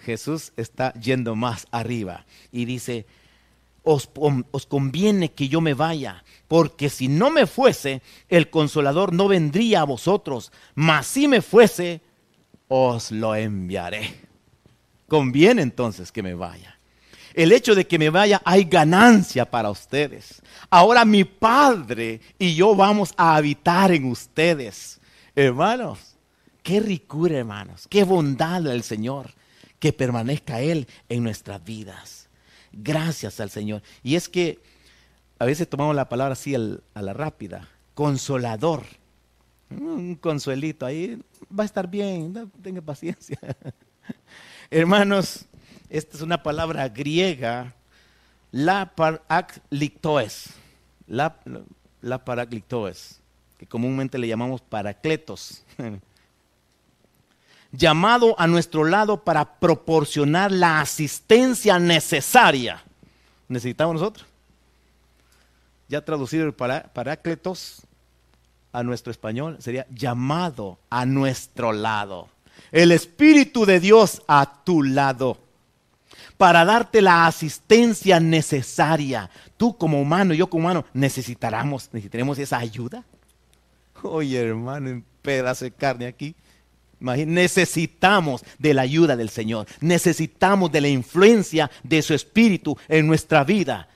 Jesús 0.00 0.52
está 0.58 0.92
yendo 1.00 1.34
más 1.36 1.66
arriba 1.70 2.26
y 2.52 2.66
dice, 2.66 3.06
os, 3.84 4.10
os, 4.50 4.66
conviene 4.66 5.32
que 5.32 5.48
yo 5.48 5.62
me 5.62 5.72
vaya, 5.72 6.24
porque 6.46 6.90
si 6.90 7.08
no 7.08 7.30
me 7.30 7.46
fuese, 7.46 8.02
el 8.28 8.50
consolador 8.50 9.14
no 9.14 9.28
vendría 9.28 9.80
a 9.80 9.84
vosotros, 9.84 10.52
mas 10.74 11.06
si 11.06 11.26
me 11.26 11.40
fuese, 11.40 12.02
os 12.76 13.12
lo 13.12 13.36
enviaré. 13.36 14.12
Conviene 15.06 15.62
entonces 15.62 16.10
que 16.10 16.24
me 16.24 16.34
vaya. 16.34 16.76
El 17.32 17.52
hecho 17.52 17.76
de 17.76 17.86
que 17.86 18.00
me 18.00 18.10
vaya 18.10 18.42
hay 18.44 18.64
ganancia 18.64 19.48
para 19.48 19.70
ustedes. 19.70 20.42
Ahora 20.70 21.04
mi 21.04 21.22
Padre 21.22 22.20
y 22.36 22.56
yo 22.56 22.74
vamos 22.74 23.14
a 23.16 23.36
habitar 23.36 23.92
en 23.92 24.06
ustedes. 24.06 25.00
Hermanos, 25.36 26.16
qué 26.64 26.80
ricura, 26.80 27.38
hermanos, 27.38 27.86
qué 27.88 28.02
bondad 28.02 28.62
del 28.62 28.82
Señor 28.82 29.30
que 29.78 29.92
permanezca 29.92 30.60
Él 30.60 30.88
en 31.08 31.22
nuestras 31.22 31.62
vidas. 31.62 32.28
Gracias 32.72 33.38
al 33.38 33.50
Señor. 33.50 33.82
Y 34.02 34.16
es 34.16 34.28
que 34.28 34.60
a 35.38 35.44
veces 35.44 35.68
tomamos 35.68 35.94
la 35.94 36.08
palabra 36.08 36.32
así 36.32 36.56
a 36.56 37.02
la 37.02 37.12
rápida. 37.12 37.68
Consolador. 37.94 38.82
Un 39.80 40.14
consuelito 40.16 40.86
ahí 40.86 41.20
va 41.56 41.62
a 41.62 41.66
estar 41.66 41.88
bien, 41.88 42.50
tenga 42.62 42.80
paciencia. 42.80 43.38
Hermanos, 44.70 45.46
esta 45.88 46.16
es 46.16 46.22
una 46.22 46.42
palabra 46.42 46.88
griega, 46.88 47.74
la 48.50 48.94
paraclitoes. 48.94 50.50
La, 51.06 51.36
la 52.00 52.24
que 53.58 53.66
comúnmente 53.66 54.18
le 54.18 54.28
llamamos 54.28 54.60
paracletos. 54.60 55.64
llamado 57.76 58.34
a 58.38 58.46
nuestro 58.46 58.84
lado 58.84 59.24
para 59.24 59.58
proporcionar 59.58 60.52
la 60.52 60.80
asistencia 60.80 61.78
necesaria. 61.78 62.82
¿Necesitamos 63.48 63.94
nosotros? 63.94 64.26
Ya 65.88 66.04
traducido 66.04 66.46
el 66.46 66.54
parácletos 66.54 67.82
a 68.74 68.82
nuestro 68.82 69.10
español 69.10 69.56
sería 69.60 69.86
llamado 69.90 70.78
a 70.90 71.06
nuestro 71.06 71.72
lado. 71.72 72.28
El 72.72 72.92
Espíritu 72.92 73.64
de 73.64 73.80
Dios 73.80 74.20
a 74.26 74.64
tu 74.64 74.82
lado 74.82 75.38
para 76.36 76.64
darte 76.64 77.00
la 77.00 77.26
asistencia 77.26 78.18
necesaria. 78.18 79.30
Tú 79.56 79.78
como 79.78 80.00
humano, 80.00 80.34
yo 80.34 80.50
como 80.50 80.64
humano, 80.64 80.84
necesitaremos, 80.92 81.88
necesitaremos 81.92 82.38
esa 82.38 82.58
ayuda. 82.58 83.04
Oye, 84.02 84.38
hermano, 84.40 84.90
un 84.90 85.04
pedazo 85.22 85.64
de 85.64 85.70
carne 85.70 86.06
aquí 86.06 86.34
necesitamos 87.00 88.42
de 88.58 88.74
la 88.74 88.82
ayuda 88.82 89.16
del 89.16 89.28
Señor. 89.28 89.66
Necesitamos 89.80 90.72
de 90.72 90.80
la 90.80 90.88
influencia 90.88 91.70
de 91.82 92.02
su 92.02 92.14
Espíritu 92.14 92.76
en 92.88 93.06
nuestra 93.06 93.44
vida. 93.44 93.88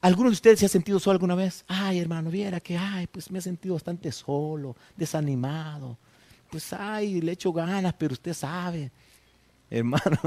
¿Alguno 0.00 0.30
de 0.30 0.34
ustedes 0.34 0.60
se 0.60 0.66
ha 0.66 0.68
sentido 0.68 1.00
solo 1.00 1.14
alguna 1.14 1.34
vez? 1.34 1.64
Ay, 1.66 1.98
hermano, 1.98 2.30
viera 2.30 2.60
que, 2.60 2.76
ay, 2.76 3.06
pues 3.06 3.30
me 3.30 3.38
he 3.38 3.42
sentido 3.42 3.74
bastante 3.74 4.12
solo, 4.12 4.76
desanimado. 4.96 5.98
Pues, 6.50 6.72
ay, 6.72 7.20
le 7.20 7.32
echo 7.32 7.52
ganas, 7.52 7.94
pero 7.94 8.12
usted 8.12 8.34
sabe. 8.34 8.90
Hermano, 9.70 10.18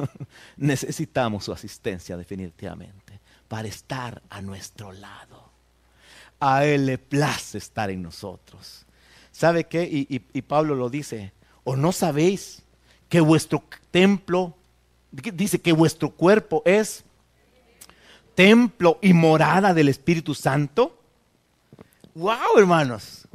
necesitamos 0.57 1.45
su 1.45 1.51
asistencia 1.51 2.15
definitivamente 2.15 3.19
para 3.47 3.67
estar 3.67 4.21
a 4.29 4.39
nuestro 4.39 4.91
lado. 4.91 5.49
A 6.39 6.63
Él 6.65 6.85
le 6.85 6.99
place 6.99 7.57
estar 7.57 7.89
en 7.89 8.03
nosotros. 8.03 8.85
¿Sabe 9.31 9.63
qué? 9.63 9.89
y 10.09 10.41
Pablo 10.43 10.75
lo 10.75 10.91
dice, 10.91 11.33
¿O 11.63 11.75
no 11.75 11.91
sabéis 11.91 12.63
que 13.09 13.21
vuestro 13.21 13.63
templo, 13.91 14.55
dice 15.11 15.59
que 15.59 15.73
vuestro 15.73 16.11
cuerpo 16.11 16.63
es 16.65 17.03
templo 18.35 18.99
y 19.01 19.13
morada 19.13 19.73
del 19.73 19.89
Espíritu 19.89 20.33
Santo? 20.33 20.97
¡Wow, 22.15 22.57
hermanos! 22.57 23.27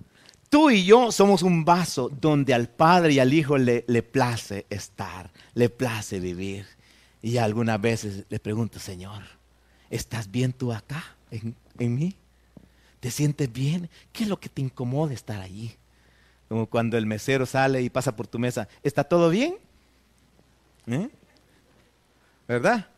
Tú 0.49 0.70
y 0.70 0.84
yo 0.84 1.11
somos 1.11 1.42
un 1.42 1.64
vaso 1.64 2.09
donde 2.20 2.55
al 2.55 2.68
Padre 2.68 3.14
y 3.14 3.18
al 3.18 3.34
Hijo 3.34 3.59
le, 3.59 3.84
le 3.88 4.03
place 4.03 4.66
estar, 4.70 5.30
le 5.55 5.68
place 5.68 6.20
vivir. 6.20 6.66
Y 7.22 7.38
algunas 7.38 7.80
veces 7.80 8.24
le 8.28 8.38
pregunto, 8.38 8.78
Señor, 8.78 9.22
¿estás 9.90 10.30
bien 10.30 10.53
tú 10.53 10.72
acá, 10.72 11.05
en, 11.30 11.57
en 11.78 11.94
mí? 11.94 12.16
¿Te 13.01 13.11
sientes 13.11 13.53
bien? 13.53 13.90
¿Qué 14.12 14.24
es 14.24 14.28
lo 14.28 14.38
que 14.38 14.49
te 14.49 14.61
incomoda 14.61 15.12
estar 15.12 15.40
allí? 15.40 15.74
Como 16.49 16.66
cuando 16.66 16.97
el 16.97 17.07
mesero 17.07 17.44
sale 17.44 17.82
y 17.82 17.90
pasa 17.90 18.14
por 18.14 18.26
tu 18.26 18.38
mesa. 18.38 18.68
¿Está 18.82 19.05
todo 19.05 19.30
bien? 19.30 19.57
¿Eh? 20.86 21.09
¿Verdad? 22.47 22.88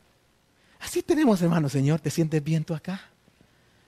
Así 0.81 1.03
tenemos, 1.03 1.43
hermano, 1.43 1.69
Señor. 1.69 2.01
¿Te 2.01 2.11
sientes 2.11 2.43
bien 2.43 2.65
tú 2.65 2.75
acá? 2.75 3.01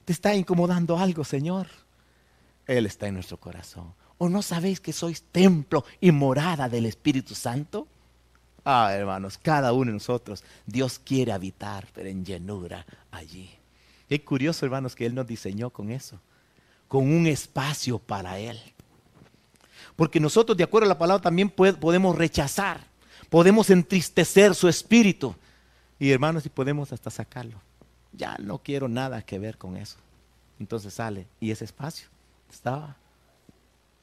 ¿Te 0.04 0.12
está 0.12 0.34
incomodando 0.34 0.98
algo, 0.98 1.24
Señor? 1.24 1.68
Él 2.66 2.86
está 2.86 3.06
en 3.08 3.14
nuestro 3.14 3.38
corazón. 3.38 3.94
¿O 4.18 4.28
no 4.28 4.42
sabéis 4.42 4.80
que 4.80 4.92
sois 4.92 5.22
templo 5.22 5.84
y 6.00 6.10
morada 6.12 6.68
del 6.68 6.86
Espíritu 6.86 7.34
Santo? 7.34 7.86
Ah, 8.64 8.92
hermanos, 8.92 9.38
cada 9.38 9.72
uno 9.72 9.86
de 9.86 9.94
nosotros, 9.94 10.44
Dios 10.66 10.98
quiere 10.98 11.32
habitar, 11.32 11.88
pero 11.94 12.08
en 12.08 12.24
llenura 12.24 12.84
allí. 13.10 13.50
Qué 14.08 14.22
curioso, 14.22 14.66
hermanos, 14.66 14.94
que 14.94 15.06
Él 15.06 15.14
nos 15.14 15.26
diseñó 15.26 15.70
con 15.70 15.90
eso, 15.90 16.20
con 16.88 17.10
un 17.10 17.26
espacio 17.26 17.98
para 17.98 18.38
Él. 18.38 18.60
Porque 19.96 20.20
nosotros, 20.20 20.56
de 20.58 20.64
acuerdo 20.64 20.86
a 20.86 20.88
la 20.88 20.98
palabra, 20.98 21.22
también 21.22 21.48
podemos 21.48 22.16
rechazar, 22.16 22.80
podemos 23.28 23.70
entristecer 23.70 24.54
su 24.54 24.68
espíritu. 24.68 25.34
Y 26.00 26.10
hermanos, 26.10 26.46
y 26.46 26.48
podemos 26.48 26.92
hasta 26.92 27.10
sacarlo. 27.10 27.60
Ya 28.12 28.36
no 28.38 28.58
quiero 28.58 28.88
nada 28.88 29.22
que 29.22 29.38
ver 29.38 29.58
con 29.58 29.76
eso. 29.76 29.98
Entonces 30.58 30.94
sale 30.94 31.26
y 31.38 31.50
ese 31.50 31.66
espacio 31.66 32.08
estaba, 32.50 32.96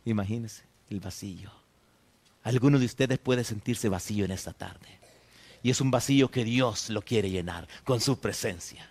imagínense, 0.06 0.64
el 0.90 1.00
vacío. 1.00 1.52
Alguno 2.44 2.80
de 2.80 2.86
ustedes 2.86 3.18
puede 3.18 3.44
sentirse 3.44 3.90
vacío 3.90 4.26
en 4.26 4.32
esta 4.32 4.54
tarde. 4.54 4.88
Y 5.64 5.72
es 5.72 5.82
un 5.82 5.92
vacío 5.92 6.30
que 6.30 6.46
Dios 6.46 6.90
lo 6.92 7.02
quiere 7.02 7.30
llenar 7.32 7.68
con 7.84 8.00
su 8.00 8.20
presencia. 8.20 8.88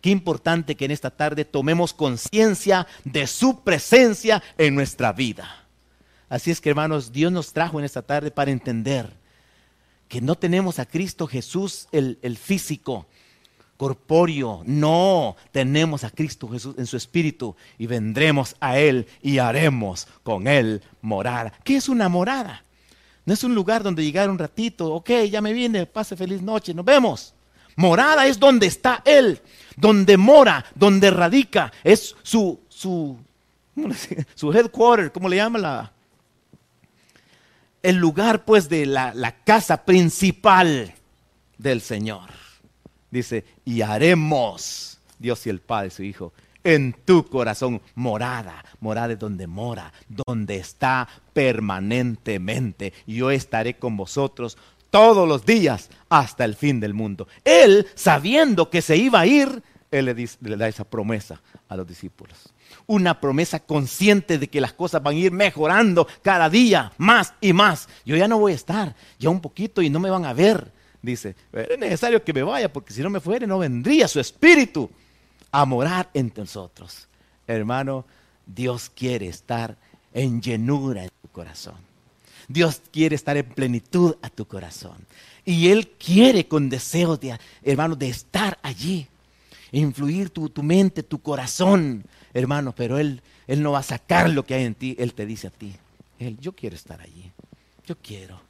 Qué 0.00 0.10
importante 0.10 0.76
que 0.76 0.84
en 0.84 0.92
esta 0.92 1.10
tarde 1.10 1.44
tomemos 1.44 1.92
conciencia 1.92 2.86
de 3.04 3.26
su 3.26 3.62
presencia 3.62 4.42
en 4.56 4.74
nuestra 4.74 5.12
vida. 5.12 5.66
Así 6.28 6.50
es 6.50 6.60
que 6.60 6.70
hermanos, 6.70 7.12
Dios 7.12 7.32
nos 7.32 7.52
trajo 7.52 7.78
en 7.78 7.84
esta 7.84 8.02
tarde 8.02 8.30
para 8.30 8.50
entender 8.50 9.23
que 10.14 10.20
no 10.20 10.36
tenemos 10.36 10.78
a 10.78 10.86
Cristo 10.86 11.26
Jesús 11.26 11.88
el, 11.90 12.38
físico 12.40 13.06
corpóreo. 13.76 14.62
No, 14.64 15.34
tenemos 15.50 16.04
a 16.04 16.10
Cristo 16.10 16.48
Jesús 16.48 16.76
en 16.78 16.86
su 16.86 16.96
espíritu 16.96 17.56
y 17.78 17.88
vendremos 17.88 18.54
a 18.60 18.78
Él 18.78 19.08
y 19.22 19.38
haremos 19.38 20.06
con 20.22 20.46
Él 20.46 20.82
morada. 21.02 21.52
¿Qué 21.64 21.74
es 21.74 21.88
una 21.88 22.08
morada? 22.08 22.62
No 23.26 23.34
es 23.34 23.42
un 23.42 23.56
lugar 23.56 23.82
donde 23.82 24.04
llegar 24.04 24.30
un 24.30 24.38
ratito, 24.38 24.94
ok, 24.94 25.10
ya 25.28 25.40
me 25.40 25.52
vine, 25.52 25.84
pase 25.84 26.14
feliz 26.16 26.40
noche, 26.40 26.72
nos 26.72 26.84
vemos. 26.84 27.34
Morada 27.74 28.28
es 28.28 28.38
donde 28.38 28.68
está 28.68 29.02
Él, 29.04 29.40
donde 29.76 30.16
mora, 30.16 30.64
donde 30.76 31.10
radica, 31.10 31.72
es 31.82 32.14
su, 32.22 32.60
su, 32.68 33.18
su 34.36 34.52
headquarter, 34.52 35.10
¿cómo 35.10 35.28
le 35.28 35.38
llama 35.38 35.58
la? 35.58 35.93
El 37.84 37.96
lugar 37.96 38.46
pues 38.46 38.70
de 38.70 38.86
la, 38.86 39.12
la 39.12 39.32
casa 39.44 39.84
principal 39.84 40.94
del 41.58 41.82
Señor. 41.82 42.30
Dice, 43.10 43.44
y 43.66 43.82
haremos, 43.82 44.98
Dios 45.18 45.46
y 45.46 45.50
el 45.50 45.60
Padre, 45.60 45.90
su 45.90 46.02
Hijo, 46.02 46.32
en 46.64 46.94
tu 47.04 47.28
corazón 47.28 47.82
morada. 47.94 48.64
Morada 48.80 49.14
donde 49.16 49.46
mora, 49.46 49.92
donde 50.08 50.56
está 50.56 51.06
permanentemente. 51.34 52.94
Yo 53.06 53.30
estaré 53.30 53.74
con 53.74 53.98
vosotros 53.98 54.56
todos 54.88 55.28
los 55.28 55.44
días 55.44 55.90
hasta 56.08 56.46
el 56.46 56.54
fin 56.54 56.80
del 56.80 56.94
mundo. 56.94 57.28
Él, 57.44 57.86
sabiendo 57.94 58.70
que 58.70 58.80
se 58.80 58.96
iba 58.96 59.20
a 59.20 59.26
ir, 59.26 59.62
él 59.90 60.06
le 60.40 60.56
da 60.56 60.68
esa 60.68 60.84
promesa 60.84 61.38
a 61.68 61.76
los 61.76 61.86
discípulos. 61.86 62.53
Una 62.86 63.20
promesa 63.20 63.60
consciente 63.60 64.38
de 64.38 64.48
que 64.48 64.60
las 64.60 64.72
cosas 64.72 65.02
van 65.02 65.14
a 65.14 65.18
ir 65.18 65.32
mejorando 65.32 66.06
cada 66.22 66.48
día, 66.48 66.92
más 66.98 67.34
y 67.40 67.52
más. 67.52 67.88
Yo 68.04 68.16
ya 68.16 68.28
no 68.28 68.38
voy 68.38 68.52
a 68.52 68.56
estar, 68.56 68.94
ya 69.18 69.30
un 69.30 69.40
poquito 69.40 69.82
y 69.82 69.90
no 69.90 70.00
me 70.00 70.10
van 70.10 70.24
a 70.24 70.32
ver. 70.32 70.72
Dice, 71.02 71.36
es 71.52 71.78
necesario 71.78 72.24
que 72.24 72.32
me 72.32 72.42
vaya 72.42 72.72
porque 72.72 72.94
si 72.94 73.02
no 73.02 73.10
me 73.10 73.20
fuere 73.20 73.46
no 73.46 73.58
vendría 73.58 74.08
su 74.08 74.20
espíritu 74.20 74.90
a 75.52 75.64
morar 75.64 76.08
entre 76.14 76.42
nosotros. 76.42 77.08
Hermano, 77.46 78.06
Dios 78.46 78.90
quiere 78.94 79.28
estar 79.28 79.76
en 80.12 80.40
llenura 80.40 81.04
en 81.04 81.10
tu 81.20 81.28
corazón. 81.28 81.76
Dios 82.48 82.80
quiere 82.90 83.16
estar 83.16 83.36
en 83.36 83.46
plenitud 83.46 84.16
a 84.22 84.30
tu 84.30 84.46
corazón. 84.46 84.96
Y 85.44 85.68
Él 85.68 85.88
quiere 85.88 86.48
con 86.48 86.68
deseos 86.68 87.20
de, 87.20 87.38
hermano, 87.62 87.96
de 87.96 88.08
estar 88.08 88.58
allí. 88.62 89.06
Influir 89.74 90.30
tu, 90.30 90.48
tu, 90.50 90.62
mente, 90.62 91.02
tu 91.02 91.20
corazón, 91.20 92.04
hermano. 92.32 92.74
Pero 92.74 92.98
Él, 92.98 93.22
Él 93.46 93.62
no 93.62 93.72
va 93.72 93.80
a 93.80 93.82
sacar 93.82 94.30
lo 94.30 94.44
que 94.44 94.54
hay 94.54 94.64
en 94.64 94.74
ti. 94.74 94.94
Él 94.98 95.14
te 95.14 95.26
dice 95.26 95.48
a 95.48 95.50
ti, 95.50 95.74
Él, 96.18 96.38
yo 96.38 96.52
quiero 96.52 96.76
estar 96.76 97.00
allí. 97.00 97.32
Yo 97.84 97.96
quiero. 97.98 98.40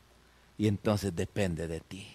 Y 0.59 0.69
entonces 0.69 1.17
depende 1.17 1.67
de 1.67 1.81
ti. 1.81 2.07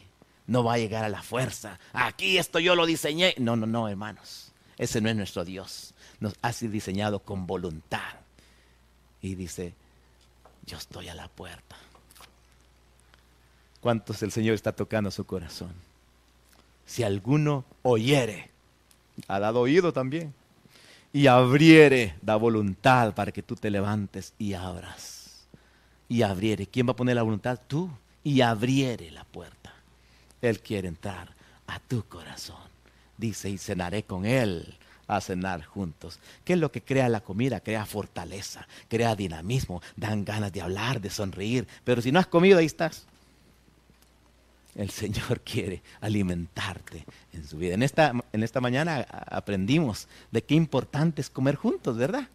No 0.46 0.64
va 0.64 0.74
a 0.74 0.78
llegar 0.78 1.04
a 1.04 1.10
la 1.10 1.22
fuerza. 1.22 1.80
Aquí 1.92 2.38
esto 2.38 2.60
yo 2.60 2.76
lo 2.76 2.86
diseñé. 2.86 3.34
No, 3.38 3.56
no, 3.56 3.66
no, 3.66 3.88
hermanos. 3.88 4.52
Ese 4.78 5.02
no 5.02 5.10
es 5.10 5.16
nuestro 5.16 5.44
Dios. 5.44 5.94
Nos 6.20 6.36
ha 6.42 6.54
sido 6.54 6.72
diseñado 6.72 7.20
con 7.20 7.48
voluntad. 7.48 8.14
Y 9.22 9.36
dice, 9.36 9.74
yo 10.66 10.78
estoy 10.78 11.10
a 11.10 11.16
la 11.16 11.28
puerta. 11.28 11.76
¿Cuántos 13.82 14.22
el 14.24 14.32
Señor 14.32 14.56
está 14.56 14.72
tocando 14.72 15.10
su 15.10 15.26
corazón? 15.26 15.74
Si 16.86 17.04
alguno 17.04 17.66
oyere, 17.84 18.49
ha 19.28 19.40
dado 19.40 19.62
oído 19.62 19.94
también, 19.94 20.34
y 21.12 21.28
abriere, 21.28 22.16
da 22.22 22.36
voluntad 22.36 23.14
para 23.14 23.32
que 23.32 23.44
tú 23.44 23.56
te 23.56 23.70
levantes 23.70 24.34
y 24.38 24.54
abras. 24.54 25.48
Y 26.08 26.22
abriere. 26.22 26.68
¿Quién 26.68 26.88
va 26.88 26.92
a 26.92 26.96
poner 26.96 27.16
la 27.16 27.24
voluntad? 27.24 27.60
Tú. 27.68 27.90
Y 28.24 28.42
abriere 28.42 29.12
la 29.12 29.24
puerta. 29.24 29.74
Él 30.42 30.60
quiere 30.60 30.88
entrar 30.88 31.30
a 31.68 31.80
tu 31.80 32.04
corazón 32.06 32.70
dice, 33.20 33.50
y 33.50 33.58
cenaré 33.58 34.04
con 34.04 34.26
él 34.26 34.76
a 35.08 35.22
cenar 35.22 35.64
juntos. 35.64 36.20
¿Qué 36.44 36.54
es 36.54 36.60
lo 36.60 36.72
que 36.72 36.82
crea 36.82 37.10
la 37.10 37.22
comida? 37.22 37.60
Crea 37.60 37.86
fortaleza, 37.86 38.68
crea 38.88 39.16
dinamismo, 39.16 39.82
dan 39.96 40.24
ganas 40.24 40.54
de 40.54 40.62
hablar, 40.62 41.02
de 41.02 41.10
sonreír. 41.10 41.68
Pero 41.84 42.02
si 42.02 42.12
no 42.12 42.20
has 42.20 42.28
comido, 42.28 42.60
ahí 42.60 42.66
estás. 42.66 43.06
El 44.80 44.92
Señor 44.92 45.42
quiere 45.44 45.84
alimentarte 46.00 47.06
en 47.34 47.46
su 47.46 47.58
vida. 47.58 47.74
En 47.74 47.84
esta, 47.84 48.14
en 48.32 48.44
esta 48.44 48.62
mañana 48.62 49.06
aprendimos 49.28 50.08
de 50.32 50.42
qué 50.42 50.56
importante 50.56 51.20
es 51.20 51.30
comer 51.30 51.56
juntos, 51.56 51.98
¿verdad? 51.98 52.30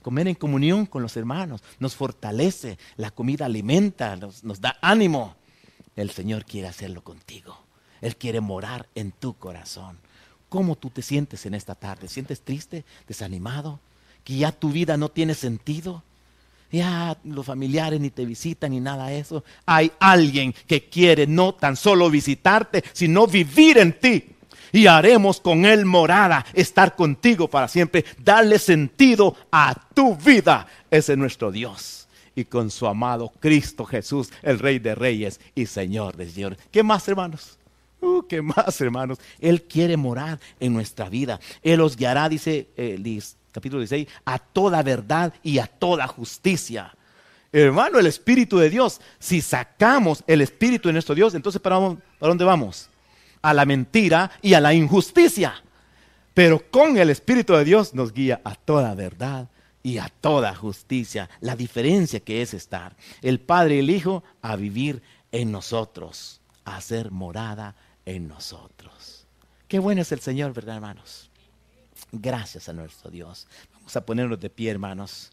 Comer 0.00 0.26
en 0.26 0.34
comunión 0.34 0.86
con 0.86 1.02
los 1.02 1.18
hermanos 1.18 1.62
nos 1.78 1.94
fortalece, 1.94 2.78
la 2.96 3.10
comida 3.10 3.44
alimenta, 3.44 4.16
nos, 4.16 4.42
nos 4.44 4.62
da 4.62 4.78
ánimo. 4.80 5.36
El 5.94 6.10
Señor 6.10 6.46
quiere 6.46 6.68
hacerlo 6.68 7.04
contigo. 7.04 7.58
Él 8.00 8.16
quiere 8.16 8.40
morar 8.40 8.88
en 8.94 9.12
tu 9.12 9.34
corazón. 9.34 9.98
¿Cómo 10.48 10.76
tú 10.76 10.88
te 10.88 11.02
sientes 11.02 11.44
en 11.44 11.52
esta 11.52 11.74
tarde? 11.74 12.08
¿Sientes 12.08 12.40
triste, 12.40 12.86
desanimado? 13.06 13.78
¿Que 14.24 14.38
ya 14.38 14.52
tu 14.52 14.70
vida 14.70 14.96
no 14.96 15.10
tiene 15.10 15.34
sentido? 15.34 16.02
Ya 16.72 17.16
los 17.24 17.44
familiares 17.44 18.00
ni 18.00 18.10
te 18.10 18.24
visitan 18.24 18.70
ni 18.70 18.80
nada 18.80 19.08
de 19.08 19.18
eso. 19.18 19.44
Hay 19.66 19.90
alguien 19.98 20.54
que 20.66 20.88
quiere 20.88 21.26
no 21.26 21.54
tan 21.54 21.76
solo 21.76 22.08
visitarte, 22.10 22.84
sino 22.92 23.26
vivir 23.26 23.78
en 23.78 23.98
ti. 23.98 24.24
Y 24.72 24.86
haremos 24.86 25.40
con 25.40 25.64
él 25.64 25.84
morada, 25.84 26.46
estar 26.54 26.94
contigo 26.94 27.48
para 27.48 27.66
siempre, 27.66 28.04
darle 28.22 28.58
sentido 28.58 29.34
a 29.50 29.74
tu 29.94 30.14
vida. 30.14 30.66
Ese 30.90 31.12
es 31.12 31.18
nuestro 31.18 31.50
Dios. 31.50 32.08
Y 32.36 32.44
con 32.44 32.70
su 32.70 32.86
amado 32.86 33.32
Cristo 33.40 33.84
Jesús, 33.84 34.30
el 34.42 34.60
Rey 34.60 34.78
de 34.78 34.94
Reyes 34.94 35.40
y 35.56 35.66
Señor 35.66 36.16
de 36.16 36.30
Señores. 36.30 36.58
¿Qué 36.70 36.84
más, 36.84 37.06
hermanos? 37.08 37.58
Uh, 38.00 38.22
¿Qué 38.22 38.40
más, 38.40 38.80
hermanos? 38.80 39.18
Él 39.40 39.62
quiere 39.64 39.96
morar 39.96 40.38
en 40.60 40.72
nuestra 40.72 41.08
vida. 41.08 41.40
Él 41.62 41.80
os 41.80 41.96
guiará, 41.96 42.28
dice 42.28 42.68
eh, 42.76 42.96
capítulo 43.52 43.80
16, 43.80 44.08
a 44.24 44.38
toda 44.38 44.82
verdad 44.82 45.32
y 45.42 45.58
a 45.58 45.66
toda 45.66 46.06
justicia. 46.06 46.94
Hermano, 47.52 47.98
el 47.98 48.06
Espíritu 48.06 48.58
de 48.58 48.70
Dios, 48.70 49.00
si 49.18 49.40
sacamos 49.40 50.22
el 50.26 50.40
Espíritu 50.40 50.88
de 50.88 50.92
nuestro 50.92 51.14
Dios, 51.14 51.34
entonces 51.34 51.60
¿para, 51.60 51.78
¿para 51.78 52.28
dónde 52.28 52.44
vamos? 52.44 52.88
A 53.42 53.52
la 53.52 53.64
mentira 53.64 54.30
y 54.40 54.54
a 54.54 54.60
la 54.60 54.72
injusticia. 54.72 55.62
Pero 56.32 56.70
con 56.70 56.96
el 56.96 57.10
Espíritu 57.10 57.54
de 57.54 57.64
Dios 57.64 57.92
nos 57.92 58.12
guía 58.12 58.40
a 58.44 58.54
toda 58.54 58.94
verdad 58.94 59.48
y 59.82 59.98
a 59.98 60.08
toda 60.20 60.54
justicia. 60.54 61.28
La 61.40 61.56
diferencia 61.56 62.20
que 62.20 62.42
es 62.42 62.54
estar 62.54 62.94
el 63.22 63.40
Padre 63.40 63.76
y 63.76 63.78
el 63.80 63.90
Hijo 63.90 64.22
a 64.42 64.54
vivir 64.56 65.02
en 65.32 65.50
nosotros, 65.50 66.40
a 66.64 66.76
hacer 66.76 67.10
morada 67.10 67.74
en 68.04 68.28
nosotros. 68.28 69.26
Qué 69.66 69.78
bueno 69.78 70.02
es 70.02 70.12
el 70.12 70.20
Señor, 70.20 70.52
¿verdad, 70.52 70.76
hermanos? 70.76 71.29
Gracias 72.12 72.68
a 72.68 72.72
nuestro 72.72 73.10
Dios. 73.10 73.46
Vamos 73.74 73.94
a 73.96 74.04
ponernos 74.04 74.40
de 74.40 74.50
pie, 74.50 74.70
hermanos. 74.70 75.30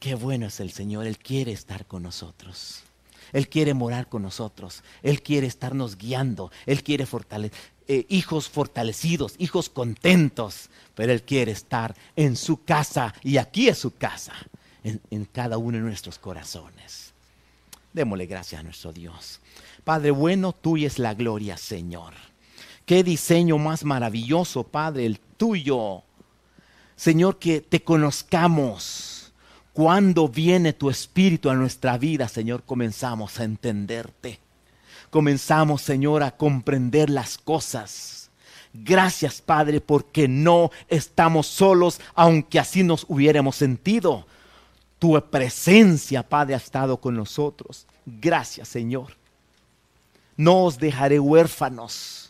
Qué 0.00 0.14
bueno 0.14 0.46
es 0.46 0.60
el 0.60 0.72
Señor. 0.72 1.06
Él 1.06 1.18
quiere 1.18 1.52
estar 1.52 1.86
con 1.86 2.02
nosotros. 2.02 2.82
Él 3.32 3.48
quiere 3.48 3.74
morar 3.74 4.08
con 4.08 4.22
nosotros. 4.22 4.82
Él 5.02 5.22
quiere 5.22 5.46
estarnos 5.46 5.96
guiando. 5.96 6.50
Él 6.66 6.82
quiere 6.82 7.06
fortalecer. 7.06 7.56
Eh, 7.88 8.04
hijos 8.08 8.48
fortalecidos, 8.48 9.34
hijos 9.38 9.68
contentos. 9.68 10.70
Pero 10.94 11.12
Él 11.12 11.22
quiere 11.22 11.52
estar 11.52 11.94
en 12.16 12.36
su 12.36 12.64
casa. 12.64 13.14
Y 13.22 13.36
aquí 13.36 13.68
es 13.68 13.78
su 13.78 13.94
casa. 13.94 14.34
En, 14.82 15.00
en 15.10 15.24
cada 15.24 15.58
uno 15.58 15.78
de 15.78 15.84
nuestros 15.84 16.18
corazones. 16.18 17.12
Démosle 17.92 18.26
gracias 18.26 18.60
a 18.60 18.64
nuestro 18.64 18.92
Dios. 18.92 19.40
Padre 19.84 20.10
bueno, 20.10 20.52
tuya 20.52 20.86
es 20.86 20.98
la 20.98 21.14
gloria, 21.14 21.56
Señor. 21.56 22.12
Qué 22.86 23.02
diseño 23.02 23.58
más 23.58 23.84
maravilloso, 23.84 24.62
Padre, 24.62 25.06
el 25.06 25.18
tuyo. 25.18 26.02
Señor, 26.94 27.38
que 27.38 27.60
te 27.60 27.82
conozcamos. 27.82 29.32
Cuando 29.72 30.28
viene 30.28 30.72
tu 30.72 30.88
espíritu 30.88 31.50
a 31.50 31.54
nuestra 31.54 31.98
vida, 31.98 32.28
Señor, 32.28 32.62
comenzamos 32.62 33.38
a 33.38 33.44
entenderte. 33.44 34.38
Comenzamos, 35.10 35.82
Señor, 35.82 36.22
a 36.22 36.36
comprender 36.36 37.10
las 37.10 37.36
cosas. 37.36 38.30
Gracias, 38.72 39.42
Padre, 39.42 39.80
porque 39.80 40.28
no 40.28 40.70
estamos 40.88 41.46
solos, 41.46 42.00
aunque 42.14 42.58
así 42.58 42.82
nos 42.82 43.04
hubiéramos 43.08 43.56
sentido. 43.56 44.26
Tu 44.98 45.20
presencia, 45.30 46.22
Padre, 46.22 46.54
ha 46.54 46.58
estado 46.58 46.98
con 46.98 47.16
nosotros. 47.16 47.86
Gracias, 48.06 48.68
Señor 48.68 49.12
no 50.36 50.64
os 50.64 50.78
dejaré 50.78 51.18
huérfanos, 51.18 52.25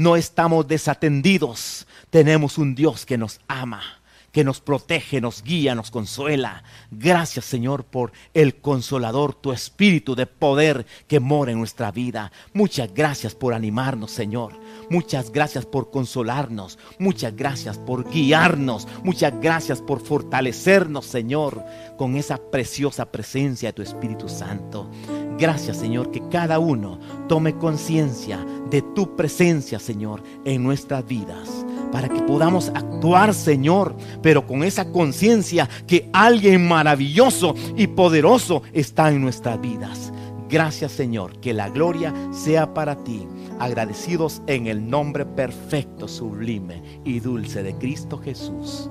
no 0.00 0.16
estamos 0.16 0.66
desatendidos, 0.66 1.86
tenemos 2.08 2.56
un 2.56 2.74
Dios 2.74 3.04
que 3.04 3.18
nos 3.18 3.38
ama, 3.48 3.99
que 4.32 4.44
nos 4.44 4.60
protege, 4.60 5.20
nos 5.20 5.42
guía, 5.42 5.74
nos 5.74 5.90
consuela. 5.90 6.62
Gracias 6.90 7.44
Señor 7.44 7.84
por 7.84 8.12
el 8.34 8.56
consolador, 8.56 9.34
tu 9.34 9.52
espíritu 9.52 10.14
de 10.14 10.26
poder 10.26 10.86
que 11.06 11.20
mora 11.20 11.52
en 11.52 11.58
nuestra 11.58 11.90
vida. 11.90 12.32
Muchas 12.52 12.92
gracias 12.94 13.34
por 13.34 13.54
animarnos 13.54 14.10
Señor. 14.10 14.58
Muchas 14.88 15.30
gracias 15.30 15.66
por 15.66 15.90
consolarnos. 15.90 16.78
Muchas 16.98 17.34
gracias 17.34 17.78
por 17.78 18.08
guiarnos. 18.10 18.86
Muchas 19.02 19.40
gracias 19.40 19.80
por 19.80 20.00
fortalecernos 20.00 21.06
Señor 21.06 21.64
con 21.96 22.16
esa 22.16 22.38
preciosa 22.38 23.10
presencia 23.10 23.70
de 23.70 23.72
tu 23.74 23.82
Espíritu 23.82 24.28
Santo. 24.28 24.90
Gracias 25.38 25.76
Señor 25.78 26.10
que 26.10 26.22
cada 26.28 26.58
uno 26.58 26.98
tome 27.28 27.56
conciencia 27.56 28.44
de 28.70 28.82
tu 28.82 29.16
presencia 29.16 29.78
Señor 29.78 30.22
en 30.44 30.62
nuestras 30.62 31.06
vidas 31.06 31.64
para 31.92 32.08
que 32.08 32.20
podamos 32.22 32.68
actuar, 32.74 33.34
Señor, 33.34 33.94
pero 34.22 34.46
con 34.46 34.62
esa 34.62 34.90
conciencia 34.90 35.68
que 35.86 36.08
alguien 36.12 36.66
maravilloso 36.66 37.54
y 37.76 37.86
poderoso 37.88 38.62
está 38.72 39.10
en 39.10 39.20
nuestras 39.20 39.60
vidas. 39.60 40.12
Gracias, 40.48 40.92
Señor, 40.92 41.38
que 41.40 41.54
la 41.54 41.68
gloria 41.68 42.12
sea 42.32 42.74
para 42.74 42.96
ti. 43.04 43.26
Agradecidos 43.60 44.42
en 44.46 44.66
el 44.66 44.88
nombre 44.88 45.24
perfecto, 45.24 46.08
sublime 46.08 46.82
y 47.04 47.20
dulce 47.20 47.62
de 47.62 47.74
Cristo 47.74 48.18
Jesús. 48.18 48.90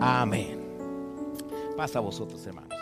Amén. 0.00 0.58
Pasa 1.76 2.00
a 2.00 2.02
vosotros, 2.02 2.44
hermanos. 2.46 2.73